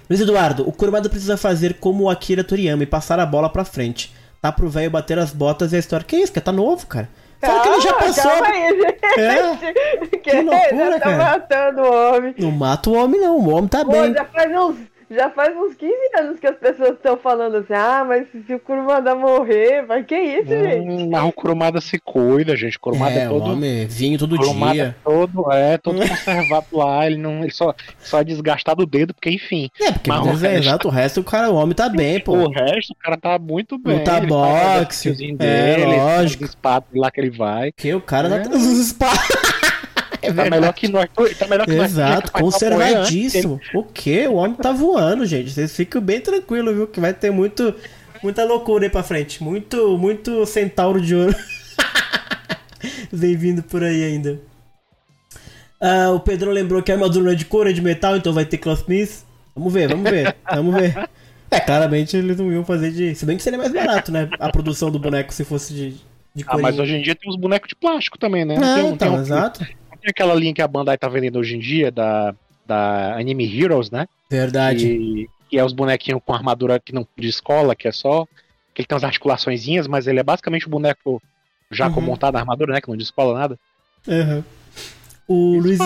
[0.09, 3.65] Luiz Eduardo, o Kurumada precisa fazer como o Akira Toriyama e passar a bola pra
[3.65, 4.13] frente.
[4.41, 6.05] Tá pro velho bater as botas e a história.
[6.05, 6.45] Que isso, cara?
[6.45, 7.09] Tá novo, cara.
[7.39, 8.31] Fala que ele já passou.
[8.31, 9.19] Calma aí, gente.
[9.19, 11.17] É, Que, loucura, já tá cara.
[11.17, 12.35] matando o homem.
[12.39, 13.37] não mata o homem, não.
[13.37, 14.13] O homem tá Pô, bem.
[14.13, 14.77] já faz uns.
[15.09, 18.59] Já faz uns 15 anos que as pessoas estão falando assim, ah, mas se o
[18.59, 20.85] Kurumada morrer, vai que isso, gente?
[20.89, 22.75] Hum, mas o Kurumada se cuida, gente.
[22.75, 23.51] O Kurumada é, É, o todo.
[23.51, 24.83] homem, vinho todo Kurumada dia.
[24.99, 27.05] é todo, é, todo conservado lá.
[27.07, 27.39] Ele não.
[27.41, 29.69] Ele só, só é desgastado o dedo, porque, enfim.
[29.79, 32.19] É, porque Mas o o resto, exato, o resto, o cara, o homem tá bem,
[32.19, 32.33] pô.
[32.33, 33.99] O resto, o cara tá muito bem.
[33.99, 34.75] Luta ele boxe,
[35.09, 36.43] exercíciozinho é, dele, lógico.
[36.43, 37.71] Os espaços lá que ele vai.
[37.71, 38.39] Porque o cara É.
[38.39, 39.46] tá os espaços.
[40.21, 41.07] É Tá melhor que nós.
[41.37, 41.71] Tá melhor que.
[41.73, 43.59] Exato, que antes, conservadíssimo.
[43.73, 44.27] O quê?
[44.27, 45.51] O homem tá voando, gente.
[45.51, 46.87] Vocês ficam bem tranquilos, viu?
[46.87, 47.73] Que vai ter muito,
[48.23, 49.43] muita loucura aí pra frente.
[49.43, 51.35] Muito, muito centauro de ouro.
[53.11, 54.39] Vem vindo por aí ainda.
[55.79, 58.33] Ah, o Pedrão lembrou que a armadura não é de couro, é de metal, então
[58.33, 59.23] vai ter Clothsmith.
[59.55, 61.09] Vamos ver, vamos ver, vamos ver.
[61.49, 63.15] É, claramente eles não iam fazer de.
[63.15, 64.27] Se bem que seria mais barato, né?
[64.39, 65.91] A produção do boneco se fosse de,
[66.35, 68.55] de Ah, mas hoje em dia tem uns bonecos de plástico também, né?
[68.57, 69.65] Não, tem, um- então, tem um- exato.
[70.07, 72.33] Tem aquela linha que a Bandai tá vendendo hoje em dia, da,
[72.65, 74.07] da Anime Heroes, né?
[74.29, 74.87] Verdade.
[74.87, 78.25] E, que é os bonequinhos com armadura que não de escola, que é só.
[78.73, 81.21] Que ele tem umas articulaçõezinhas, mas ele é basicamente o boneco
[81.69, 82.05] já com Uhum.
[82.05, 82.81] montado na armadura, né?
[82.81, 83.59] Que não de escola nada.
[84.07, 84.43] Aham.
[85.27, 85.79] O Luiz,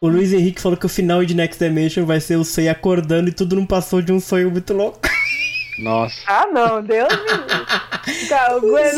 [0.00, 3.28] o Luiz Henrique falou que o final de Next Dimension vai ser o Sei acordando
[3.28, 5.00] e tudo não passou de um sonho muito louco.
[5.82, 6.16] Nossa.
[6.26, 8.28] Ah, não, Deus me.
[8.28, 8.94] Cara, aguentar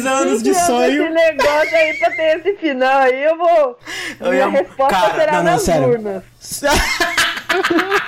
[0.00, 1.04] 16 anos de 15 sonho.
[1.04, 3.78] Esse negócio aí pra ter esse final aí, eu vou.
[4.20, 5.88] Eu minha ia- resposta Cara, será não, não, nas sério.
[5.88, 6.22] urnas.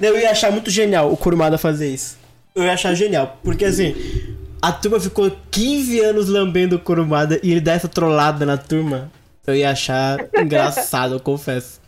[0.00, 2.16] Eu ia achar muito genial o Kurumada fazer isso.
[2.54, 3.94] Eu ia achar genial, porque assim,
[4.62, 9.10] a turma ficou 15 anos lambendo o Kurumada e ele dá essa trollada na turma.
[9.46, 11.80] Eu ia achar engraçado, eu confesso.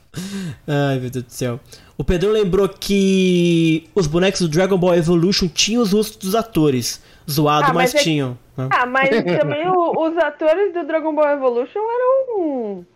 [0.69, 1.59] Ai, meu Deus do céu.
[1.97, 7.03] O Pedro lembrou que os bonecos do Dragon Ball Evolution tinham os rostos dos atores.
[7.31, 8.39] Zoado, Ah, mas, mas é- tinham.
[8.57, 8.69] né?
[8.73, 12.87] Ah, mas também o- os atores do Dragon Ball Evolution eram.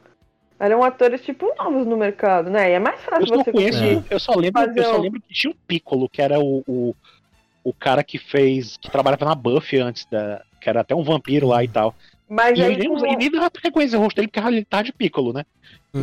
[0.59, 2.71] Eram atores tipo novos no mercado, né?
[2.71, 4.03] E é mais Eu fácil só você conheço, É.
[4.09, 6.65] eu só lembro, fazer eu só um- lembro que tinha o Piccolo, que era o,
[6.67, 6.95] o,
[7.63, 8.79] o cara que fez.
[8.79, 10.43] que trabalhava na Buffy antes da.
[10.61, 11.95] que era até um vampiro lá e tal.
[12.29, 13.31] Mas E aí, nem, com, usa- ele nem
[13.63, 15.45] reconhecer o rosto dele, porque ele tá de Piccolo, né?
[15.95, 16.03] Uhum.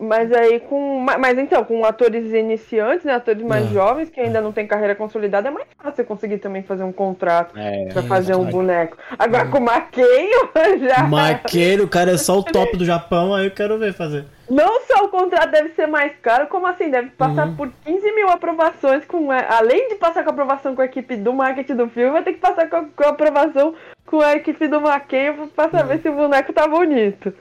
[0.00, 0.98] Mas aí com.
[1.00, 3.14] ma- Mas então, com atores iniciantes, né?
[3.14, 3.72] Atores mais É.
[3.72, 6.92] jovens que ainda não tem carreira consolidada, é mais fácil você conseguir também fazer um
[6.92, 8.56] contrato É, pra fazer um verdade.
[8.56, 8.96] boneco.
[9.18, 10.50] Agora com o Maqueio,
[10.88, 11.02] já.
[11.04, 14.24] Maqueiro, o cara é só o top do Japão, aí eu quero ver fazer.
[14.50, 16.90] Não só o contrato deve ser mais caro, como assim?
[16.90, 17.56] Deve passar Uhum.
[17.56, 19.30] por 15 mil aprovações com.
[19.30, 22.34] Além de passar com a aprovação com a equipe do marketing do filme, vai ter
[22.34, 23.74] que passar com a, com a aprovação
[24.06, 25.70] com a equipe do Maqueio pra Uhum.
[25.70, 27.32] saber se o boneco tá bonito.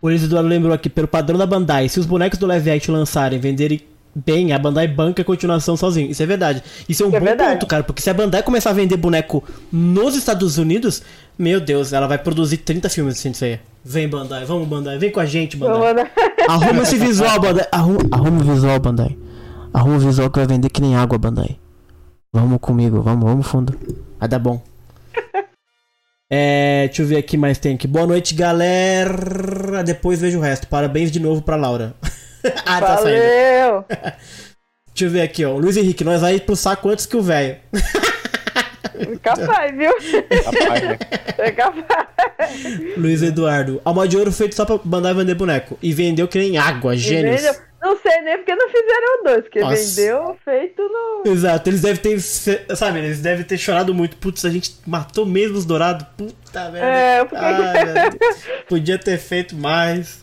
[0.00, 2.92] O Luiz Eduardo lembrou aqui, pelo padrão da Bandai, se os bonecos do live action
[2.92, 3.80] lançarem venderem
[4.14, 6.10] bem, a Bandai banca a continuação sozinho.
[6.10, 6.62] Isso é verdade.
[6.88, 7.52] Isso é um Isso é bom verdade.
[7.54, 11.02] ponto, cara, porque se a Bandai começar a vender boneco nos Estados Unidos,
[11.38, 13.58] meu Deus, ela vai produzir 30 filmes assim, isso aí.
[13.84, 15.94] Vem, Bandai, vamos, Bandai, vem com a gente, Bandai.
[15.94, 16.08] mano,
[16.48, 17.66] Arruma esse visual, Bandai.
[17.72, 19.16] Arruma, arruma o visual, Bandai.
[19.74, 21.58] Arruma o visual que vai vender que nem água, Bandai.
[22.32, 23.78] Vamos comigo, vamos, vamos fundo.
[24.18, 24.62] Vai dar bom.
[26.34, 27.86] É, deixa eu ver aqui mais tem aqui.
[27.86, 29.84] Boa noite, galera.
[29.84, 30.66] Depois vejo o resto.
[30.66, 31.94] Parabéns de novo pra Laura.
[32.66, 33.18] ah, tá saindo.
[33.20, 33.84] Valeu!
[34.94, 35.56] Deixa eu ver aqui, ó.
[35.56, 37.56] Luiz Henrique, nós vai pro saco antes que o velho.
[39.22, 39.90] Capaz, viu?
[40.44, 40.98] Rapaz, né?
[41.38, 42.06] É capaz.
[42.96, 43.80] Luiz Eduardo.
[43.84, 45.78] Alma de ouro feito só pra mandar vender boneco.
[45.82, 47.40] E vendeu que nem água, gênios.
[47.40, 49.76] Vendeu- Não sei nem porque não fizeram dois, porque Nossa.
[49.76, 51.32] vendeu feito no.
[51.32, 52.20] Exato, eles devem ter.
[52.76, 54.16] Sabe, eles devem ter chorado muito.
[54.18, 56.06] Putz, a gente matou mesmo os dourados.
[56.16, 56.86] Puta merda.
[56.86, 58.10] É, porque- Ai.
[58.68, 60.22] Podia ter feito mais.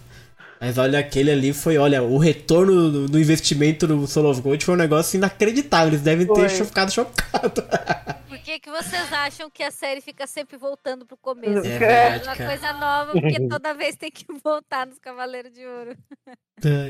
[0.61, 4.65] Mas olha, aquele ali foi, olha, o retorno do, do investimento no Soul of Gold
[4.65, 5.87] foi um negócio inacreditável.
[5.87, 6.49] Eles devem ter Foi.
[6.49, 7.63] cho- ficado chocados.
[8.27, 11.65] Por que, que vocês acham que a série fica sempre voltando pro começo?
[11.65, 12.49] É É verdade, Uma cara.
[12.49, 15.95] coisa nova, porque toda vez tem que voltar nos Cavaleiros de Ouro.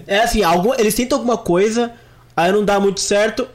[0.07, 1.93] É assim, algum, eles tentam alguma coisa,
[2.35, 3.47] aí não dá muito certo,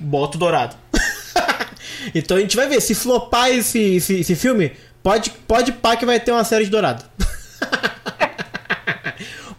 [0.00, 0.76] bota o dourado.
[2.14, 4.72] então a gente vai ver, se flopar esse, esse, esse filme,
[5.02, 7.04] pode, pode pá que vai ter uma série de dourado.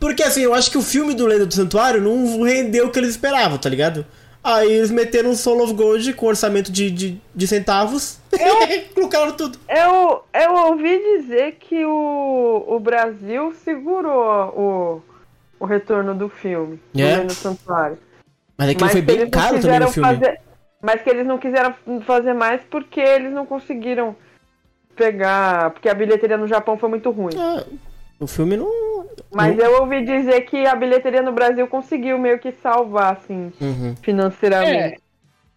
[0.03, 2.99] Porque assim, eu acho que o filme do Lenda do Santuário não rendeu o que
[2.99, 4.05] eles esperavam, tá ligado?
[4.43, 8.19] Aí eles meteram um Soul of Gold com orçamento de, de, de centavos
[8.69, 9.57] e colocaram tudo.
[9.69, 15.01] Eu, eu ouvi dizer que o, o Brasil segurou o,
[15.57, 16.81] o retorno do filme.
[16.93, 17.15] do É?
[17.15, 17.97] Lenda do Santuário.
[18.57, 20.09] Mas aquilo foi que bem caro também no filme.
[20.09, 20.41] fazer-
[20.81, 21.73] mas que eles não quiseram
[22.05, 24.13] fazer mais porque eles não conseguiram
[24.97, 25.71] pegar.
[25.71, 27.33] Porque a bilheteria no Japão foi muito ruim.
[27.37, 27.63] Ah,
[28.19, 28.67] o filme não.
[29.31, 33.95] Mas eu ouvi dizer que a bilheteria no Brasil conseguiu meio que salvar, assim, Uhum.
[34.01, 35.01] financeiramente.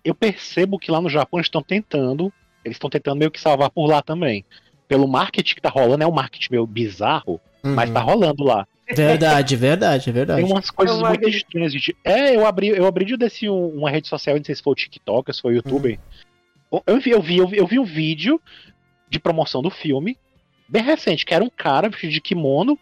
[0.04, 2.32] eu percebo que lá no Japão eles estão tentando,
[2.64, 4.44] eles estão tentando meio que salvar por lá também.
[4.86, 7.94] Pelo marketing que tá rolando, é um marketing meio bizarro, mas Uhum.
[7.94, 8.64] tá rolando lá.
[8.88, 10.42] Verdade, verdade, verdade.
[10.42, 11.72] Tem umas coisas É muito estranhas.
[11.72, 11.96] gente.
[12.04, 14.72] É, eu abri, eu abri de desse um- uma rede social, não sei se foi
[14.72, 15.98] o TikTok, se foi o YouTube.
[16.86, 18.40] Eu, vi, eu, vi, eu, vi, eu vi um vídeo
[19.08, 20.16] de promoção do filme,
[20.68, 22.78] bem recente, que era um cara vestido de kimono,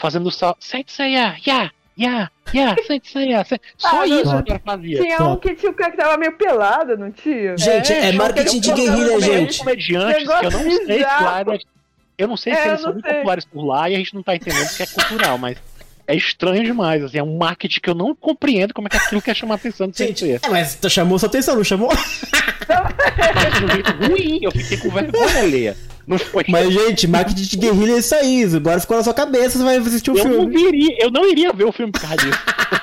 [0.00, 3.44] fazendo só Senseiya, ya, ya, ya, Senseiya.
[3.44, 4.42] sen-" Só Ah, isso não.
[4.42, 5.00] que o cara fazia.
[5.02, 7.56] Tinha um que tinha um cara que tava meio pelado, não tinha?
[7.56, 9.58] Gente, é, É, marketing de guerrilha, gente.
[9.58, 11.58] comediantes que eu não Negócio sei se é-
[12.18, 13.14] Eu não sei se É, eles eu são muito sei.
[13.16, 15.56] populares por lá e a gente não tá entendendo que é cultural, mas
[16.06, 17.02] é estranho demais.
[17.02, 19.56] Assim, é um marketing que eu não compreendo como é que aquilo quer chamar a
[19.56, 20.44] atenção de Gente, gente.
[20.44, 21.88] é, mas tu chamou sua atenção, não chamou?
[21.90, 25.76] Mas de um jeito ruim, eu fiquei com vergonha alheia.
[26.10, 26.42] Não foi.
[26.48, 28.42] Mas, gente, marketing de guerrilha é isso aí.
[28.56, 30.56] Agora ficou na sua cabeça, você vai assistir o eu, não filme.
[30.56, 32.38] viria, eu não iria ver o filme por causa disso.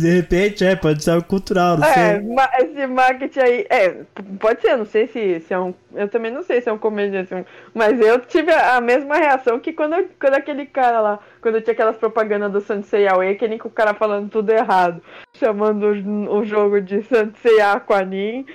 [0.00, 2.68] De repente, é, pode ser algo cultural, não É, sei.
[2.70, 3.66] esse marketing aí.
[3.68, 3.96] É,
[4.38, 5.74] pode ser, não sei se, se é um.
[5.94, 7.44] Eu também não sei se é um comediante, assim,
[7.74, 11.72] mas eu tive a, a mesma reação que quando, quando aquele cara lá, quando tinha
[11.72, 15.02] aquelas propagandas do Sensei Awakening, com o cara falando tudo errado,
[15.36, 18.46] chamando o, o jogo de Sensei Aquanin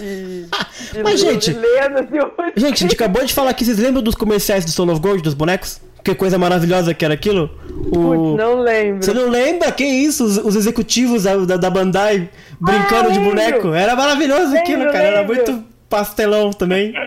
[0.00, 0.46] e.
[0.94, 4.02] e Mas, gente, Lendas e o- Gente, a gente acabou de falar que vocês lembram
[4.02, 5.80] dos comerciais do Soul of Gold, dos bonecos?
[6.04, 7.50] Que coisa maravilhosa que era aquilo?
[7.68, 7.90] O...
[7.90, 9.02] Putz, não lembro.
[9.04, 9.70] Você não lembra?
[9.72, 10.24] Que isso?
[10.24, 13.30] Os, os executivos da, da, da Bandai brincando Ah, de lembro.
[13.36, 13.68] boneco.
[13.74, 14.98] Era maravilhoso Lembro, aquilo, cara.
[15.04, 16.94] Era muito pastelão também.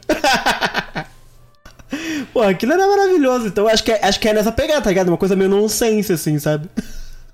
[2.33, 3.47] Pô, aquilo era maravilhoso.
[3.47, 5.09] Então acho que, é, acho que é nessa pegada, tá ligado?
[5.09, 6.67] Uma coisa meio nonsense, assim, sabe?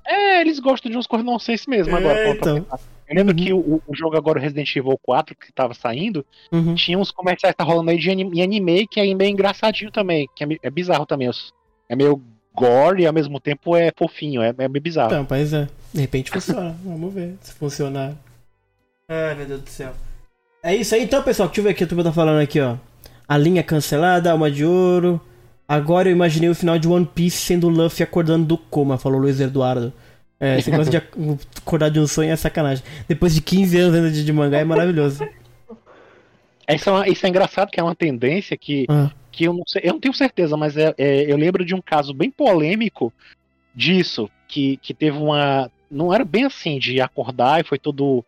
[0.05, 2.13] É, eles gostam de uns coisas nonsense mesmo agora.
[2.13, 2.63] É, pra- pra então.
[2.63, 2.79] pensar.
[3.09, 6.75] Eu lembro que o, o jogo agora, o Resident Evil 4, que tava saindo, Uhum.
[6.75, 9.91] tinha uns comerciais que tá rolando aí de anime, em anime que é meio engraçadinho
[9.91, 11.29] também, que é, é bizarro também.
[11.89, 12.21] É meio
[12.53, 15.11] gore e ao mesmo tempo é fofinho, é, é meio bizarro.
[15.11, 15.67] Então, pois é.
[15.91, 16.75] De repente funciona.
[16.85, 18.13] Vamos ver se funcionar.
[19.09, 19.91] Ai, meu Deus do céu.
[20.61, 21.47] É isso aí então, pessoal.
[21.49, 22.75] Deixa eu ver aqui, a turma tá falando aqui, ó.
[23.27, 25.19] A linha cancelada, alma de ouro.
[25.67, 29.19] Agora eu imaginei o final de One Piece sendo o Luffy acordando do coma, falou
[29.19, 29.93] Luiz Eduardo.
[30.39, 31.11] É, esse negócio de ac-
[31.57, 32.83] acordar de um sonho é sacanagem.
[33.07, 35.27] Depois de 15 anos ainda de, de mangá é maravilhoso.
[36.69, 39.11] Isso é, uma- isso é engraçado, que é uma tendência que, Ah.
[39.31, 41.81] que eu não sei, eu não tenho certeza, mas é, é- eu lembro de um
[41.81, 43.11] caso bem polêmico
[43.75, 45.69] disso, que, que teve uma.
[45.91, 48.23] Não era bem assim, de acordar e foi todo.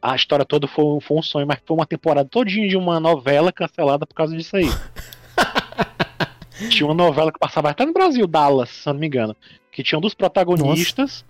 [0.00, 3.50] A história toda foi, foi um sonho, mas foi uma temporada todinha de uma novela
[3.50, 4.66] cancelada por causa disso aí.
[6.70, 9.34] tinha uma novela que passava até no Brasil, Dallas, se não me engano.
[9.72, 11.24] Que tinha um dos protagonistas.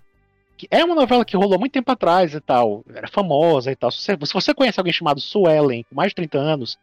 [0.58, 2.84] Que é uma novela que rolou muito tempo atrás e tal.
[2.94, 3.90] Era famosa e tal.
[3.90, 6.76] Se você, se você conhece alguém chamado Suelen, com mais de 30 anos,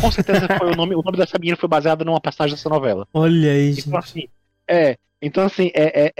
[0.00, 0.94] com certeza foi o nome.
[0.94, 3.08] O nome dessa menina foi baseado numa passagem dessa novela.
[3.14, 3.96] Olha aí, Então, gente.
[3.96, 4.28] assim,
[4.68, 4.96] é.
[5.22, 6.12] Então, assim, é, é,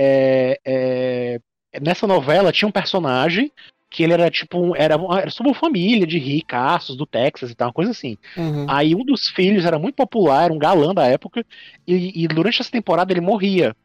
[0.64, 1.40] é-
[1.74, 3.52] é- nessa novela tinha um personagem
[3.90, 4.58] que ele era tipo.
[4.58, 8.16] um- Era, era sobre uma família de ricaços do Texas e tal, uma coisa assim.
[8.36, 8.66] Uhum.
[8.68, 11.44] Aí um dos filhos era muito popular, era um galã da época,
[11.86, 13.76] e, e durante essa temporada ele morria.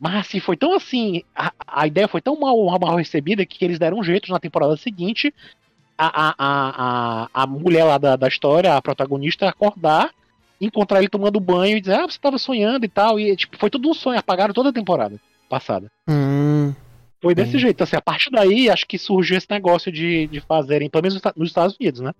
[0.00, 3.78] Mas assim, foi tão assim, a, a ideia foi tão mal, mal recebida que eles
[3.78, 5.32] deram um jeito na temporada seguinte
[5.98, 10.10] a, a, a, a, mulher lá da, da história, a protagonista, acordar,
[10.58, 13.20] encontrar ele tomando banho e dizer, ah, você tava sonhando e tal.
[13.20, 15.16] E tipo, foi tudo um sonho, apagaram toda a temporada
[15.50, 15.88] passada.
[16.08, 16.74] Hum.
[17.20, 17.60] Foi desse Hum.
[17.60, 17.82] jeito.
[17.84, 21.20] Assim, a partir daí, acho que surgiu esse negócio de, de fazerem, pelo menos nos
[21.26, 22.12] Esta- nos Estados Unidos, né?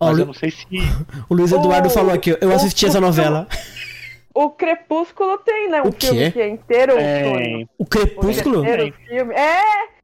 [0.00, 0.66] Ó, Mas eu não sei se.
[1.30, 3.46] o Luiz Eduardo o- falou aqui, eu assisti essa o- novela.
[4.44, 5.80] O Crepúsculo tem, né?
[5.82, 6.06] Um O quê?
[6.08, 7.64] filme que é inteiro É.
[7.78, 8.62] O O Crepúsculo?
[8.62, 9.34] terceiro filme.
[9.34, 9.96] É!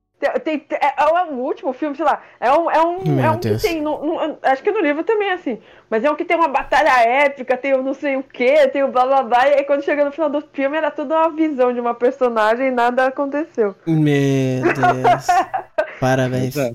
[0.45, 2.23] Tem, tem- é, é o último filme, sei lá.
[2.41, 3.61] É um, é um, Meu é um Deus.
[3.61, 3.81] que tem.
[3.83, 5.59] no- no- acho que no livro também é assim.
[5.91, 8.85] Mas é um que tem uma batalha épica, tem o não sei o que, tem
[8.85, 9.49] o blá blá blá.
[9.49, 12.69] E aí quando chega no final do filme era tudo uma visão de uma personagem
[12.69, 13.75] e nada aconteceu.
[13.85, 15.27] Meu Deus.
[16.01, 16.57] Parabéns.
[16.57, 16.73] É.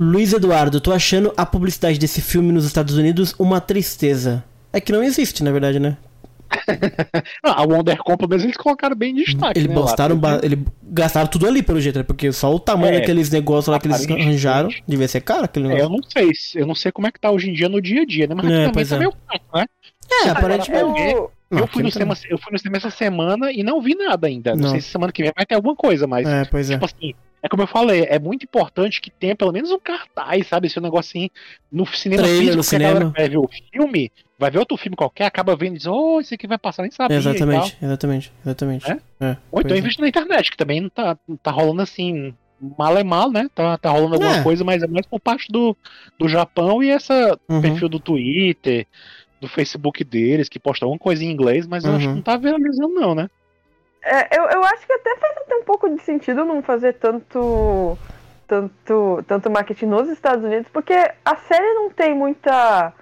[0.00, 4.42] Luiz Eduardo, tô achando a publicidade desse filme nos Estados Unidos uma tristeza.
[4.72, 5.96] É que não existe, na verdade, né?
[7.42, 9.58] A Wonder Company, mas eles colocaram bem em destaque.
[9.58, 9.82] Eles né, lá.
[9.82, 12.02] gastaram, ele gastaram tudo ali, pelo jeito, né?
[12.04, 15.72] Porque só o tamanho É, daqueles negócios lá que eles arranjaram devia ser caro aquele
[15.72, 17.68] É, eu não sei, se- eu não sei como é que tá hoje em dia
[17.68, 18.34] no dia a dia, né?
[18.34, 18.98] Mas É, pois tá é.
[18.98, 19.66] meio caro, né?
[20.24, 21.00] É, aparentemente.
[21.12, 23.80] Eu, Não, eu, fui no aquele cinema, eu fui no cinema essa semana e não
[23.80, 24.54] vi nada ainda.
[24.54, 24.70] Não, Não.
[24.70, 26.74] sei se semana que vem vai ter alguma coisa, mas, É, pois é.
[26.74, 30.46] tipo assim, é como eu falei, é muito importante que tenha pelo menos um cartaz,
[30.46, 30.66] sabe?
[30.66, 31.28] Esse negocinho
[31.70, 33.14] no cinema Trailer físico, no porque a galera cinema.
[33.16, 36.34] vai ver o filme, vai ver outro filme qualquer, acaba vendo e diz, oh, esse
[36.34, 37.16] aqui vai passar, nem sabia.
[37.16, 38.90] Exatamente, exatamente, exatamente.
[38.90, 38.98] É?
[39.20, 39.78] É, Ou então é.
[39.80, 42.34] investe na internet, que também não tá, não tá rolando assim.
[42.78, 43.48] Mal é mal, né?
[43.54, 44.42] Tá, tá rolando alguma É.
[44.42, 45.76] coisa, mas é mais por parte do,
[46.18, 47.60] do Japão e essa Uhum.
[47.60, 48.86] perfil do Twitter,
[49.40, 52.14] do Facebook deles, que posta alguma coisa em inglês, mas eu acho que Uhum.
[52.16, 53.28] não tá viralizando, não, né?
[54.02, 57.98] é, eu, eu acho que até faz até um pouco de sentido não fazer tanto,
[58.46, 60.92] tanto, tanto marketing nos Estados Unidos, porque
[61.24, 62.92] a série não tem muita.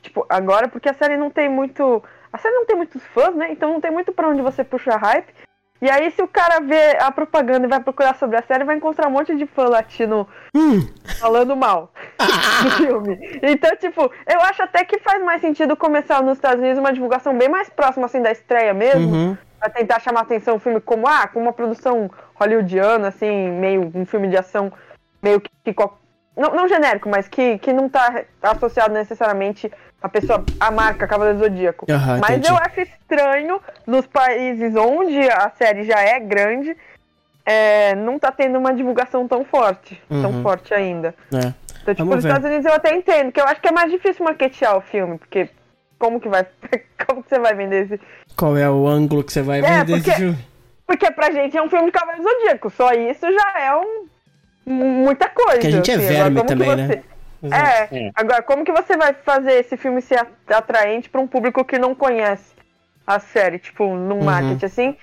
[0.00, 2.02] Tipo, agora, porque a série não tem muito.
[2.32, 3.50] A série não tem muitos fãs, né?
[3.50, 5.32] Então não tem muito pra onde você puxar hype.
[5.80, 8.76] E aí, se o cara vê a propaganda e vai procurar sobre a série, vai
[8.76, 10.80] encontrar um monte de fã latino Hum,
[11.20, 11.92] falando mal
[12.64, 13.38] do filme.
[13.42, 17.36] Então, tipo, eu acho até que faz mais sentido começar nos Estados Unidos uma divulgação
[17.38, 19.08] bem mais próxima, assim, da estreia mesmo.
[19.08, 19.38] uhum.
[19.60, 24.06] Pra tentar chamar atenção o filme como, ah, como uma produção hollywoodiana, assim, meio um
[24.06, 24.72] filme de ação,
[25.22, 25.50] meio que.
[25.64, 25.74] que
[26.36, 29.70] não, não genérico, mas que, que não tá associado necessariamente
[30.02, 31.86] a pessoa, a marca Cavaleiro do Zodíaco.
[31.90, 32.48] Aham, mas entendi.
[32.50, 36.76] eu acho estranho nos países onde a série já é grande,
[37.44, 40.22] é, não tá tendo uma divulgação tão forte, Uhum.
[40.22, 41.14] tão forte ainda.
[41.32, 41.52] É.
[41.82, 42.28] Então, tipo, Vamos nos ver.
[42.30, 45.16] Estados Unidos eu até entendo, que eu acho que é mais difícil marketear o filme,
[45.18, 45.48] porque
[45.98, 46.46] como que vai.
[47.06, 48.00] Como que você vai vender esse.
[48.36, 50.38] Qual é o ângulo que você vai É, vender esse porque- filme?
[50.86, 54.06] Porque pra gente é um filme de Cavaleiro do Zodíaco, só isso já é um.
[54.66, 55.58] muita coisa.
[55.60, 56.06] Que a gente é assim.
[56.08, 57.02] verme também, né?
[57.42, 57.94] Exato.
[57.94, 58.10] É, É.
[58.14, 61.78] agora como que você vai fazer esse filme ser at- atraente pra um público que
[61.78, 62.54] não conhece
[63.06, 64.24] a série, tipo, num Uhum.
[64.24, 64.96] marketing assim?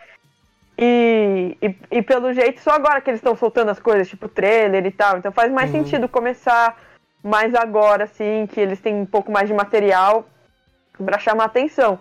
[0.77, 4.85] E, e, e pelo jeito, só agora que eles estão soltando as coisas, tipo trailer
[4.85, 5.17] e tal.
[5.17, 5.77] Então faz mais Uhum.
[5.83, 6.77] sentido começar
[7.23, 10.25] mais agora, assim, que eles têm um pouco mais de material
[11.03, 11.99] pra chamar atenção.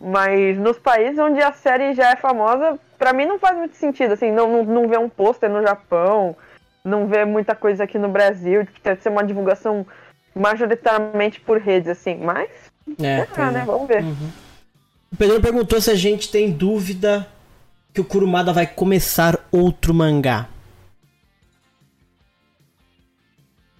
[0.00, 4.12] Mas nos países onde a série já é famosa, pra mim não faz muito sentido,
[4.12, 6.36] assim, não, não, não ver um pôster no Japão,
[6.84, 9.86] não ver muita coisa aqui no Brasil, que deve ser uma divulgação
[10.34, 12.50] majoritariamente por redes, assim, mas,
[12.98, 13.64] É, né, é.
[13.64, 14.04] vamos ver.
[15.10, 17.26] O Pedro perguntou se a gente tem dúvida
[17.92, 20.48] que o Kurumada vai começar outro mangá.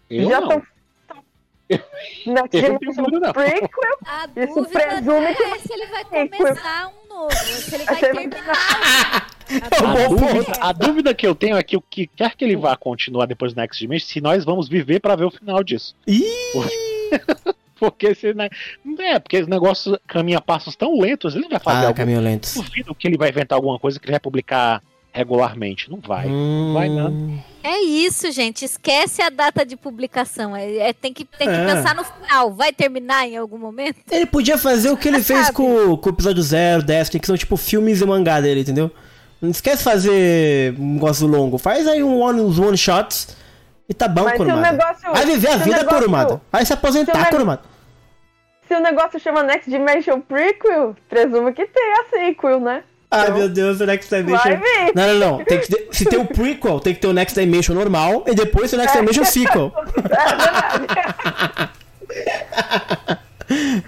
[0.09, 0.48] Eu já não.
[0.48, 0.62] estão...
[2.26, 3.32] Next Eu não tenho dúvida, não.
[3.32, 7.85] Prequel, A Isso dúvida presume é que se ele vai começar um novo, se ele
[7.85, 9.34] vai terminar.
[9.48, 12.44] É um A dúvida, a dúvida que eu tenho é que o que quer que
[12.44, 15.62] ele vá continuar depois do Next Dimension, se nós vamos viver pra ver o final
[15.62, 15.94] disso.
[16.06, 16.22] Ih!
[17.78, 18.48] Porque esse ne-
[19.00, 21.94] é, porque esse negócio caminha a passos tão lentos, ele não vai fazer Ah, algo.
[21.96, 22.54] caminho lentos.
[22.54, 24.80] Duvido que ele vai inventar alguma coisa que ele vai publicar
[25.12, 25.90] regularmente.
[25.90, 26.26] Não vai.
[26.28, 27.38] Hum, vai não.
[27.62, 28.64] É isso, gente.
[28.64, 30.56] Esquece a data de publicação.
[30.56, 31.64] É, é- tem que, tem que É.
[31.66, 32.54] pensar no final.
[32.54, 33.96] Vai terminar em algum momento?
[34.10, 37.36] Ele podia fazer o que ele fez com, com o episódio 0, 10, que são
[37.36, 38.90] tipo filmes e mangá dele, entendeu?
[39.44, 41.58] Não esquece de fazer um negócio longo.
[41.58, 43.36] Faz aí um one, uns one shots
[43.88, 44.72] e tá bom, Mas Kurumada.
[44.72, 46.40] negócio- Vai viver a vida, negócio- Kurumada.
[46.50, 47.62] Vai se aposentar, Kurumada.
[48.66, 52.82] se o negócio chama Next Dimension Prequel, presumo que tem a sequel, né?
[53.10, 54.92] Ai, Então, meu Deus, o Next Vai Dimension.
[54.94, 55.44] Não, não, não.
[55.44, 58.72] Tem que se tem o prequel, tem que ter o Next Dimension normal e depois
[58.72, 59.72] o Next Dimension sequel.
[59.94, 61.70] É verdade.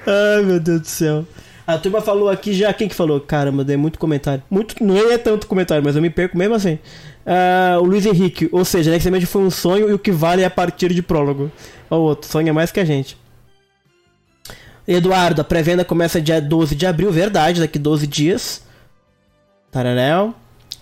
[0.06, 1.24] Ai, meu Deus do céu.
[1.66, 2.72] A turma falou aqui já.
[2.72, 3.20] Quem que falou?
[3.20, 4.43] Caramba, dei muito comentário.
[4.48, 6.78] Muito, não é tanto comentário, mas eu me perco mesmo assim.
[7.26, 10.43] Ah, o Luiz Henrique, ou seja, Next Dimension foi um sonho e o que vale
[10.43, 11.51] é a partir de prólogo.
[11.90, 13.18] Ó, o outro, sonha mais que a gente.
[14.86, 18.64] Eduardo, a pré-venda começa dia 12 de abril, verdade, daqui 12 dias.
[19.72, 20.32] Tararéu.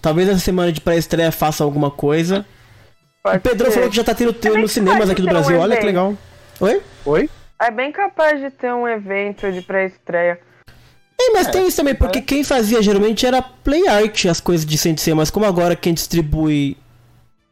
[0.03, 2.45] Talvez essa semana de pré-estreia faça alguma coisa.
[3.21, 3.77] O Pode Pedrão ser.
[3.77, 5.59] falou que já tá tendo tendo bem nos cinemas aqui do ter um Brasil.
[5.59, 5.87] Olha que evento.
[5.87, 6.15] legal.
[6.61, 6.83] Oi?
[7.07, 7.31] Oi?
[7.59, 10.39] É bem capaz de ter um evento de pré-estreia.
[11.21, 14.77] É, mas tem isso também, porque quem fazia geralmente era Play Art, as coisas de
[14.77, 16.77] Sensei, mas como agora quem distribui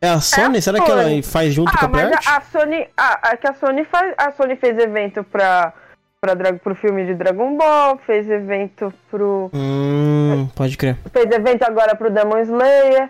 [0.01, 1.23] é a Sony, será que ela Sony.
[1.23, 2.27] faz junto com Ah, a Play mas Art?
[2.29, 2.87] a, a Sony.
[2.97, 4.15] A, a, que a Sony faz.
[4.19, 5.73] A Sony fez evento pra,
[6.21, 9.49] pra, Dra- pro filme de Dragon Ball, fez evento pro.
[9.55, 10.97] Hum, pode crer.
[11.13, 13.09] Fez evento agora pro Demon Slayer.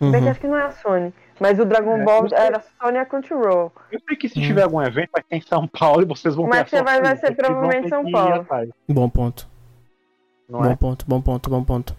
[0.00, 0.30] Bem que Uhum.
[0.30, 1.12] acho que não é a Sony.
[1.38, 3.70] Mas o Dragon É, Ball era Sony e a Crunchyroll.
[3.92, 4.42] Eu sei que se Hum.
[4.42, 6.84] tiver algum evento, vai ser em São Paulo e vocês vão Mas ter a você
[6.84, 8.46] vai- vai ser provavelmente São Paulo.
[8.88, 9.46] Bom ponto.
[10.48, 10.76] Não bom é?
[10.76, 11.96] ponto, bom ponto, bom ponto.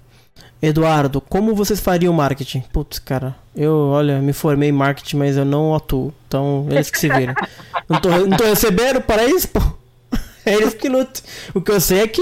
[0.61, 2.61] Eduardo, como vocês fariam marketing?
[2.71, 6.13] Putz, cara, eu, olha, me formei em marketing, mas eu não atuo.
[6.27, 7.33] Então, eles que se viram.
[7.89, 9.59] não, tô, não tô recebendo para isso, pô.
[10.45, 11.21] É eles que lutam.
[11.53, 12.21] O que eu sei é que.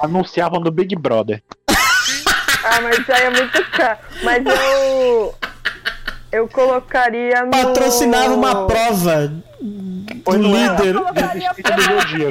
[0.00, 1.42] Anunciavam no Big Brother.
[2.64, 3.98] Ah, mas isso aí é muito caro.
[4.22, 5.34] Mas eu.
[6.32, 7.50] Eu colocaria no.
[7.50, 9.30] Patrocinava uma prova
[10.24, 10.94] Foi do no líder.
[10.94, 11.50] Eu colocaria,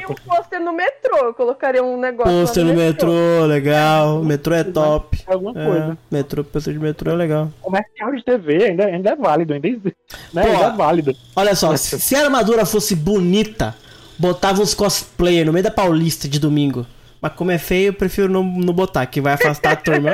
[0.09, 1.17] um pôster no metrô.
[1.17, 2.31] Eu colocaria um negócio.
[2.33, 4.23] Pôster no metrô, legal.
[4.23, 5.23] Metrô é top.
[5.27, 5.97] Alguma É, coisa.
[6.09, 7.49] metrô, pôster de metrô é legal.
[7.61, 9.95] Comercial de TV ainda, ainda é válido, ainda, existe,
[10.33, 10.41] né?
[10.41, 11.15] Pô, ainda é válido.
[11.35, 13.75] Olha só, se se a armadura fosse bonita,
[14.17, 16.87] botava uns cosplayer no meio da Paulista de domingo.
[17.21, 20.11] Mas como é feio, eu prefiro não, não botar, que vai afastar a turma.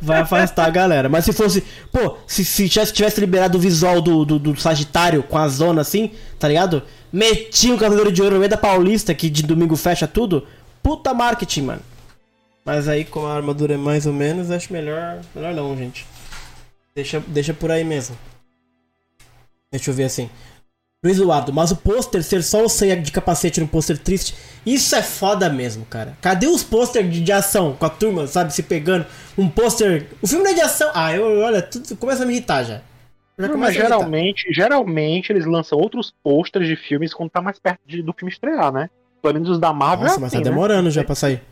[0.00, 1.08] vai afastar a galera.
[1.08, 1.64] Mas se fosse.
[1.90, 6.12] Pô, se, se tivesse, liberado o visual do, do, do Sagitário com a zona assim,
[6.38, 6.82] tá ligado?
[7.12, 10.46] Metia o Cavaleiro de Ouro no meio da Paulista, que de domingo fecha tudo.
[10.80, 11.82] Puta marketing, mano.
[12.64, 15.20] Mas aí, como a armadura é mais ou menos, acho melhor.
[15.34, 16.06] Melhor não, gente.
[16.94, 18.16] Deixa, deixa por aí mesmo.
[19.72, 20.30] Deixa eu ver assim.
[21.08, 24.34] Eduardo, mas o pôster ser só o Seiya de capacete no pôster triste,
[24.64, 26.16] isso é foda mesmo, cara.
[26.20, 29.06] Cadê os pôster de, de ação com a turma, sabe, se pegando?
[29.36, 30.06] Um pôster.
[30.22, 30.90] O filme não é de ação.
[30.94, 32.80] Ah, eu, olha, tudo começa a me irritar já.
[33.38, 37.80] Já Não, mas geralmente, geralmente eles lançam outros posters de filmes quando tá mais perto
[37.86, 38.88] de- do filme estrear, né?
[39.20, 40.06] Pelo menos os da Marvel.
[40.06, 40.50] Nossa, é mas assim, tá né?
[40.50, 41.42] demorando já pra sair.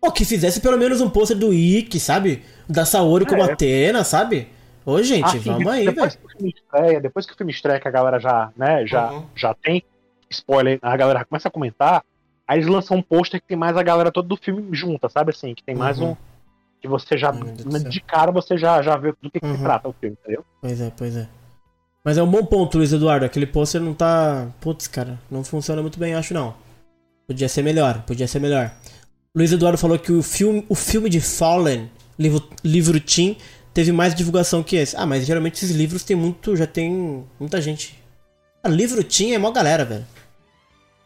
[0.00, 2.42] Pô, que fizesse pelo menos um pôster do Ikki, sabe?
[2.68, 3.52] Da Saori como É.
[3.52, 4.48] Atena, sabe?
[4.90, 6.18] Ô, gente, Assim, vamos aí, depois velho.
[6.20, 9.10] que o filme estreia, depois que o filme estreia, que a galera já, né, já,
[9.12, 9.26] Uhum.
[9.34, 9.82] já tem
[10.30, 12.02] spoiler, a galera começa a comentar,
[12.46, 15.30] aí eles lançam um pôster que tem mais a galera toda do filme junta, sabe
[15.30, 15.54] assim?
[15.54, 16.12] Que tem mais Uhum.
[16.12, 16.16] um.
[16.80, 17.32] Que você já.
[17.34, 17.44] Céu.
[17.90, 19.56] de cara você já, já vê do que, que Uhum.
[19.56, 20.44] se trata o filme, entendeu?
[20.62, 21.28] Pois é, pois é.
[22.04, 23.26] Mas é um bom ponto, Luiz Eduardo.
[23.26, 24.46] Aquele pôster não tá.
[24.60, 26.54] Putz, cara, não funciona muito bem, acho não.
[27.26, 28.70] Podia ser melhor, podia ser melhor.
[29.34, 33.36] Luiz Eduardo falou que o filme, o filme de Fallen, livro, livro Teen,
[33.78, 34.96] teve mais divulgação que esse.
[34.96, 36.56] Ah, mas geralmente esses livros tem muito.
[36.56, 37.96] Já tem muita gente.
[38.60, 40.04] Ah, livro Teen é mó galera, velho.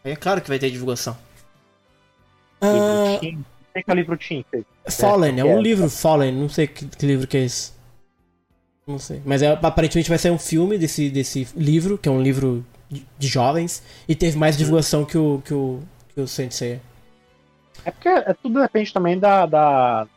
[0.03, 1.15] Aí é claro que vai ter divulgação.
[2.59, 4.17] Ah, Livro que é livro?
[4.17, 4.65] Fê?
[4.89, 5.45] Fallen, é é.
[5.45, 7.73] um livro Fallen, não sei que, que livro que é esse.
[8.87, 9.21] Não sei.
[9.23, 13.05] Mas é, aparentemente vai sair um filme desse, desse livro, que é um livro de,
[13.19, 15.79] de jovens, e teve mais divulgação que o, que o,
[16.09, 16.81] que o Sensei.
[17.85, 20.07] É porque é, tudo depende também da, da.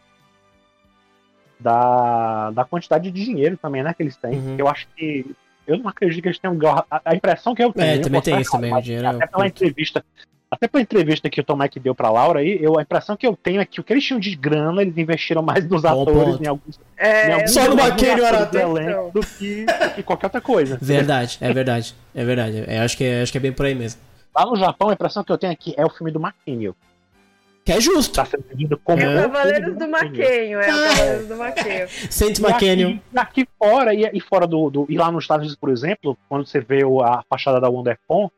[1.59, 4.35] Da, da quantidade de dinheiro também, né, que eles têm.
[4.39, 4.55] Uhum.
[4.59, 5.25] Eu acho que.
[5.67, 6.57] Eu não acredito que eles tenham.
[6.91, 7.87] A, a impressão que eu tenho.
[7.87, 10.05] É, eu também tem isso também, o dinheiro é Até pela entrevista.
[10.49, 13.27] Até pela entrevista que o Tom Mac deu pra Laura aí, eu, a impressão que
[13.27, 16.03] eu tenho é que o que eles tinham de grana, eles investiram mais nos Bom
[16.03, 16.45] atores, ponto.
[16.45, 16.77] em alguns.
[16.77, 18.47] em É, alguns Só no atores Arata.
[18.47, 20.79] do elenco do que, do que qualquer outra coisa.
[20.81, 21.97] Verdade, é verdade.
[22.15, 22.65] É verdade.
[22.69, 24.01] É, acho, que é, acho que é bem por aí mesmo.
[24.33, 26.77] Lá no Japão, a impressão que eu tenho aqui é o filme do Maquinho.
[27.67, 28.15] Que é justo.
[28.15, 29.03] Tá sendo vendido como.
[29.03, 30.89] É o o filme Cavaleiros do Maquenho, é o Ah.
[30.89, 31.89] Cavaleiros do Maquenho.
[32.11, 33.01] Saint E McCann.
[33.19, 34.87] aqui, aqui fora, e, e fora do, do.
[34.89, 38.31] E lá nos Estados Unidos, por exemplo, quando você vê o- a fachada da WonderCon,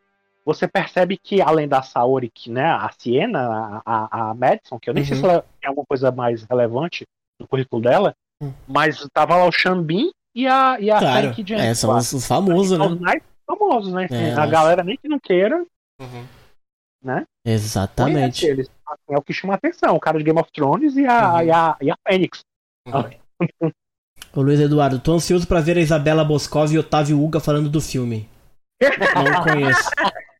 [0.46, 4.94] você percebe que além da Saori, que, né, a Siena, a, a, Madison, que eu
[4.94, 5.20] nem sei Uhum.
[5.22, 7.06] se ela tem alguma coisa mais relevante
[7.38, 8.50] no currículo dela, Hum.
[8.66, 11.34] mas tava lá o Xambin e a, e a Claro.
[11.44, 11.60] Jen.
[11.60, 12.94] É, são os, os famosos, São né?
[12.94, 14.06] os mais famosos, né?
[14.10, 15.62] É, a galera nem que não queira,
[17.04, 18.46] conhece Exatamente.
[18.90, 21.34] Assim, é o que chama a atenção, o cara de Game of Thrones e a,
[21.34, 21.42] Uhum.
[21.42, 22.40] e a, e a Fênix.
[24.34, 27.80] Ô Luiz Eduardo, tô ansioso pra ver a Isabela Boscov e Otávio Uga falando do
[27.80, 28.28] filme.
[28.80, 29.90] Não conheço.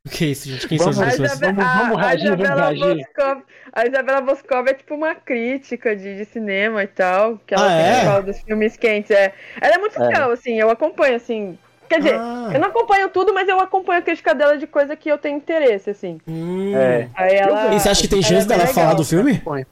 [0.07, 0.69] O que é isso, gente?
[0.69, 1.41] Quem são Vamos- essas A, pessoas?
[1.41, 2.97] Vamos- a- a reagir, vamos Isabela reagir.
[3.17, 3.43] Boscov,
[3.73, 7.73] a Isabela Boscov é tipo uma crítica de, de cinema e tal, que ela Ah,
[7.73, 8.05] é?
[8.05, 9.11] fala dos filmes quentes.
[9.11, 9.35] É.
[9.61, 10.07] Ela é muito É.
[10.07, 11.59] legal, assim, eu acompanho, assim.
[11.89, 14.95] Quer dizer, Ah, eu não acompanho tudo, mas eu acompanho a crítica dela de coisa
[14.97, 16.19] que eu tenho interesse, assim.
[16.27, 16.77] hum.
[16.77, 17.09] É.
[17.15, 17.75] Aí ela.
[17.75, 18.97] E você acha que tem chance é dela falar legal.
[18.97, 19.39] do filme?
[19.39, 19.65] Põe.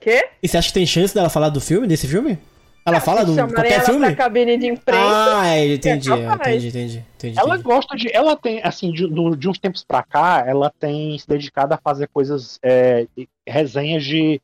[0.00, 0.28] Quê?
[0.42, 2.38] E você acha que tem chance dela falar do filme, desse filme?
[2.84, 4.06] Ela fala do qualquer ela filme?
[4.06, 5.00] pra cabine de imprensa.
[5.40, 7.38] Ah, é, entendi, É é, entendi, entendi, entendi.
[7.38, 7.62] Ela entendi.
[7.62, 8.12] gosta de.
[8.12, 12.08] Ela tem, assim, de, de uns tempos pra cá, ela tem se dedicado a fazer
[12.08, 12.58] coisas.
[12.60, 13.06] é,
[13.46, 14.40] resenhas de,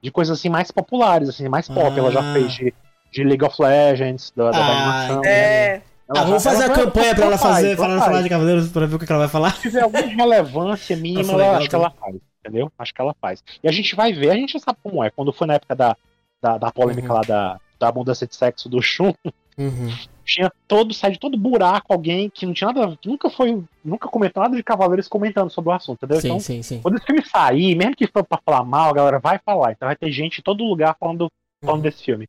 [0.00, 1.80] de coisas assim mais populares, assim, mais pop.
[1.92, 1.98] Ah.
[1.98, 2.72] Ela já fez de,
[3.10, 5.18] de League of Legends, da, da Ah, animação.
[5.18, 5.82] entendi.
[6.14, 6.18] É.
[6.18, 8.04] Ah, vamos fazer a vai- campanha pra ela faz, fazer, falar, faz.
[8.04, 9.54] falar de Cavaleiros pra ver o que ela vai falar.
[9.54, 12.16] Se tiver alguma relevância mínima, ela legal, acho que ela faz.
[12.40, 12.72] entendeu?
[12.78, 13.44] Acho que ela faz.
[13.62, 15.10] E a gente vai ver, a gente já sabe como é.
[15.10, 15.96] Quando foi na época da,
[16.42, 17.14] da, da polêmica Uhum.
[17.14, 19.12] lá da, da abundância de sexo do Shun,
[19.58, 19.88] Uhum.
[20.24, 24.08] tinha todo, sai de todo buraco alguém que não tinha nada, que nunca foi, nunca
[24.08, 26.20] comentou nada de Cavaleiros comentando sobre o assunto, entendeu?
[26.20, 26.80] Sim, então, sim, sim.
[26.80, 29.72] quando esse filme sair, mesmo que for pra falar mal, a galera vai falar.
[29.72, 31.28] Então vai ter gente em todo lugar falando,
[31.62, 31.82] falando Uhum.
[31.82, 32.26] desse filme.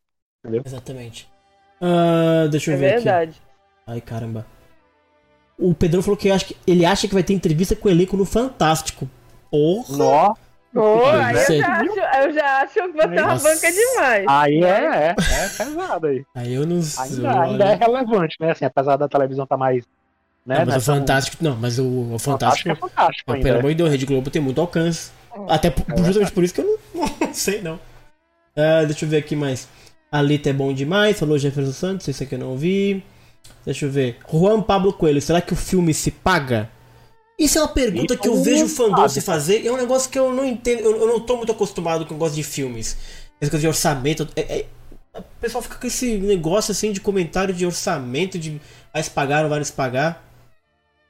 [0.66, 1.28] Exatamente.
[1.82, 3.04] Ah, deixa eu É ver aqui.
[3.04, 3.42] verdade.
[3.88, 4.46] Ai, caramba.
[5.58, 8.18] O Pedrão falou que, acha que ele acha que vai ter entrevista com o elenco
[8.18, 9.10] no Fantástico.
[9.50, 9.98] Porra!
[9.98, 10.34] Nó.
[10.74, 11.60] Pô, aí eu Sei.
[11.60, 14.26] já, acho, eu já acho que você é uma banca demais.
[14.30, 16.24] Aí é, é, é pesado aí.
[16.34, 17.04] Aí eu não sei.
[17.18, 18.52] Ainda, ainda é relevante, né?
[18.52, 19.84] Assim, apesar da televisão tá mais.
[20.46, 21.44] Né, Não, mas o nessa- Fantástico.
[21.44, 22.70] Não, mas o, o Fantástico Fantástico.
[22.70, 23.44] é fantástico ainda.
[23.44, 25.12] pelo amor de Deus, a Rede Globo tem muito alcance.
[25.50, 27.78] Até por- justamente por isso que eu não, não sei, não.
[28.56, 29.68] Ah, deixa eu ver aqui mais.
[30.10, 33.04] Alita é bom demais, falou Jefferson Santos, isso aqui eu não vi.
[33.66, 34.18] Deixa eu ver.
[34.32, 36.70] Juan Pablo Coelho, será que o filme se paga?
[37.38, 39.14] Isso é uma pergunta Isso que eu não vejo o fandom sabe.
[39.14, 40.82] se fazer e é um negócio que eu não entendo.
[40.82, 42.98] Eu, eu não tô muito acostumado com o negócio de filmes.
[43.40, 44.28] Essa coisa de orçamento.
[44.36, 44.66] É, é-
[45.18, 48.62] o pessoal fica com esse negócio assim de comentário de orçamento, de
[48.94, 50.24] vai se pagar ou vai se pagar.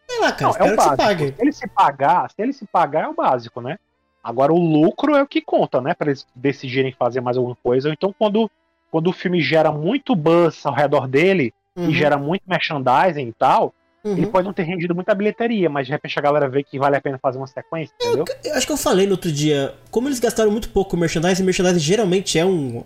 [0.09, 1.27] Sei lá, cara, Não, é espero o que se pague.
[1.27, 3.77] Se ele se pagar, se ele se pagar, é o básico, né?
[4.23, 5.93] Agora o lucro é o que conta, né?
[5.93, 7.89] Pra eles decidirem fazer mais alguma coisa.
[7.91, 8.49] Então, quando,
[8.89, 13.33] quando o filme gera muito buzz ao redor dele Uhum, e gera muito merchandising e
[13.33, 13.73] tal,
[14.03, 14.17] uhum.
[14.17, 16.97] ele pode não ter rendido muita bilheteria, mas de repente a galera vê que vale
[16.97, 18.25] a pena fazer uma sequência, entendeu?
[18.43, 21.43] Eu acho que eu falei no outro dia, como eles gastaram muito pouco com merchandising,
[21.43, 22.83] merchandising geralmente é um,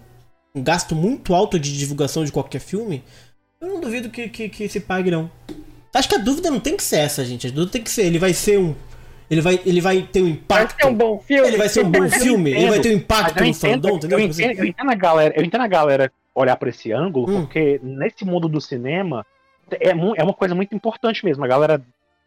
[0.54, 3.04] um gasto muito alto de divulgação de qualquer filme,
[3.60, 5.32] eu não duvido que, que, que se pague, não.
[5.94, 7.48] Acho que a dúvida não tem que ser essa, gente.
[7.48, 8.76] A dúvida tem que ser, ele vai ser um.
[9.32, 10.82] Ele vai, ele vai ter um Vai impacto.
[10.82, 11.48] ser um bom filme.
[11.48, 14.20] Ele vai ser um bom filme, ele vai ter um impacto no fandom, entendeu?
[14.20, 16.92] eu, Tipo assim, entendo, eu entendo a galera, eu entendo a galera olhar pra esse
[16.92, 17.42] ângulo, Hum.
[17.42, 19.26] porque nesse mundo do cinema
[19.72, 21.44] é, é uma coisa muito importante mesmo.
[21.44, 21.82] A galera,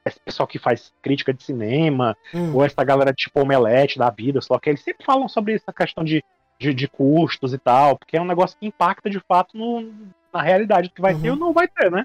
[0.04, 4.40] esse pessoal que faz crítica de cinema, hum, ou essa galera tipo Omelete da vida,
[4.40, 6.24] só que eles sempre falam sobre essa questão de,
[6.58, 9.92] de, de custos e tal, porque é um negócio que impacta de fato no-
[10.32, 11.34] na realidade que vai ter Uhum.
[11.34, 12.04] ou não vai ter, né?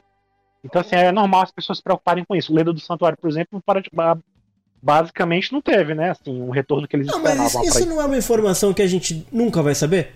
[0.64, 2.52] Então, assim, é normal as pessoas se preocuparem com isso.
[2.52, 4.18] O Leda do Santuário, por exemplo, para de- ba-
[4.82, 6.12] basicamente não teve, né?
[6.12, 8.74] Assim, um retorno que eles Não, mas esperavam isso, pra isso não é uma informação
[8.74, 10.14] que a gente nunca vai saber?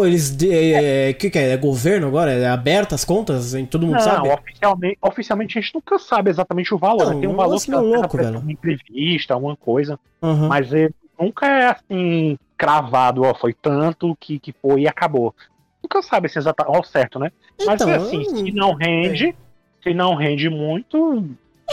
[0.00, 0.34] Ou eles.
[0.34, 1.50] de- É, que, que é?
[1.52, 2.32] É governo agora?
[2.32, 3.52] É aberto as contas?
[3.70, 4.28] Todo mundo Não, sabe?
[4.28, 7.06] oficialmente, oficialmente a gente nunca sabe exatamente o valor.
[7.06, 7.20] Não, né?
[7.20, 8.38] Tem um valor que ela louco, velho.
[8.38, 10.48] uma entrevista, alguma coisa, Aham.
[10.48, 15.34] mas ele nunca é assim, cravado, ó, foi tanto que, que foi e acabou.
[15.82, 17.30] Nunca sabe assim, exata- ao certo, né?
[17.66, 19.34] Mas Então, assim, se não rende,
[19.82, 21.24] se não rende muito,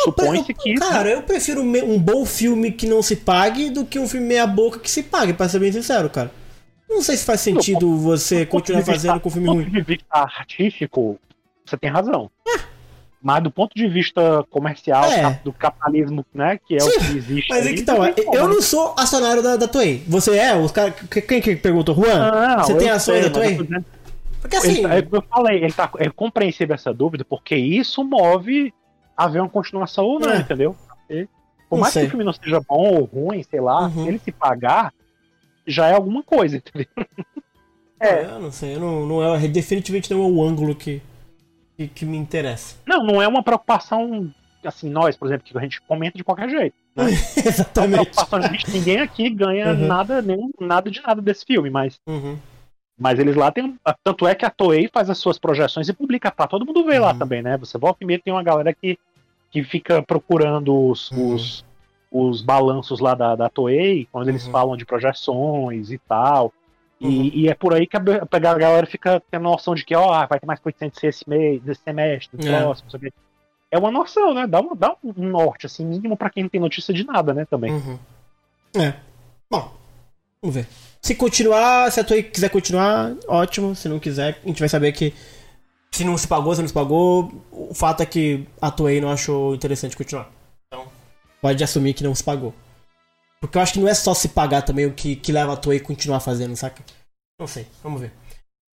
[0.04, 0.76] supõe-se que.
[0.76, 4.80] Cara, eu prefiro um bom filme que não se pague do que um filme meia-boca
[4.80, 6.32] que se pague, pra ser bem sincero, cara.
[6.90, 9.64] Não sei se faz sentido você do ponto de continuar fazendo com filme do ruim.
[9.66, 11.20] ponto de vista artístico,
[11.66, 12.30] você tem razão.
[13.22, 15.40] Mas do ponto de vista comercial, É.
[15.44, 17.50] do capitalismo, né, que é Sim, o que existe.
[17.50, 18.54] Mas é aí, que então, não como, eu né?
[18.56, 20.04] não sou acionário da, da Toei.
[20.08, 20.56] Você é?
[20.56, 21.96] Os cara, que- quem que perguntou?
[21.96, 22.32] Juan?
[22.58, 23.58] Não, Você tem ações sei, da Toei?
[23.58, 23.86] dizendo-
[24.40, 24.86] Porque assim.
[24.86, 28.72] Ele, é o que eu falei, ele tá, é compreensível essa dúvida, porque isso move
[29.18, 30.38] a ver uma continuação ou não, É.
[30.38, 30.76] entendeu?
[31.10, 31.28] E,
[31.68, 32.04] por Não mais sei.
[32.04, 34.04] que o filme não seja bom ou ruim, sei lá, Uhum.
[34.04, 34.94] se ele se pagar,
[35.68, 36.88] já é alguma coisa, entendeu?
[38.00, 38.26] É.
[38.26, 41.02] Eu não sei, não, não é, definitivamente não é o ângulo que,
[41.76, 42.76] que, que me interessa.
[42.86, 44.32] Não, não é uma preocupação,
[44.64, 46.76] assim, nós, por exemplo, que a gente comenta de qualquer jeito.
[46.96, 47.10] É uma
[47.50, 47.94] Exatamente.
[48.12, 49.88] preocupação de gente, ninguém aqui ganha Uhum.
[49.88, 52.38] nada, nem, nada de nada desse filme, mas, Uhum.
[53.00, 53.76] mas eles lá tem.
[54.04, 57.00] Tanto é que a Toei faz as suas projeções e publica pra todo mundo ver
[57.00, 57.18] lá Uhum.
[57.18, 57.58] também, né?
[57.58, 58.96] Você volta e meia tem uma galera que,
[59.50, 61.34] que fica procurando os, Uhum.
[61.34, 61.66] os,
[62.26, 64.52] os balanços lá da, da Toei, quando eles Uhum.
[64.52, 66.54] falam de projeções e tal.
[67.00, 67.32] E, Uhum.
[67.34, 70.40] e é por aí que a, a galera fica tendo noção de que, ó, vai
[70.40, 72.60] ter mais coisa de ser esse mês, desse semestre, É.
[72.60, 73.14] próximo, quê.
[73.70, 74.48] É uma noção, né?
[74.48, 77.46] Dá, uma, dá um norte, assim, mínimo pra quem não tem notícia de nada, né,
[77.46, 77.72] também.
[77.72, 78.00] Uhum.
[78.78, 78.94] É.
[79.52, 79.72] Bom,
[80.42, 80.68] vamos ver.
[81.02, 83.76] Se continuar, se a Toei quiser continuar, ótimo.
[83.76, 85.14] Se não quiser, a gente vai saber que
[85.92, 89.12] se não se pagou, se não se pagou, o fato é que a Toei não
[89.12, 90.30] achou interessante continuar.
[91.42, 92.54] Pode assumir que não se pagou.
[93.40, 95.58] Porque eu acho que não é só se pagar também o que, que leva a
[95.58, 96.84] Toei a continuar fazendo, saca?
[97.40, 98.12] Não sei, vamos ver.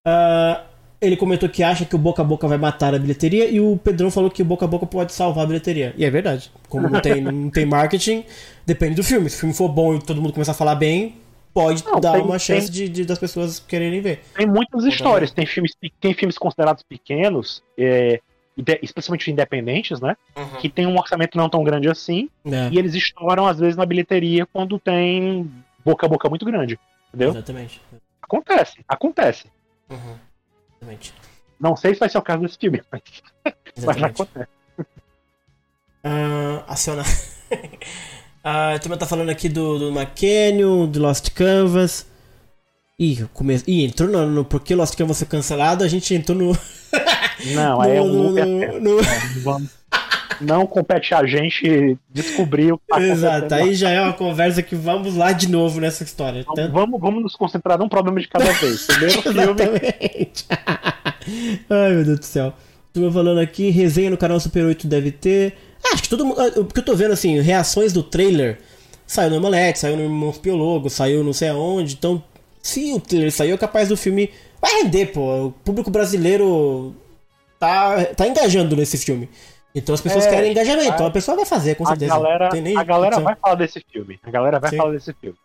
[0.06, 0.64] Ah,
[1.00, 3.76] ele comentou que acha que o boca a boca vai matar a bilheteria e o
[3.76, 5.92] Pedrão falou que o boca a boca pode salvar a bilheteria.
[5.98, 6.50] E é verdade.
[6.68, 8.24] Como não tem, não tem marketing,
[8.64, 9.28] depende do filme.
[9.28, 11.16] Se o filme for bom e todo mundo começar a falar bem,
[11.52, 14.22] pode Não, dar tem- uma chance tem- de, de- das pessoas quererem ver.
[14.34, 18.18] Tem muitas histórias, tem filmes, tem filmes considerados pequenos, é,
[18.82, 20.16] especialmente independentes, né?
[20.60, 23.84] Que tem um orçamento não tão grande assim, É, e eles estouram às vezes na
[23.84, 25.50] bilheteria quando tem
[25.84, 26.78] boca a boca muito grande.
[27.08, 27.30] Entendeu?
[27.30, 27.80] exatamente.
[28.22, 29.46] Acontece, acontece.
[29.90, 30.16] Uhum.
[30.80, 31.14] Exatamente.
[31.60, 33.02] Não sei se vai ser o caso desse filme, mas,
[33.84, 34.48] mas já acontece.
[36.02, 37.06] Ah, acionar.
[38.46, 42.06] A turma tá falando aqui do, do do Lost Canvas.
[42.98, 43.60] Ih, come...
[43.66, 46.56] Ih entrou no, no Porque Lost Canvas foi cancelado, a gente entrou no.
[47.54, 49.02] Não, aí é no, um no, no- no-
[49.42, 49.70] Vamos-
[50.40, 54.76] Não compete a gente descobrir o que tá Exato, aí já é uma conversa que
[54.76, 56.44] vamos lá de novo nessa história.
[56.44, 58.86] Vamos- Tanto- Vamos, vamos nos concentrar num problema de cada vez.
[58.86, 59.40] Primeiro filme.
[59.40, 60.44] Exatamente.
[61.70, 62.52] Ai, meu Deus do céu.
[62.92, 65.54] Turma falando aqui, resenha no canal Super 8 deve ter.
[65.84, 66.40] Ah, acho que todo mundo.
[66.40, 68.60] ah, O que eu tô vendo, assim, reações do trailer.
[69.04, 71.94] Saiu no Omelete, saiu no Irmãos Piologo, saiu não sei aonde.
[71.94, 72.22] Então,
[72.64, 74.30] se o trailer saiu, é capaz do filme.
[74.60, 75.46] Vai render, pô.
[75.48, 76.94] O público brasileiro
[77.58, 79.28] tá, tá engajando nesse filme.
[79.74, 80.90] Então as pessoas É, querem engajamento.
[80.90, 82.14] a- Então a pessoa vai fazer, com A certeza.
[82.14, 84.18] galera, nem a galera vai falar desse filme.
[84.22, 84.76] A galera vai Sim.
[84.76, 85.36] falar desse filme.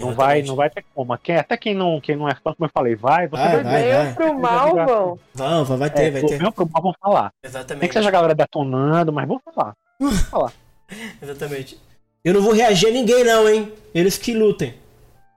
[0.00, 0.16] Não Exatamente.
[0.40, 1.18] vai, não vai ter como.
[1.18, 3.28] Quem, até quem não, quem não é fã, como eu falei, vai.
[3.28, 4.14] Você Vai, vai, vai.
[4.14, 5.18] pro mal, vão.
[5.34, 6.40] Vamos, vai ter, É, vai ter.
[6.40, 7.32] meu pro mal vão falar.
[7.42, 7.88] Nem Exatamente.
[7.88, 9.74] que seja a galera detonando, mas vão falar.
[10.00, 10.52] Vão falar.
[11.22, 11.78] Exatamente.
[12.24, 13.72] Eu não vou reagir a ninguém, não, hein?
[13.94, 14.74] Eles que lutem.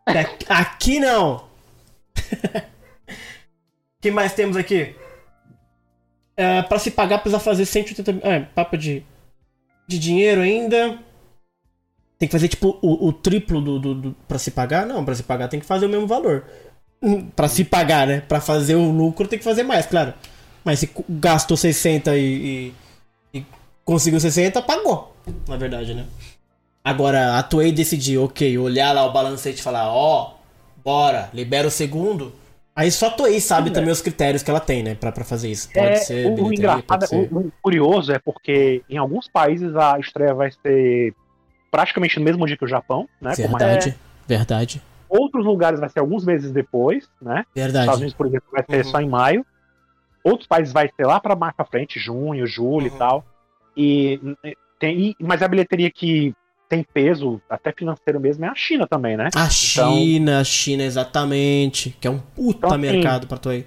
[0.06, 1.46] Aqui- Aqui não.
[4.02, 4.96] Que mais temos aqui?
[6.38, 8.22] É, pra se pagar, precisa fazer 180 mil.
[8.24, 9.04] É, papo de,
[9.88, 11.00] de dinheiro ainda.
[12.20, 14.12] Tem que fazer, tipo, o, o triplo do, do, do.
[14.28, 14.86] Pra se pagar?
[14.86, 16.46] Não, pra se pagar tem que fazer o mesmo valor.
[17.02, 18.22] Hum, Pra se pagar, né?
[18.22, 20.14] Pra fazer o lucro tem que fazer mais, claro.
[20.64, 22.74] Mas se gastou 60 e,
[23.34, 23.46] e, e
[23.84, 25.16] conseguiu 60, pagou.
[25.48, 26.06] Na verdade, né?
[26.86, 30.36] Agora, a Toei decidir, ok, olhar lá o balancete e falar, ó,
[30.84, 32.32] bora, libera o segundo.
[32.76, 35.50] Aí só a Toei sabe também os critérios que ela tem, né, pra, pra fazer
[35.50, 35.68] isso.
[35.74, 37.30] Pode É, ser, o, engraçado, pode ser.
[37.34, 41.14] o, o curioso é porque em alguns países a estreia vai ser
[41.72, 43.36] praticamente no mesmo dia que o Japão, né?
[43.36, 43.96] como a- Verdade,
[44.28, 47.46] verdade, Outros lugares vai ser alguns meses depois, né?
[47.56, 47.96] Estados verdade.
[47.98, 48.92] Unidos, por exemplo, vai ser Uhum.
[48.92, 49.46] só em maio.
[50.24, 52.96] Outros países vai ser lá para pra frente, junho, julho Uhum.
[52.96, 53.26] e tal.
[53.78, 54.20] E
[54.80, 56.34] tem, mas a bilheteria que
[56.76, 59.30] tem peso, até financeiro mesmo, é a China também, né?
[59.34, 61.96] A China, a China, exatamente.
[62.02, 63.66] Que é um puta Então, assim, mercado pra Toei.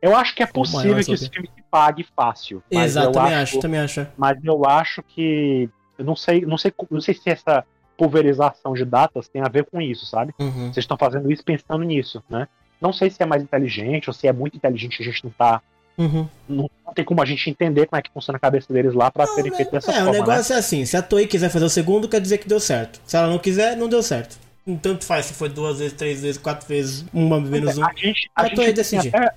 [0.00, 2.62] Eu acho que é possível que esse filme se pague fácil.
[2.72, 4.06] Mas Exato, eu também acho, acho, também acho.
[4.16, 5.68] Mas eu acho que.
[5.98, 7.64] Eu não sei, não sei, não sei se essa
[7.96, 10.32] pulverização de datas tem a ver com isso, sabe?
[10.38, 10.72] Uhum.
[10.72, 12.46] Vocês estão fazendo isso pensando nisso, né?
[12.80, 15.60] Não sei se é mais inteligente ou se é muito inteligente a gente não tá.
[15.98, 16.28] Uhum.
[16.48, 19.26] Não tem como a gente entender como é que funciona a cabeça deles lá pra
[19.26, 21.68] serem feitos dessa É, forma, o negócio é assim, se a Toei quiser fazer o
[21.68, 23.00] segundo, quer dizer que deu certo.
[23.04, 24.38] Se ela não quiser, não deu certo.
[24.80, 27.48] Tanto faz se foi duas vezes, três vezes, quatro vezes, uma né?
[27.48, 27.84] menos um.
[27.84, 29.08] A gente, a A Toei gente, decidir.
[29.14, 29.34] até,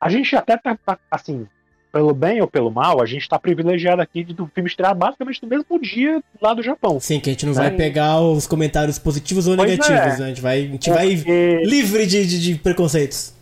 [0.00, 1.46] a gente até tá, tá, assim,
[1.92, 5.40] pelo bem ou pelo mal, a gente tá privilegiado aqui de do filme estrear basicamente
[5.42, 6.98] no mesmo dia lá do Japão.
[6.98, 10.18] Sim, que a gente não vai pegar os comentários positivos ou Pois negativos, é.
[10.18, 10.24] né?
[10.24, 13.32] A gente vai, a gente vai Porque, livre de, de, de preconceitos.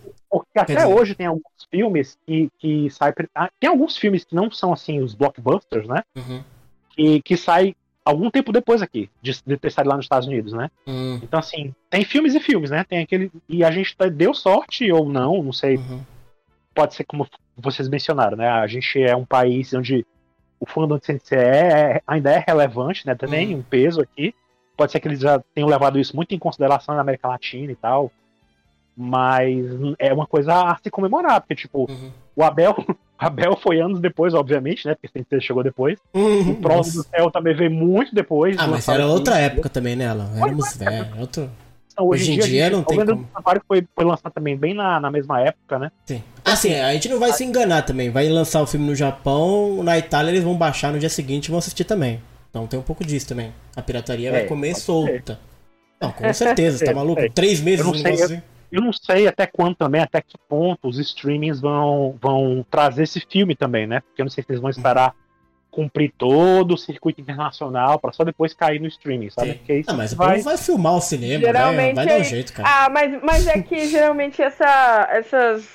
[0.41, 3.13] Porque até hoje tem alguns filmes que, que saem.
[3.35, 6.03] ah, Tem alguns filmes que não são assim os blockbusters, né?
[6.17, 6.43] Uhum.
[6.91, 10.53] Que, que saem algum tempo depois aqui, de, de ter saído lá nos Estados Unidos,
[10.53, 10.71] né?
[10.87, 12.83] Hum, Então, assim, tem filmes e filmes, né?
[12.85, 13.31] Tem aquele.
[13.49, 16.01] E a gente tá- deu sorte ou não, não sei, uhum.
[16.75, 17.27] pode ser como
[17.57, 18.49] vocês mencionaram, né?
[18.49, 20.05] A gente é um país onde
[20.59, 23.15] o fandom de CNC é, ainda é relevante, né?
[23.15, 23.61] Tem Uhum.
[23.61, 24.35] um peso aqui.
[24.77, 27.77] Pode ser que eles já tenham levado isso muito em consideração na América Latina e
[27.77, 28.11] tal.
[29.03, 29.65] Mas
[29.99, 32.11] é uma coisa a se comemorar, porque, tipo, Uhum.
[32.37, 34.95] o Abel, o Abel foi anos depois, obviamente, né?
[34.95, 35.99] Porque CNC chegou depois.
[36.15, 36.51] Uhum.
[36.53, 38.57] O Prova do Céu também veio muito depois.
[38.59, 40.31] Ah, mas era outra época também, né, Alan?
[40.37, 41.09] Éramos velhos.
[41.19, 41.51] Outro...
[41.93, 43.15] Então, Hoje em dia a gente- não tem como.
[43.17, 45.91] do Santuário foi, foi lançado também bem na, na mesma época, né?
[46.07, 46.23] Sim.
[46.43, 48.09] Assim, a gente não vai se enganar também.
[48.09, 51.51] Vai lançar o filme no Japão, na Itália eles vão baixar no dia seguinte e
[51.51, 52.19] vão assistir também.
[52.49, 53.53] Então tem um pouco disso também.
[53.77, 55.39] A pirataria vai É, comer pode solta.
[56.01, 57.21] Não, com certeza, tá É, maluco?
[57.21, 57.29] é.
[57.29, 58.43] Três meses Eu não um sei, negócio assim.
[58.73, 63.21] Eu não sei até quando também, até que ponto os streamings vão, vão trazer esse
[63.21, 64.01] filme também, né?
[64.01, 65.15] Porque eu não sei se eles vão esperar
[65.71, 69.53] cumprir todo o circuito internacional pra só depois cair no streaming, sabe?
[69.53, 69.59] Sim.
[69.59, 70.41] Porque isso Ah, mas vai...
[70.41, 72.69] vai filmar o cinema, vai, Geralmente vai dar um é- jeito, cara.
[72.69, 75.67] Ah, mas, mas é que geralmente essa, essas,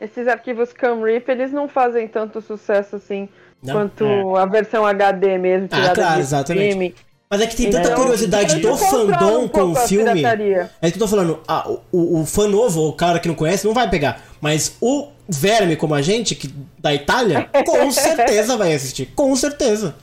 [0.00, 3.28] esses arquivos CamRip, eles não fazem tanto sucesso assim
[3.62, 3.74] Não?
[3.74, 4.40] quanto É.
[4.40, 6.68] a versão HD mesmo, Ah, tirada claro, de exatamente.
[6.68, 6.94] streaming.
[7.30, 10.24] Mas é que tem tanta Então, curiosidade do controlam fandom um com o filme.
[10.24, 11.38] É isso que eu tô falando.
[11.46, 14.20] Ah, o- o, fã novo, o cara que não conhece, não vai pegar.
[14.40, 19.12] Mas o verme como a gente, que, da Itália, com certeza vai assistir.
[19.14, 19.94] Com certeza.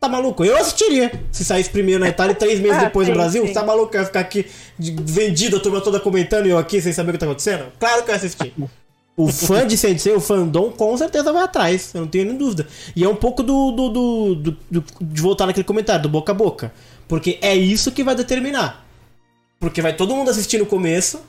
[0.00, 0.44] Tá maluco?
[0.44, 1.10] Eu assistiria.
[1.32, 3.52] Se saísse primeiro na Itália e três meses Ah, depois sim, no Brasil, sim.
[3.52, 3.96] tá maluco?
[3.96, 4.46] Eu ia ficar aqui
[4.78, 7.64] vendido, a turma toda comentando e eu aqui sem saber o que tá acontecendo?
[7.80, 8.54] Claro que eu ia assistir.
[9.18, 11.92] O fã de Sensei, o fandom, com certeza vai atrás.
[11.92, 12.68] Eu não tenho nem dúvida.
[12.94, 14.34] E é um pouco do, do, do,
[14.70, 16.72] do- de voltar naquele comentário, do boca a boca.
[17.08, 18.86] Porque é isso que vai determinar.
[19.58, 21.20] Porque vai todo mundo assistir no começo,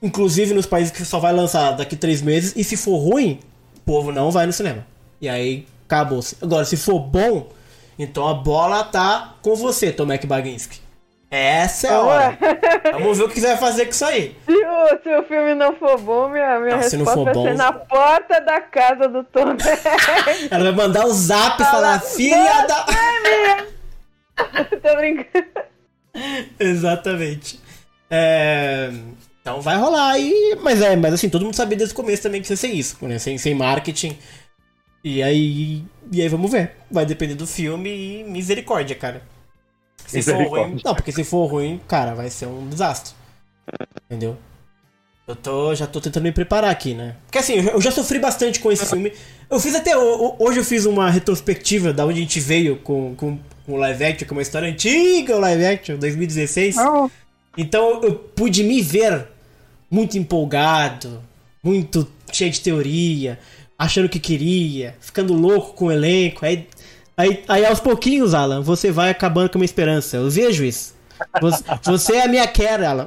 [0.00, 3.40] inclusive nos países que só vai lançar daqui três meses, e se for ruim,
[3.76, 4.86] o povo não vai no cinema.
[5.20, 6.36] E aí acabou-se.
[6.40, 7.48] Agora, se for bom,
[7.98, 10.80] Então a bola tá com você, Tomek Baginski.
[11.34, 12.38] Essa é a hora.
[12.92, 14.36] Vamos ver o que você vai fazer com isso aí.
[14.44, 17.32] Se o, se o filme não for bom, minha, minha Não, se não resposta vai
[17.34, 19.56] bom- ser na porta da casa do Tom.
[20.50, 22.84] Ela vai mandar o zap e falar, filha da.
[24.82, 25.46] Tô brincando.
[26.60, 27.60] Exatamente.
[28.10, 28.90] É,
[29.40, 30.56] Então vai rolar aí.
[30.60, 32.96] Mas é, mas assim, todo mundo sabia desde o começo também que ia ser isso,
[33.06, 33.18] né?
[33.18, 34.18] Sem, sem marketing.
[35.02, 35.82] E aí.
[36.12, 36.72] E aí vamos ver.
[36.90, 39.22] Vai depender do filme e misericórdia, cara.
[40.20, 40.80] Se for ruim.
[40.84, 43.14] Não, porque se for ruim, cara, vai ser um desastre.
[44.08, 44.36] Entendeu?
[45.26, 47.16] Eu tô, já tô tentando me preparar aqui, né?
[47.26, 49.12] Porque assim, eu já- sofri bastante com esse filme.
[49.48, 49.96] Eu fiz até.
[49.96, 53.72] ho- ho- Hoje eu fiz uma retrospectiva da onde a gente veio com, com, com
[53.72, 56.76] o live action, que é uma história antiga, o live action, 2016.
[57.56, 59.28] Então eu pude me ver
[59.90, 61.22] muito empolgado,
[61.62, 63.38] muito cheio de teoria,
[63.78, 66.44] achando que queria, ficando louco com o elenco.
[66.44, 66.66] Aí,
[67.16, 70.16] aí, aí aos pouquinhos, Alan, você vai acabando com a minha esperança.
[70.16, 70.94] Eu vejo isso.
[71.40, 73.06] Você, você é a minha quer, Alan.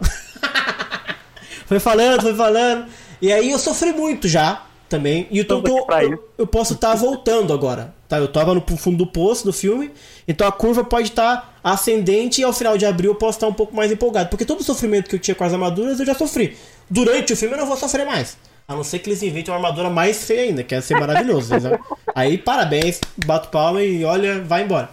[1.65, 2.85] foi falando, foi falando.
[3.21, 5.27] E aí eu sofri muito já também.
[5.31, 7.93] E eu, tô, eu, eu posso estar voltando agora.
[8.07, 8.17] Tá?
[8.17, 9.91] Eu tava no fundo do poço do filme.
[10.27, 13.53] Então a curva pode estar ascendente e ao final de abril eu posso estar um
[13.53, 14.29] pouco mais empolgado.
[14.29, 16.57] Porque todo o sofrimento que eu tinha com as armaduras eu já sofri.
[16.89, 18.37] Durante o filme eu não vou sofrer mais.
[18.67, 21.55] A não ser que eles inventem uma armadura mais feia ainda, que ia ser maravilhoso.
[21.55, 21.79] entendeu?
[22.15, 24.89] Aí parabéns, bato palma e olha, vai embora.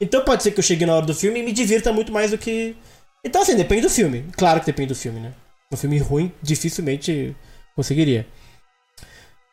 [0.00, 2.30] Então pode ser que eu chegue na hora do filme e me divirta muito mais
[2.30, 2.76] do que.
[3.24, 4.24] Então assim, depende do filme.
[4.36, 5.32] Claro que depende do filme, né?
[5.72, 7.34] Um filme ruim dificilmente
[7.74, 8.26] conseguiria.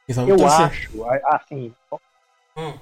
[0.09, 0.65] Vamos Eu torcer.
[0.65, 0.89] acho,
[1.25, 1.73] assim.
[2.55, 2.73] Hum.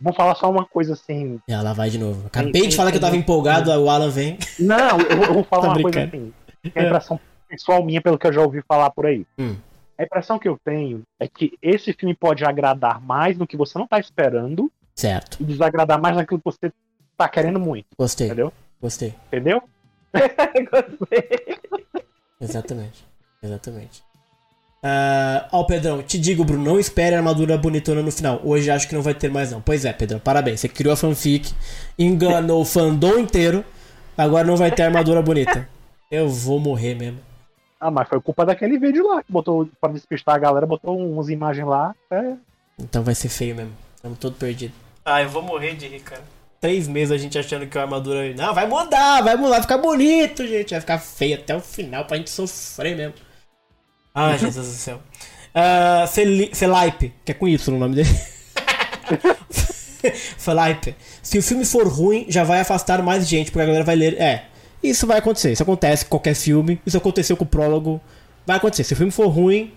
[0.00, 1.40] Vou falar só uma coisa assim.
[1.48, 2.26] E ela vai de novo.
[2.26, 4.36] Acabei Sim, de falar que eu tava empolgado, o Alan vem.
[4.58, 6.34] Não, eu, eu vou falar uma coisa brincando.
[6.62, 6.70] assim.
[6.72, 9.24] que É impressão pessoal minha, pelo que eu já ouvi falar por aí.
[9.38, 9.54] Hum.
[9.98, 13.78] A impressão que eu tenho é que esse filme pode agradar mais no que você
[13.78, 15.36] não tá esperando Certo.
[15.40, 16.72] e desagradar mais naquilo que você
[17.16, 18.26] tá querendo muito, Gostei.
[18.26, 18.52] entendeu?
[18.82, 19.14] Gostei.
[19.28, 19.62] Entendeu?
[20.12, 21.48] Gostei.
[22.40, 23.04] Exatamente.
[23.42, 24.02] Exatamente.
[24.82, 28.40] Ah, ó, Pedrão, te digo, Bruno, não espere a armadura bonitona no final.
[28.44, 29.60] Hoje acho que não vai ter mais, não.
[29.62, 30.60] Pois é, Pedrão, parabéns.
[30.60, 31.52] Você criou a fanfic,
[31.98, 33.64] enganou o fandom inteiro,
[34.16, 35.68] agora não vai ter armadura bonita.
[36.10, 37.18] Eu vou morrer mesmo.
[37.80, 41.28] Ah, mas foi culpa daquele vídeo lá que botou, pra despistar a galera, botou umas
[41.28, 41.94] imagens lá.
[42.10, 42.32] É,
[42.78, 43.72] Então vai ser feio mesmo.
[43.96, 44.72] Estamos todo perdido.
[45.04, 46.22] Ah, eu vou morrer de rir, cara.
[46.60, 48.32] Três meses a gente achando que a armadura.
[48.34, 50.70] Não, vai mudar, vai mudar, vai ficar bonito, gente.
[50.70, 53.14] Vai ficar feio até o final pra gente sofrer mesmo.
[54.14, 55.00] Ai, Jesus do céu.
[55.54, 58.08] Ah, Feli- Felipe, que é com Y o nome dele.
[60.38, 60.94] Felipe.
[61.22, 64.20] Se o filme for ruim, já vai afastar mais gente, porque a galera vai ler.
[64.20, 64.44] É,
[64.90, 65.52] isso vai acontecer.
[65.52, 66.80] Isso acontece com qualquer filme.
[66.86, 68.00] Isso aconteceu com o prólogo.
[68.46, 68.84] Vai acontecer.
[68.84, 69.72] Se o filme for ruim,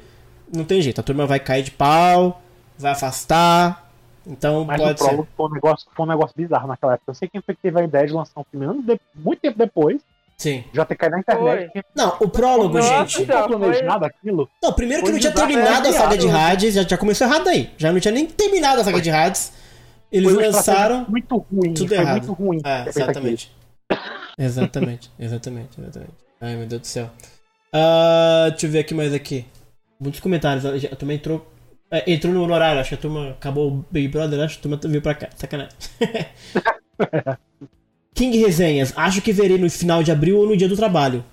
[0.54, 1.00] não tem jeito.
[1.00, 2.42] A turma vai cair de pau,
[2.78, 3.90] vai afastar.
[4.30, 5.04] Então mas pode o ser.
[5.06, 7.12] prólogo foi um, negócio, foi um negócio bizarro naquela época.
[7.12, 9.58] Eu sei quem foi que teve a ideia de lançar um filme de- muito tempo
[9.58, 10.02] depois,
[10.36, 10.66] Sim.
[10.74, 11.72] já ter caído na internet.
[11.72, 11.84] Foi.
[11.96, 13.26] Não, o prólogo, Nossa, gente.
[13.26, 14.50] Não foi- planejado aquilo.
[14.62, 16.30] Não, primeiro que não tinha terminado a saga de.
[16.30, 17.72] Hades, já, já começou errado aí.
[17.78, 19.54] Já não tinha nem terminado a saga de Hades.
[20.12, 21.06] Eles lançaram.
[21.08, 21.74] muito ruim.
[21.74, 22.18] tudo foi errado.
[22.18, 22.62] muito ruim.
[22.66, 23.38] É, aquilo.
[24.38, 25.12] Exatamente.
[25.20, 26.14] exatamente, exatamente.
[26.40, 27.10] Ai, meu Deus do céu.
[27.74, 29.46] Ah, deixa eu ver aqui mais aqui.
[30.00, 30.66] Muitos comentários.
[30.86, 31.52] A turma entrou.
[31.92, 34.64] é, entrou no horário, acho que a turma acabou o Big Brother, acho que a
[34.64, 35.30] turma veio pra cá.
[35.36, 35.72] Sacanagem.
[38.14, 41.24] King Resenhas, acho que verei no final de abril ou no dia do trabalho.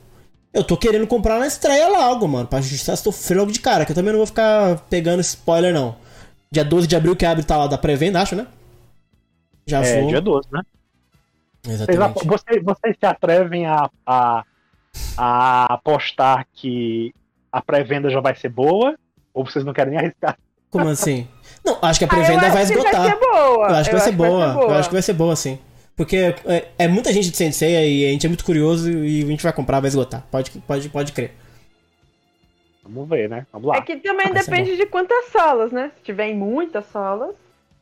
[0.53, 2.47] Eu tô querendo comprar na estreia logo, mano.
[2.47, 5.97] Pra já sofrer logo de cara, que eu também não vou ficar pegando spoiler, não.
[6.53, 8.47] Dia 12 de abril que abre tá lá da pré-venda, acho, né?
[9.67, 10.09] Já É, vou.
[10.11, 10.61] dia 12, né?
[11.65, 12.27] Vocês, Exatamente.
[12.27, 14.45] vocês, vocês se atrevem a, a,
[15.17, 17.15] a apostar que
[17.51, 18.95] a pré-venda já vai ser boa?
[19.33, 20.39] Ou vocês não querem nem arriscar?
[20.71, 21.27] Como assim?
[21.65, 23.01] Não, acho que a Ah, eu pré-venda acho vai que esgotar.
[23.01, 23.69] Vai ser boa.
[23.69, 24.45] Eu acho que vai ser acho boa.
[24.45, 25.59] Eu acho que vai ser boa, sim.
[25.97, 27.71] Porque é, é muita gente de Sensei
[28.03, 30.25] e a gente é muito curioso e a gente vai comprar, vai esgotar.
[30.31, 31.33] Pode, pode, pode crer.
[32.83, 33.47] Vamos ver, né?
[33.53, 33.77] Vamos lá.
[33.77, 35.91] É que também Vai ser depende de quantas salas, né?
[35.97, 37.35] Se tiver em muitas salas.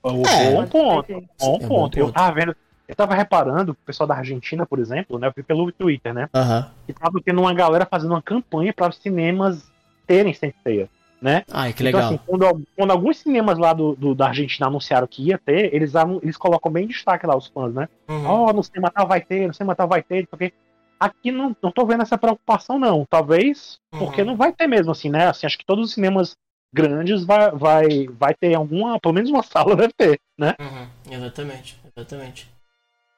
[0.05, 0.53] Um É.
[0.53, 1.13] bom ponto.
[1.13, 1.99] Bom É um bom ponto.
[1.99, 2.15] Eu ponto.
[2.15, 2.57] tava vendo.
[2.93, 5.27] Eu tava reparando, o pessoal da Argentina, por exemplo, né?
[5.27, 6.29] Eu vi pelo Twitter, né?
[6.35, 6.71] Aham.
[6.87, 9.67] Que tava tendo uma galera fazendo uma campanha para os cinemas
[10.07, 10.91] terem Sensei,
[11.21, 11.43] né?
[11.51, 12.13] Ai, que Então, legal.
[12.13, 15.95] assim, quando, quando alguns cinemas lá do, do- da Argentina anunciaram que ia ter, eles,
[16.23, 17.89] eles colocam bem em destaque lá os fãs, né?
[18.11, 18.27] Uhum.
[18.27, 20.53] Ó, no cinema tal vai ter, no cinema tal vai ter, porque
[21.01, 23.07] aqui não, não tô vendo essa preocupação, não.
[23.09, 24.27] Talvez porque Uhum.
[24.29, 25.29] não vai ter mesmo, assim, né?
[25.29, 26.37] Assim, acho que todos os cinemas
[26.75, 29.43] grandes vai, vai, vai ter alguma, pelo menos uma
[29.75, 30.55] sala deve ter, né?
[30.61, 32.53] Uhum, Exatamente, exatamente.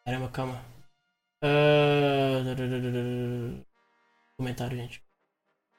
[0.04, 0.60] Caramba, calma.
[1.42, 2.42] Ah,
[4.36, 5.02] Comentário, gente.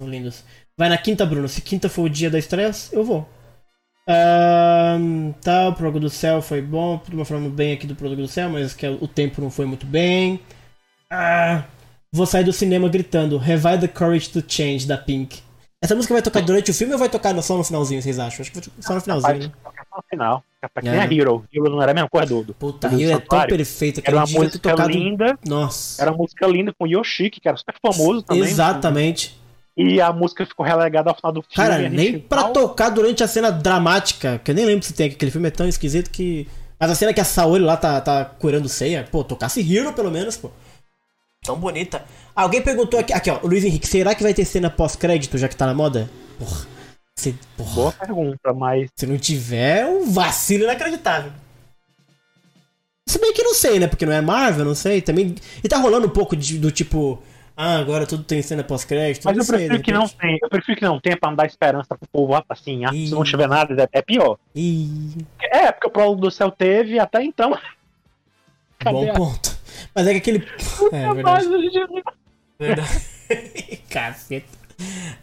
[0.01, 0.43] São lindos.
[0.77, 1.47] Vai na quinta, Bruno.
[1.47, 3.27] Se quinta for o dia da estreia, eu vou.
[4.07, 5.71] Ahn, tal.
[5.71, 6.97] O Prólogo do Céu foi bom.
[6.97, 9.85] Tudo falando bem aqui do Prólogo do Céu, mas que o tempo não foi muito
[9.85, 10.39] bem.
[11.09, 11.63] Ah,
[12.11, 15.41] vou sair do cinema gritando Revive the Courage to Change, da Pink.
[15.81, 18.41] Essa música vai tocar durante o filme ou vai tocar só no finalzinho, vocês acham?
[18.41, 19.51] Acho que só no finalzinho, né?
[19.95, 20.43] no final.
[20.73, 20.97] Pra quem É.
[20.97, 21.43] é Hero.
[21.53, 24.07] Hero não era a mesma coisa do, do Puta, do Rio é tão perfeito que
[24.09, 24.89] Era uma música tocado.
[24.89, 25.37] linda.
[25.45, 26.01] Nossa.
[26.01, 28.43] Era uma música linda com Yoshiki, que era super famoso também.
[28.43, 29.39] Exatamente.
[29.77, 31.55] E a música ficou relegada ao final do filme.
[31.55, 34.93] Cara, a gente nem pra tocar durante a cena dramática, que eu nem lembro se
[34.93, 36.47] tem aqui, aquele filme é tão esquisito que.
[36.79, 40.09] Mas a cena que a Saori lá tá, tá curando ceia, pô, tocasse Hero pelo
[40.11, 40.49] menos, pô.
[41.43, 42.03] Tão bonita.
[42.35, 45.47] Alguém perguntou aqui, aqui ó, o Luiz Henrique, será que vai ter cena pós-crédito já
[45.47, 46.09] que tá na moda?
[46.39, 46.65] Porra.
[47.15, 51.31] Se, porra, Boa pergunta, mas se não tiver, um vacilo inacreditável.
[53.07, 53.87] Se bem que não sei, né?
[53.87, 55.01] Porque não é Marvel, não sei.
[55.01, 55.35] Também.
[55.63, 57.21] E tá rolando um pouco de- do tipo.
[57.55, 59.23] Ah, agora tudo tem cena pós-crédito.
[59.23, 60.37] Mas eu sei, prefiro de que não tenha.
[60.41, 62.83] Eu prefiro que não tenha pra não dar esperança pro povo assim.
[62.83, 63.07] ah, Ih.
[63.07, 64.37] se não tiver nada, é- é pior.
[64.53, 65.25] Ih.
[65.39, 67.51] É, porque o prólogo do céu teve até então.
[68.79, 69.55] Cadê Bom a- ponto.
[69.93, 70.45] Mas é que aquele.
[70.91, 71.47] É verdade.
[72.59, 73.01] verdade.
[73.89, 74.47] Caceta.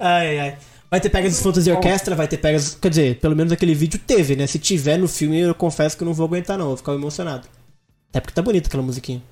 [0.01, 0.59] Ai, ai.
[0.93, 2.75] Vai ter Pegasus Fantasy Orchestra, vai ter Pegasus.
[2.75, 4.47] Quer dizer, pelo menos aquele vídeo teve, né?
[4.47, 6.67] Se tiver no filme, eu confesso que eu não vou aguentar, não.
[6.67, 7.49] Vou ficar emocionado.
[8.11, 9.23] Até porque tá bonita aquela musiquinha.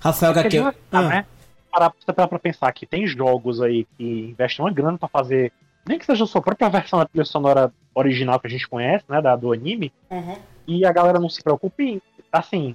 [0.00, 0.48] Rafael HQ.
[0.48, 1.26] de verdade, né?
[1.70, 5.52] Parar você parar pra pensar que tem jogos aí que investem uma grana pra fazer.
[5.86, 9.04] Nem que seja a sua própria versão da trilha sonora original que a gente conhece,
[9.10, 9.20] né?
[9.20, 9.92] Da, do anime.
[10.10, 10.36] Uhum.
[10.66, 12.00] E a galera não se preocupa em.
[12.32, 12.74] Assim.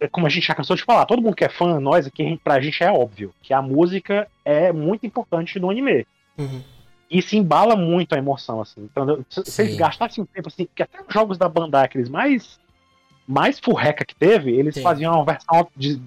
[0.00, 2.40] é Como a gente já cansou de falar, todo mundo que é fã, nós aqui,
[2.42, 6.06] pra gente é óbvio que a música é muito importante no anime.
[6.40, 6.62] Uhum.
[7.10, 8.88] E se embala muito a emoção, assim.
[8.90, 12.58] Então, se, eles gastassem um tempo, assim, porque até os jogos da Bandai, aqueles mais,
[13.26, 14.82] mais furreca que teve, eles Sim.
[14.82, 16.00] faziam uma versão de-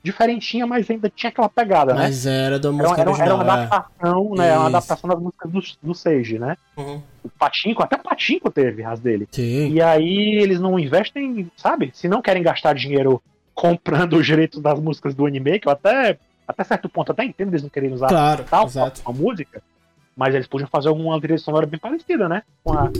[0.00, 2.02] diferentinha, mas ainda tinha aquela pegada, né?
[2.02, 3.40] Mas era da música era, era uma original.
[3.40, 3.50] é.
[3.64, 4.56] adaptação, né?
[4.56, 4.66] Uma Isso.
[4.76, 6.56] adaptação das músicas do, do Sage, né?
[6.76, 7.02] Uhum.
[7.24, 9.28] O Patinco, até o Patinco teve as dele.
[9.32, 9.72] Sim.
[9.72, 11.90] E aí eles não investem, sabe?
[11.92, 13.20] Se não querem gastar dinheiro
[13.52, 16.16] comprando os direitos das músicas do anime, que eu até,
[16.48, 19.02] até certo ponto até entendo eles não querem usar Claro, tal exato.
[19.06, 19.62] uma música,
[20.16, 22.42] mas eles podiam fazer alguma trilha sonora bem parecida, né?
[22.64, 22.90] Com a,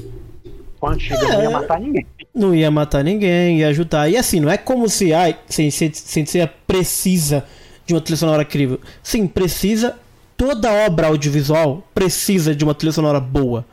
[0.79, 1.43] com a antiga, não É.
[1.43, 2.07] ia matar ninguém.
[2.35, 4.09] Não ia matar ninguém, ia ajudar.
[4.09, 5.93] E assim, não é como se ai, sem sem
[6.27, 7.45] ser precisa
[7.87, 8.79] de uma trilha sonora incrível.
[9.03, 9.97] Sim, precisa.
[10.37, 13.65] Toda obra audiovisual precisa de uma trilha sonora boa.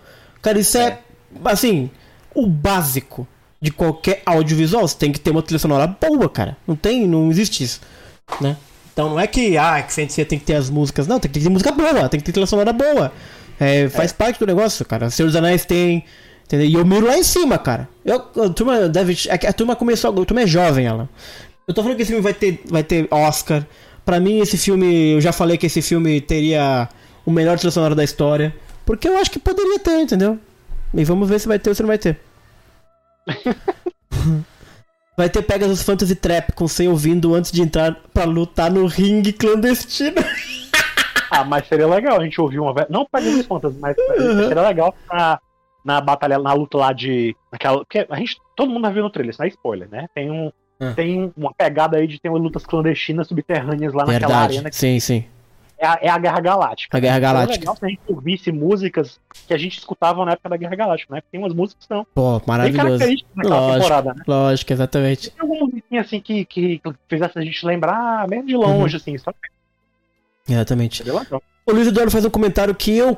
[0.41, 0.97] Cara, isso é,
[1.43, 1.91] assim,
[2.33, 3.27] o básico
[3.61, 4.87] de qualquer audiovisual.
[4.87, 6.57] Você tem que ter uma trilha sonora boa, cara.
[6.65, 7.81] Não tem, não existe isso,
[8.41, 8.57] né?
[8.95, 11.05] Então não é que, ah, que você tem que ter as músicas.
[11.05, 13.11] Não, tem que ter música boa, tem que ter trilha sonora boa.
[13.59, 15.09] É, faz parte do negócio, cara.
[15.09, 16.05] Senhor dos Anéis tem.
[16.45, 16.65] Entendeu?
[16.65, 17.89] E eu miro lá em cima, cara.
[18.05, 19.17] Eu, a turma deve.
[19.27, 20.09] é que A turma começou.
[20.09, 21.09] A turma é jovem, ela.
[21.67, 23.67] Eu tô falando que esse filme vai ter, vai ter Oscar.
[24.05, 25.11] Pra mim, esse filme.
[25.15, 26.87] Eu já falei que esse filme teria
[27.25, 28.55] o melhor trilha sonora da história.
[28.85, 30.39] Porque eu acho que poderia ter, entendeu?
[30.93, 32.17] E vamos ver se vai ter ou se não vai ter.
[35.17, 39.33] vai ter Pegasus Fantasy Trap com você ouvindo antes de entrar pra lutar no ringue
[39.33, 40.17] clandestino.
[41.27, 42.87] Ah, mas seria legal a gente ouvir uma vez.
[42.87, 43.95] Não pegando os contas, mas
[44.47, 45.39] seria legal na,
[45.83, 47.35] na batalha, na luta lá de.
[47.51, 48.37] Naquela, porque a gente.
[48.55, 50.07] Todo mundo vai ver no trailer, isso não é spoiler, né?
[50.13, 50.51] Tem um.
[50.79, 50.93] Ah.
[50.93, 54.53] Tem uma pegada aí de ter umas lutas clandestinas subterrâneas lá naquela Verdade.
[54.53, 55.25] arena que Sim, sim.
[55.77, 56.97] É a, é a Guerra Galáctica.
[56.97, 57.59] A Guerra Galáctica.
[57.59, 61.15] legal se a gente ouvisse músicas que a gente escutava na época da Guerra Galáctica,
[61.15, 61.21] né?
[61.31, 63.03] Tem umas músicas que são Pô, maravilhoso.
[63.03, 63.73] Lógico.
[63.73, 64.23] temporada, né?
[64.27, 65.29] Lógico, exatamente.
[65.31, 69.01] Tem alguma musiquinha assim que, que fizesse a gente lembrar, mesmo de longe, Uhum.
[69.01, 69.31] assim, só
[70.47, 71.03] Exatamente.
[71.03, 71.41] legal.
[71.65, 73.17] O Luiz Eduardo faz um comentário que eu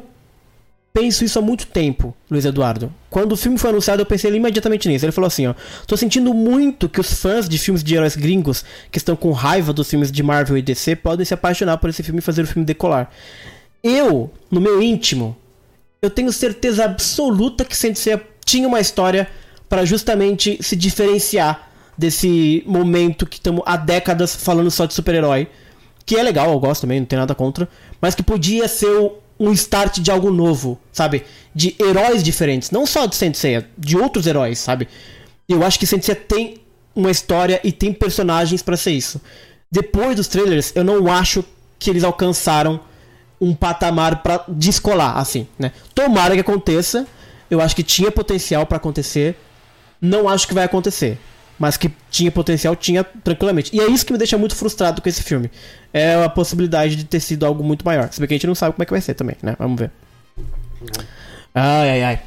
[1.00, 2.92] penso isso há muito tempo, Luiz Eduardo.
[3.10, 5.06] Quando o filme foi anunciado, eu pensei imediatamente nisso.
[5.06, 5.54] Ele falou assim, ó:
[5.86, 9.72] "Tô sentindo muito que os fãs de filmes de heróis gringos que estão com raiva
[9.72, 12.48] dos filmes de Marvel e DC podem se apaixonar por esse filme e fazer o
[12.48, 13.10] filme decolar.
[13.84, 15.38] Eu, no meu íntimo,
[16.02, 19.28] eu tenho certeza absoluta que Sensei tinha uma história
[19.70, 25.48] para justamente se diferenciar desse momento que estamos há décadas falando só de super-herói.
[26.06, 27.68] Que é legal, eu gosto também, não tem nada contra.
[28.02, 31.24] Mas que podia ser o- um start de algo novo, sabe?
[31.54, 32.72] De heróis diferentes.
[32.72, 34.88] Não só de Sensei, de outros heróis, sabe?
[35.48, 36.62] Eu acho que Sensei tem
[36.96, 39.22] uma história e tem personagens pra ser isso.
[39.72, 41.44] Depois dos trailers, eu não acho
[41.78, 42.80] que eles alcançaram
[43.40, 45.72] um patamar pra descolar, assim, né?
[45.94, 47.06] Tomara que aconteça.
[47.50, 49.38] Eu acho que tinha potencial pra acontecer.
[50.02, 51.20] Não acho que vai acontecer.
[51.60, 53.76] Mas que tinha potencial, tinha tranquilamente.
[53.76, 55.50] E é isso que me deixa muito frustrado com esse filme.
[55.92, 58.10] É a possibilidade de ter sido algo muito maior.
[58.12, 59.56] Se bem que a gente não sabe como é que vai ser também, né?
[59.58, 59.92] Vamos ver.
[61.54, 62.20] Ai, ai, ai.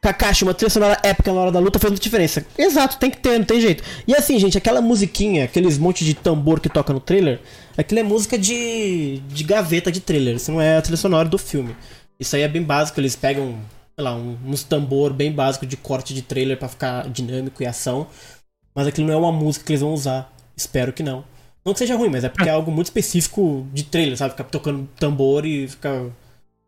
[0.00, 2.46] Kakashi, uma trilha sonora épica na hora da luta faz muita diferença.
[2.56, 3.84] Exato, tem que ter, não tem jeito.
[4.08, 7.38] E assim, gente, aquela musiquinha, aqueles monte de tambor que toca no trailer,
[7.76, 10.36] aquilo é música de, de gaveta de trailer.
[10.36, 11.76] Isso não é a trilha sonora do filme.
[12.18, 13.56] Isso aí é bem básico, eles pegam.
[13.94, 17.66] sei lá, um- uns tambor bem básico de corte de trailer pra ficar dinâmico e
[17.66, 18.06] ação.
[18.80, 20.32] Mas aquilo não é uma música que eles vão usar.
[20.56, 21.22] Espero que não.
[21.62, 24.30] Não que seja ruim, mas é porque é algo muito específico de trailer, sabe?
[24.30, 26.04] Ficar tocando tambor e ficar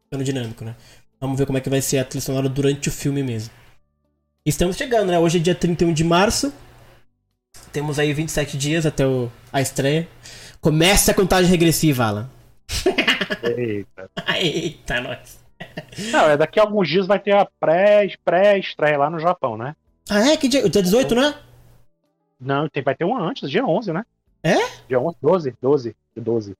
[0.04, 0.74] ficando dinâmico, né?
[1.18, 3.50] Vamos ver como é que vai ser a trilha sonora durante o filme mesmo.
[4.44, 5.18] Estamos chegando, né?
[5.18, 6.52] Hoje é dia 31 de março.
[7.72, 10.06] Temos aí 27 dias até o- a estreia.
[10.60, 12.30] Começa a contagem regressiva, Alan.
[13.56, 14.10] Eita.
[14.38, 15.40] Eita, nós.
[16.10, 19.74] Não, é daqui a alguns dias vai ter a pré- pré-estreia lá no Japão, né?
[20.10, 20.36] Ah, é?
[20.36, 20.68] Que dia?
[20.68, 21.34] Dia 18, né?
[22.44, 24.04] Não, tem, vai ter uma antes, dia 11, né?
[24.42, 24.56] É?
[24.88, 26.56] Dia 11, 12, 12, dia 12.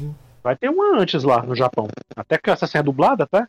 [0.00, 0.14] Uhum.
[0.42, 1.86] Vai ter uma antes lá no Japão.
[2.16, 3.46] Até que essa é dublada, tá?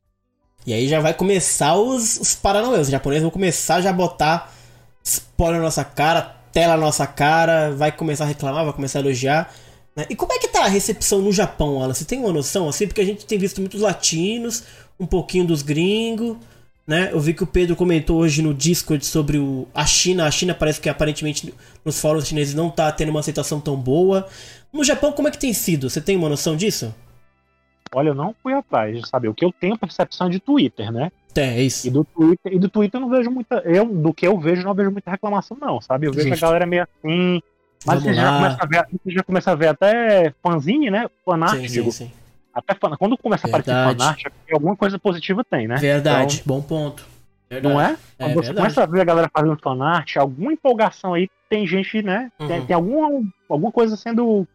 [0.66, 2.82] E aí já vai começar os, os paranauês.
[2.82, 4.52] Os japoneses vão começar já a botar
[5.04, 6.22] spoiler na nossa cara,
[6.52, 9.54] tela na nossa cara, vai começar a reclamar, vai começar a elogiar.
[9.96, 10.06] né?
[10.10, 11.94] E como é que tá a recepção no Japão, Alan?
[11.94, 12.88] Você tem uma noção assim?
[12.88, 14.64] Porque a gente tem visto muitos latinos,
[15.00, 16.38] um pouquinho dos gringos,
[16.86, 17.10] né?
[17.12, 20.26] Eu vi que o Pedro comentou hoje no Discord sobre o, a China.
[20.26, 21.54] A China parece que aparentemente
[21.84, 24.28] nos fóruns chineses não tá tendo uma aceitação tão boa.
[24.72, 25.90] No Japão, como é que tem sido?
[25.90, 26.94] Você tem uma noção disso?
[27.96, 29.28] Olha, eu não fui atrás de saber.
[29.28, 31.12] O que eu tenho percepção é de Twitter, né?
[31.36, 31.88] É, é isso.
[31.88, 33.56] E do Twitter, e do Twitter eu não vejo muita.
[33.66, 36.08] Eu, do que eu vejo, não vejo muita reclamação, não, sabe?
[36.08, 36.44] Eu vejo Justo.
[36.44, 37.42] a galera meio assim.
[37.86, 41.10] Mas Vamos você já, começa a ver, você já começa a ver até fanzine, né?
[41.26, 41.92] Fanart, Sim, sim, digo.
[41.92, 42.12] sim.
[42.54, 43.98] Até fan, quando começa a aparecer Verdade.
[44.00, 45.76] fanart, é alguma coisa positiva tem, né?
[45.78, 47.06] Verdade, bom ponto.
[47.50, 47.92] Então, não é?
[48.18, 48.56] É Quando você verdade.
[48.58, 52.32] começa a ver a galera fazendo fanart, alguma empolgação aí, tem gente, né?
[52.38, 52.66] Tem, Uhum.
[52.66, 54.48] tem alguma, alguma coisa sendo.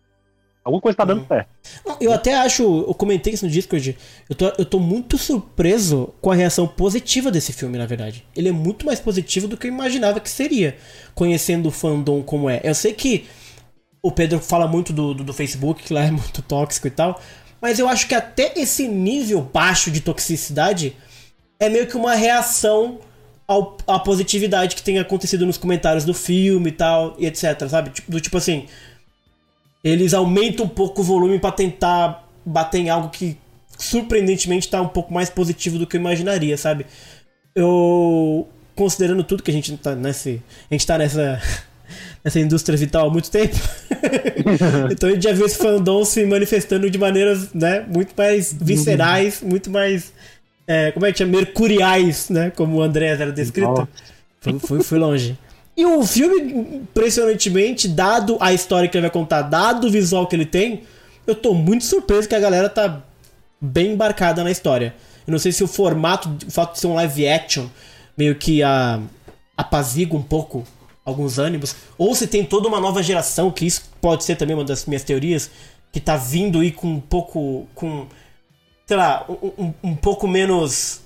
[0.65, 1.27] Alguma coisa tá dando Uhum.
[1.29, 1.49] certo.
[1.87, 3.97] Não, Eu até acho, eu comentei isso no Discord,
[4.29, 8.25] eu tô, eu tô muito surpreso com a reação positiva desse filme, na verdade.
[8.37, 10.77] Ele é muito mais positivo do que eu imaginava que seria,
[11.15, 12.61] conhecendo o fandom como é.
[12.63, 13.27] Eu sei que
[14.03, 17.19] o Pedro fala muito do, do, do Facebook, que lá é muito tóxico e tal,
[17.61, 20.95] mas eu acho que até esse nível baixo de toxicidade
[21.61, 22.99] é meio que uma reação
[23.47, 27.91] ao, à positividade que tem acontecido nos comentários do filme e tal, e etc, sabe?
[27.91, 28.67] Tipo- Do tipo assim,
[29.83, 33.37] eles aumentam um pouco o volume pra tentar bater em algo que
[33.79, 36.85] surpreendentemente tá um pouco mais positivo do que eu imaginaria, sabe?
[37.55, 41.41] Eu considerando tudo que a gente tá nesse, a gente tá nessa
[42.29, 43.57] nessa indústria vital há muito tempo.
[44.93, 49.41] então a gente já viu esse fandom se manifestando de maneiras, né, muito mais viscerais,
[49.43, 50.13] muito mais
[50.69, 51.33] é, como é que chama?
[51.33, 52.53] Mercuriais, né?
[52.55, 53.89] Como o André era descrito.
[54.39, 55.39] Fui, fui, fui longe.
[55.75, 60.37] E o filme, impressionantemente, dado a história que ele vai contar, dado o visual que
[60.37, 60.83] ele tem,
[61.27, 63.03] eu tô muito surpreso que a galera tá
[63.59, 64.95] bem embarcada na história.
[65.27, 67.67] Eu não sei se o formato, o fato de ser um live action,
[68.17, 69.01] meio que a,
[69.57, 70.67] apazigua um pouco
[71.09, 74.65] alguns ânimos, ou se tem toda uma nova geração, que isso pode ser também uma
[74.65, 75.51] das minhas teorias,
[75.93, 77.67] que tá vindo aí com um pouco.
[77.75, 78.07] com.
[78.87, 81.01] sei lá, um, um, pouco menos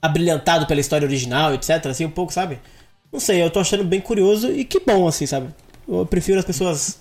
[0.00, 1.86] abrilhantado pela história original, etc.
[1.86, 2.58] Assim, um pouco, sabe?
[3.12, 5.48] Não sei, eu tô achando bem curioso e que bom, assim, sabe?
[5.86, 6.98] Eu prefiro as pessoas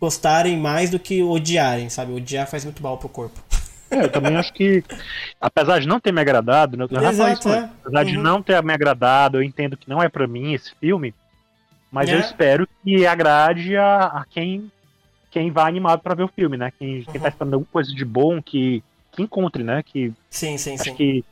[0.00, 2.12] gostarem mais do que odiarem, sabe?
[2.12, 3.40] Odiar faz muito mal pro corpo.
[3.92, 4.82] É, eu também acho que,
[5.40, 7.68] apesar de não ter me agradado, né, Exato, isso é.
[7.84, 8.22] apesar de Uhum.
[8.22, 11.14] não ter me agradado, eu entendo que não é pra mim esse filme,
[11.90, 12.14] mas É.
[12.14, 14.70] eu espero que agrade a, a quem,
[15.30, 16.72] quem vai animado pra ver o filme, né?
[16.78, 17.28] Quem, quem tá Uhum.
[17.28, 18.82] esperando alguma coisa de bom, que,
[19.12, 19.82] que encontre, né?
[19.82, 20.94] Que Sim, sim, acho sim.
[20.94, 21.24] que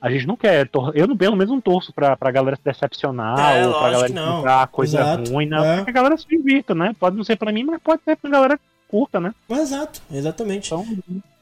[0.00, 3.38] a gente não quer, eu não- pelo menos não torço pra, pra galera se decepcionar
[3.56, 5.64] É, ou pra galera encontrar coisa Exato, ruim, não.
[5.64, 5.84] é.
[5.84, 6.94] Que a galera se divirta, né?
[6.98, 9.34] Pode não ser pra mim, mas pode ser pra galera curta, né?
[9.50, 10.66] Exato, exatamente.
[10.72, 10.86] Então,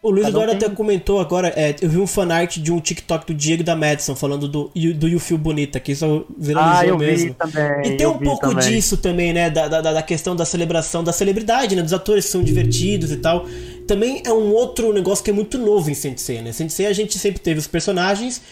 [0.04, 2.78] O Luiz Cada um tem- até comentou agora, é, eu vi um fanart de um
[2.78, 6.86] TikTok do Diego da Madison falando do, do You Feel Bonita, que isso viralizou ah,
[6.86, 7.28] eu mesmo.
[7.28, 7.86] vi também.
[7.92, 8.68] E tem um pouco também.
[8.68, 9.48] disso também, né?
[9.48, 11.80] Da, da, da questão da celebração da celebridade, né?
[11.80, 13.46] Dos atores que são divertidos e tal.
[13.86, 16.52] Também é um outro negócio que é muito novo em Sensei, né?
[16.52, 18.42] Sensei a gente sempre teve os personagens.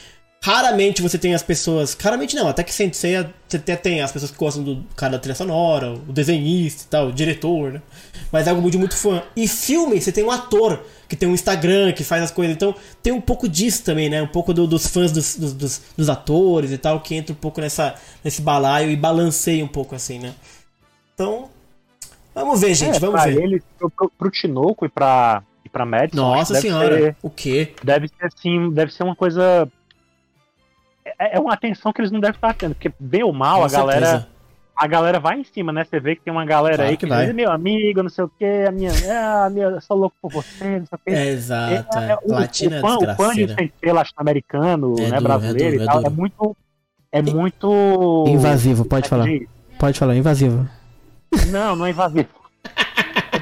[0.45, 1.95] Raramente você tem as pessoas.
[2.01, 3.15] Raramente não, até que Sensei
[3.47, 6.87] você até tem as pessoas que gostam do cara da trilha sonora, o desenhista e
[6.87, 7.83] tal, o diretor, né?
[8.33, 9.23] Mas é algo de muito fã.
[9.37, 10.83] E filme, você tem um ator
[11.13, 12.57] que tem um Instagram, que faz as coisas.
[12.57, 14.23] Então tem um pouco disso também, né?
[14.23, 17.61] Um pouco do- dos fãs dos, dos, dos- atores e tal, que entra um pouco
[17.61, 20.33] nessa, nesse balaio e balanceia um pouco assim, né?
[21.13, 21.51] Então,
[22.35, 23.43] vamos ver, gente, É, vamos pra ver.
[23.43, 27.75] ele, pro, pro, Tinoco e pra, e pra Madison, Nossa senhora, Ser, o quê?
[27.85, 29.69] deve ser assim, deve ser uma coisa.
[31.19, 33.65] É, é uma atenção que eles não devem estar tendo, porque bem ou mal Com
[33.67, 34.29] a galera, certeza.
[34.77, 35.85] A galera vai em cima, né?
[35.85, 37.27] Você vê que tem uma galera Claro aí que que, vai.
[37.27, 40.17] diz, meu amigo, não sei o que, a minha, é, a minha, eu sou louco
[40.21, 41.11] por você, não sei o que.
[41.11, 42.19] É, exato, é.
[42.25, 45.71] o, Latina o é fã, o fã de sensei latino-americano, É né, duro, é brasileiro
[45.73, 46.57] duro, e é tal, é muito.
[47.13, 48.25] É muito.
[48.27, 49.27] Invasivo, pode falar.
[49.79, 50.69] Pode falar, invasivo.
[51.51, 52.29] Não, não é invasivo.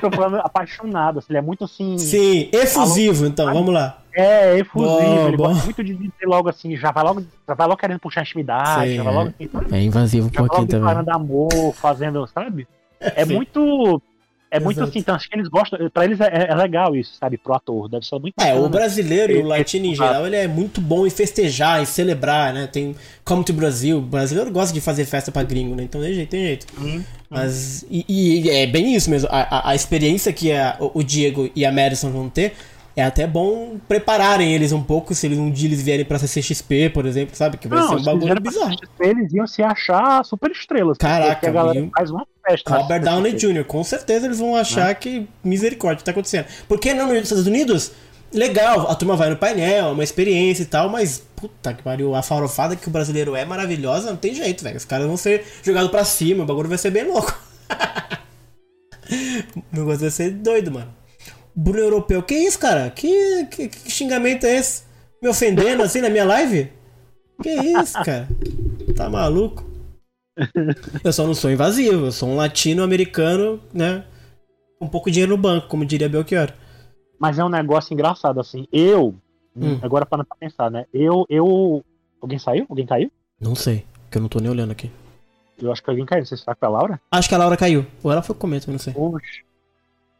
[0.01, 1.99] Tô falando apaixonado, assim, ele é muito assim.
[1.99, 3.99] Sim, efusivo, então, vamos lá.
[4.13, 4.91] É, efusivo.
[4.91, 5.49] Bom, ele bom.
[5.49, 8.91] gosta muito de dizer logo assim, já vai logo, já vai logo querendo puxar intimidade,
[8.91, 9.17] Sim, já vai é.
[9.17, 9.77] logo assim, sabe?
[9.77, 11.05] É invasivo um já vai pouquinho logo também.
[11.05, 12.67] declarando amor, fazendo, sabe?
[13.01, 13.35] É Sim.
[13.35, 14.03] muito.
[14.51, 14.91] É muito Exato.
[14.91, 15.79] assim, então acho que eles gostam.
[15.91, 17.39] Pra eles é, é legal isso, sabe?
[17.39, 17.89] Pro ator.
[17.89, 18.69] Deve ser muito É, o bacana.
[18.69, 22.67] brasileiro e o latino em geral, ele é muito bom em festejar, em celebrar, né?
[22.67, 25.85] Tem Come to Brasil, o brasileiro gosta de fazer festa pra gringo, né?
[25.85, 26.67] Então tem jeito, tem jeito.
[26.81, 30.99] Hum, Mas, e, e é bem isso mesmo, a, a- a experiência que a- o
[30.99, 32.55] o Diego e a Madison vão ter,
[32.97, 36.91] é até bom prepararem eles um pouco, se eles um dia eles vierem pra CCXP,
[36.91, 37.57] por exemplo, sabe?
[37.57, 38.77] Que vai Não, ser um bagulho bizarro.
[38.77, 40.99] CXP, Eles iam se achar super estrelas.
[40.99, 42.71] Caraca, a galera faz uma festa.
[42.71, 43.11] Robert CCXP.
[43.11, 46.47] Downey Jr., com certeza eles vão achar que misericórdia tá acontecendo.
[46.69, 47.93] Porque não nos Estados Unidos,
[48.33, 52.15] legal, a turma vai no painel, é uma experiência e tal, mas puta que pariu,
[52.15, 54.77] a farofada que o brasileiro é maravilhosa, não tem jeito, velho.
[54.77, 57.39] Os caras vão ser jogados pra cima, o bagulho vai ser bem louco.
[59.57, 61.00] o negócio vai ser doido, mano.
[61.55, 62.91] Bruno Europeu, que isso, cara?
[62.91, 64.85] Que, que, que xingamento é esse?
[65.23, 66.71] Me ofendendo assim na minha live?
[67.43, 68.29] Que isso, cara?
[68.97, 69.69] Tá maluco?
[71.05, 74.05] Eu só não sou invasivo, eu sou um latino-americano, né?
[74.79, 76.51] Com um pouco de dinheiro no banco, como diria Belchior.
[77.19, 78.67] Mas é um negócio engraçado, assim.
[78.73, 79.15] Eu,
[79.57, 79.79] Hum.
[79.83, 80.87] agora para pra pensar, né?
[80.95, 81.85] Eu, eu.
[82.21, 82.65] Alguém saiu?
[82.69, 83.11] Alguém caiu?
[83.41, 84.91] Não sei, porque eu não tô nem olhando aqui.
[85.61, 86.21] Eu acho que alguém caiu.
[86.21, 87.01] Não sei se foi a Laura.
[87.11, 87.85] Acho que a Laura caiu.
[88.03, 88.95] Ou ela foi com eu não sei.
[88.97, 89.43] Oxe.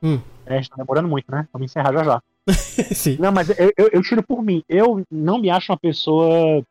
[0.03, 0.21] Hum.
[0.57, 1.47] A gente tá demorando muito, né?
[1.53, 2.23] Vamos encerrar já já.
[2.95, 3.17] Sim.
[3.21, 4.63] Não, mas eu, eu, eu tiro por mim.
[4.69, 6.65] Eu não me acho uma pessoa.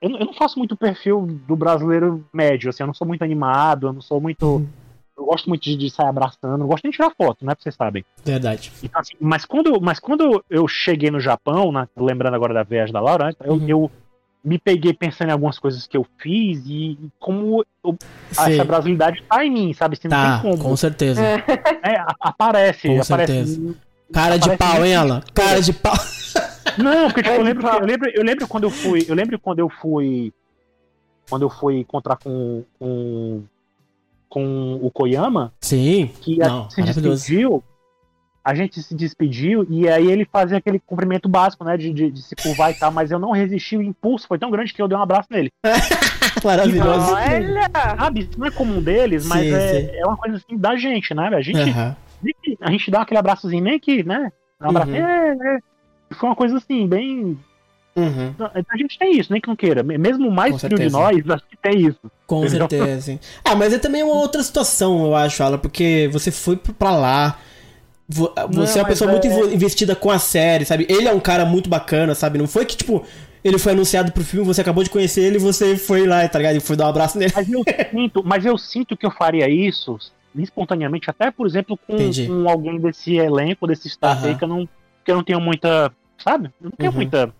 [0.00, 2.82] Eu, não- eu não faço muito perfil do brasileiro médio, assim.
[2.82, 4.44] Eu não sou muito animado, eu não sou muito.
[4.46, 4.68] Uhum.
[5.16, 7.54] Eu gosto muito de, de sair abraçando, não gosto nem de tirar foto, né?
[7.54, 8.04] Pra vocês sabem.
[8.22, 8.70] Verdade.
[8.82, 12.92] Então, assim, mas, quando, mas quando eu cheguei no Japão, né, lembrando agora da viagem
[12.92, 13.68] da Laura, eu, Uhum.
[13.68, 13.90] eu
[14.46, 17.96] me peguei pensando em algumas coisas que eu fiz e como eu-
[18.30, 19.96] essa brasilidade tá em mim, sabe?
[19.98, 20.62] Assim, não Tá, tem como.
[20.62, 21.20] com certeza.
[21.82, 23.32] É, a- aparece, Com aparece.
[23.32, 23.74] certeza.
[24.12, 25.20] Cara de pau, hein, Alan?
[25.34, 25.92] Cara de pau.
[26.78, 29.38] Não, porque tipo, eu, É, lembro, eu lembro, eu lembro quando eu fui, eu lembro
[29.38, 30.32] quando eu fui,
[31.28, 33.42] quando eu fui encontrar com com,
[34.28, 36.10] com o Koyama, Sim.
[36.20, 37.64] que a Não, gente se despediu,
[38.46, 42.22] a gente se despediu e aí ele fazia aquele cumprimento básico, né, de, de, de
[42.22, 44.86] se curvar e tal, mas eu não resisti, o impulso foi tão grande que eu
[44.86, 45.50] dei um abraço nele.
[46.44, 47.12] Maravilhoso.
[47.12, 47.70] Olha!
[47.98, 49.88] Sabe, isso não é comum deles, mas Sim, é, sim.
[49.98, 51.26] é uma coisa assim da gente, né?
[51.28, 51.58] A gente,
[52.44, 54.30] que- a gente dá aquele abraçozinho, nem que, né?
[54.60, 54.96] Um abraço, Uhum.
[54.96, 55.58] é, é.
[56.14, 57.36] Foi uma coisa assim, bem.
[57.96, 58.34] Uhum.
[58.70, 59.82] A gente tem isso, nem que não queira.
[59.82, 61.98] Mesmo o mais frio de nós, acho que tem isso.
[62.26, 62.68] Com Entendeu?
[62.68, 63.18] certeza, sim.
[63.44, 67.38] Ah, mas é também uma outra situação, eu acho, Alan, porque você foi pra lá.
[68.08, 70.86] Vo- Você é uma pessoa é- muito investida com a série, sabe?
[70.88, 72.38] Ele é um cara muito bacana, sabe?
[72.38, 73.04] Não foi que, tipo,
[73.44, 76.38] ele foi anunciado pro filme, você acabou de conhecer ele e você foi lá, tá
[76.38, 76.56] ligado?
[76.56, 77.32] E foi dar um abraço nele.
[77.34, 79.98] Mas eu sinto, mas eu sinto que eu faria isso
[80.34, 81.96] espontaneamente, até, por exemplo, com,
[82.26, 84.68] com alguém desse elenco, desse staff aí, que eu não,
[85.04, 85.90] que eu não tenho muita.
[86.18, 86.50] Sabe?
[86.60, 86.96] Eu não tenho Uhum.
[86.96, 87.34] muita.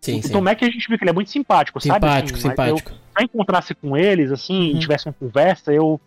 [0.00, 0.32] Sim, o sim.
[0.32, 1.94] Tomé que a gente viu que ele é muito simpático, sabe?
[2.06, 2.90] Simpático, Assim, mas simpático.
[2.90, 4.76] Se eu encontrasse com eles, assim, Uhum.
[4.76, 6.00] e tivesse uma conversa, eu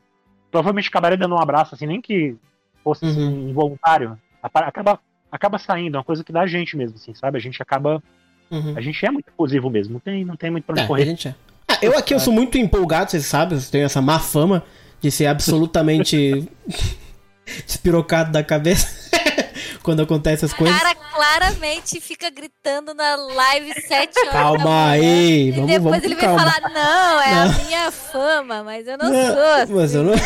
[0.52, 2.36] provavelmente acabaria dando um abraço, assim, nem que
[2.84, 3.50] fosse assim, Uhum.
[3.50, 4.18] involuntário.
[4.42, 5.00] Acaba,
[5.32, 7.38] acaba saindo, é uma coisa que dá a gente mesmo, assim, sabe?
[7.38, 8.04] A gente acaba.
[8.52, 8.74] Uhum.
[8.78, 10.88] A gente é muito exclusivo mesmo, não tem, não tem muito pra onde É, a
[10.88, 11.06] correr.
[11.06, 11.36] gente é.
[11.68, 14.64] Ah, eu aqui eu sou muito empolgado, vocês sabem, eu tenho essa má fama
[15.02, 16.48] de ser absolutamente
[17.66, 19.10] despirocado da cabeça
[19.84, 20.78] quando acontecem O coisas.
[20.78, 24.14] cara claramente fica gritando na live 7 horas.
[24.26, 26.40] da Calma manhã, aí, E vamos, depois vamos ele calma.
[26.40, 27.42] falar: não, é Não.
[27.52, 29.74] a minha fama, mas eu não, Não, sou assim.
[29.74, 30.14] mas eu não-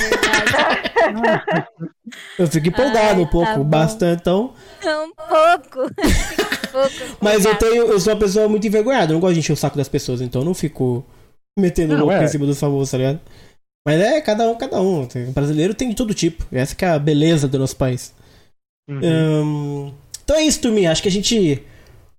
[2.40, 4.54] Eu fico empolgado Ai, um pouco, tá bastante, então.
[4.86, 5.82] Um pouco.
[5.84, 9.40] Um pouco Mas eu tenho, eu sou uma pessoa muito envergonhada, eu não gosto de
[9.40, 11.06] encher o saco das pessoas, então eu não fico
[11.58, 12.24] metendo Não, louco é.
[12.24, 13.20] em cima dos famosos, tá ligado?
[13.86, 15.06] Mas é cada um, cada um.
[15.06, 16.46] Tem- brasileiro tem de todo tipo.
[16.52, 18.14] Essa que é a beleza do nosso país.
[18.90, 19.00] Uhum.
[19.04, 19.94] Hum,
[20.28, 20.92] então é isso, turminha.
[20.92, 21.64] Acho que a gente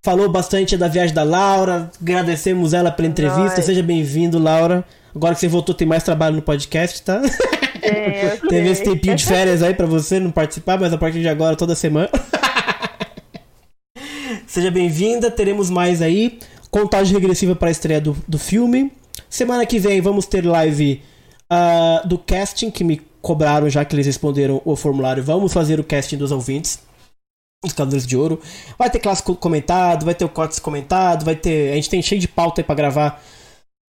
[0.01, 1.91] falou bastante da viagem da Laura.
[2.01, 3.57] Agradecemos ela pela entrevista.
[3.57, 3.65] Nós.
[3.65, 4.83] Seja bem-vindo, Laura.
[5.15, 7.21] Agora que você voltou, tem mais trabalho no podcast, tá?
[7.83, 11.29] Eu Teve esse tempinho de férias aí pra você não participar, mas a partir de
[11.29, 12.09] agora, toda semana.
[14.47, 16.39] Seja bem-vinda, teremos mais aí.
[16.71, 18.91] Contagem regressiva para a estreia do, do filme.
[19.29, 21.03] Semana que vem vamos ter live
[21.47, 25.21] ah, do casting, que me cobraram já que eles responderam o formulário.
[25.21, 26.88] Vamos fazer o casting dos ouvintes.
[27.63, 28.39] Os Cavaleiros de Ouro.
[28.77, 31.73] Vai ter clássico comentado, vai ter o Cortes comentado, vai ter.
[31.73, 33.21] A gente tem cheio de pauta aí pra gravar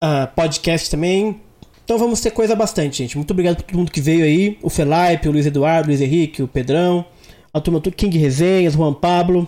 [0.02, 1.40] ah, podcast também.
[1.84, 3.16] Então vamos ter coisa bastante, gente.
[3.16, 4.58] Muito obrigado por todo mundo que veio aí.
[4.64, 7.06] O Felipe, o Luiz Eduardo, o Luiz Henrique, o Pedrão,
[7.54, 9.48] a turma do King Resenhas, Juan Pablo,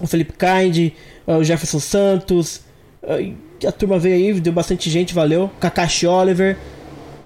[0.00, 0.92] o Felipe Kind,
[1.26, 2.62] ah, o Jefferson Santos.
[3.20, 5.50] e a turma veio aí, deu bastante gente, valeu.
[5.60, 6.56] Kakashi Oliver.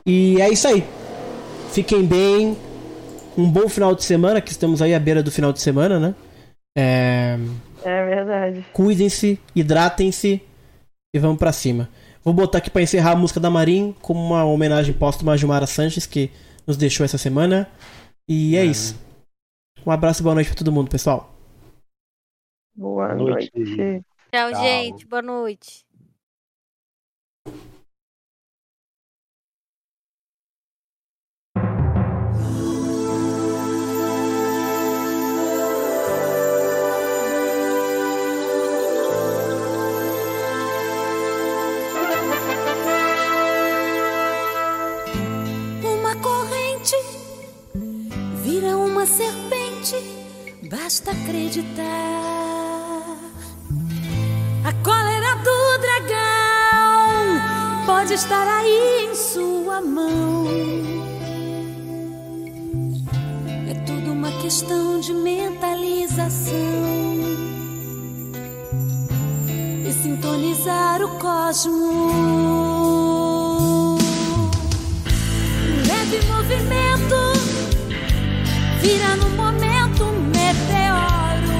[0.05, 0.83] E é isso aí.
[1.71, 2.57] Fiquem bem.
[3.39, 6.15] Um bom final de semana, que estamos aí à beira do final de semana, né?
[6.77, 7.39] É,
[7.85, 8.67] É verdade.
[8.73, 10.43] Cuidem-se, hidratem-se
[11.15, 11.89] e vamos pra cima.
[12.25, 15.67] Vou botar aqui pra encerrar a música da Marim como uma homenagem póstuma a Gilmara
[15.67, 16.31] Sanches, que
[16.67, 17.69] nos deixou essa semana.
[18.29, 18.97] E é isso.
[19.87, 21.33] Um abraço e boa noite pra todo mundo, pessoal.
[22.75, 23.51] Boa Noite.
[23.55, 24.05] noite.
[24.33, 24.63] Tchau, Tchau.
[24.63, 25.07] gente.
[25.07, 25.87] Boa noite.
[48.99, 49.95] Uma serpente,
[50.69, 51.85] basta acreditar.
[54.65, 57.39] A cólera do dragão
[57.87, 60.49] pode estar aí em sua mão.
[63.71, 66.57] É tudo uma questão de mentalização
[69.87, 71.79] e sintonizar o cosmos.
[75.71, 77.28] Um leve movimento
[78.89, 81.53] vira no momento um meteoro.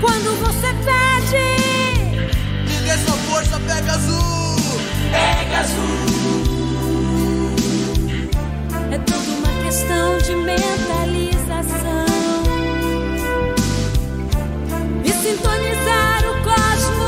[0.00, 1.48] Quando você pede,
[2.66, 4.22] Me dê sua força, Pegasus!
[8.90, 12.06] é tudo uma questão de mentalização
[15.04, 17.01] e sintonizar o cosmos.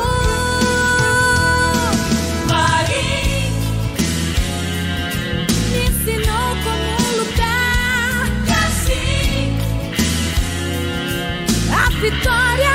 [12.04, 12.73] Vitória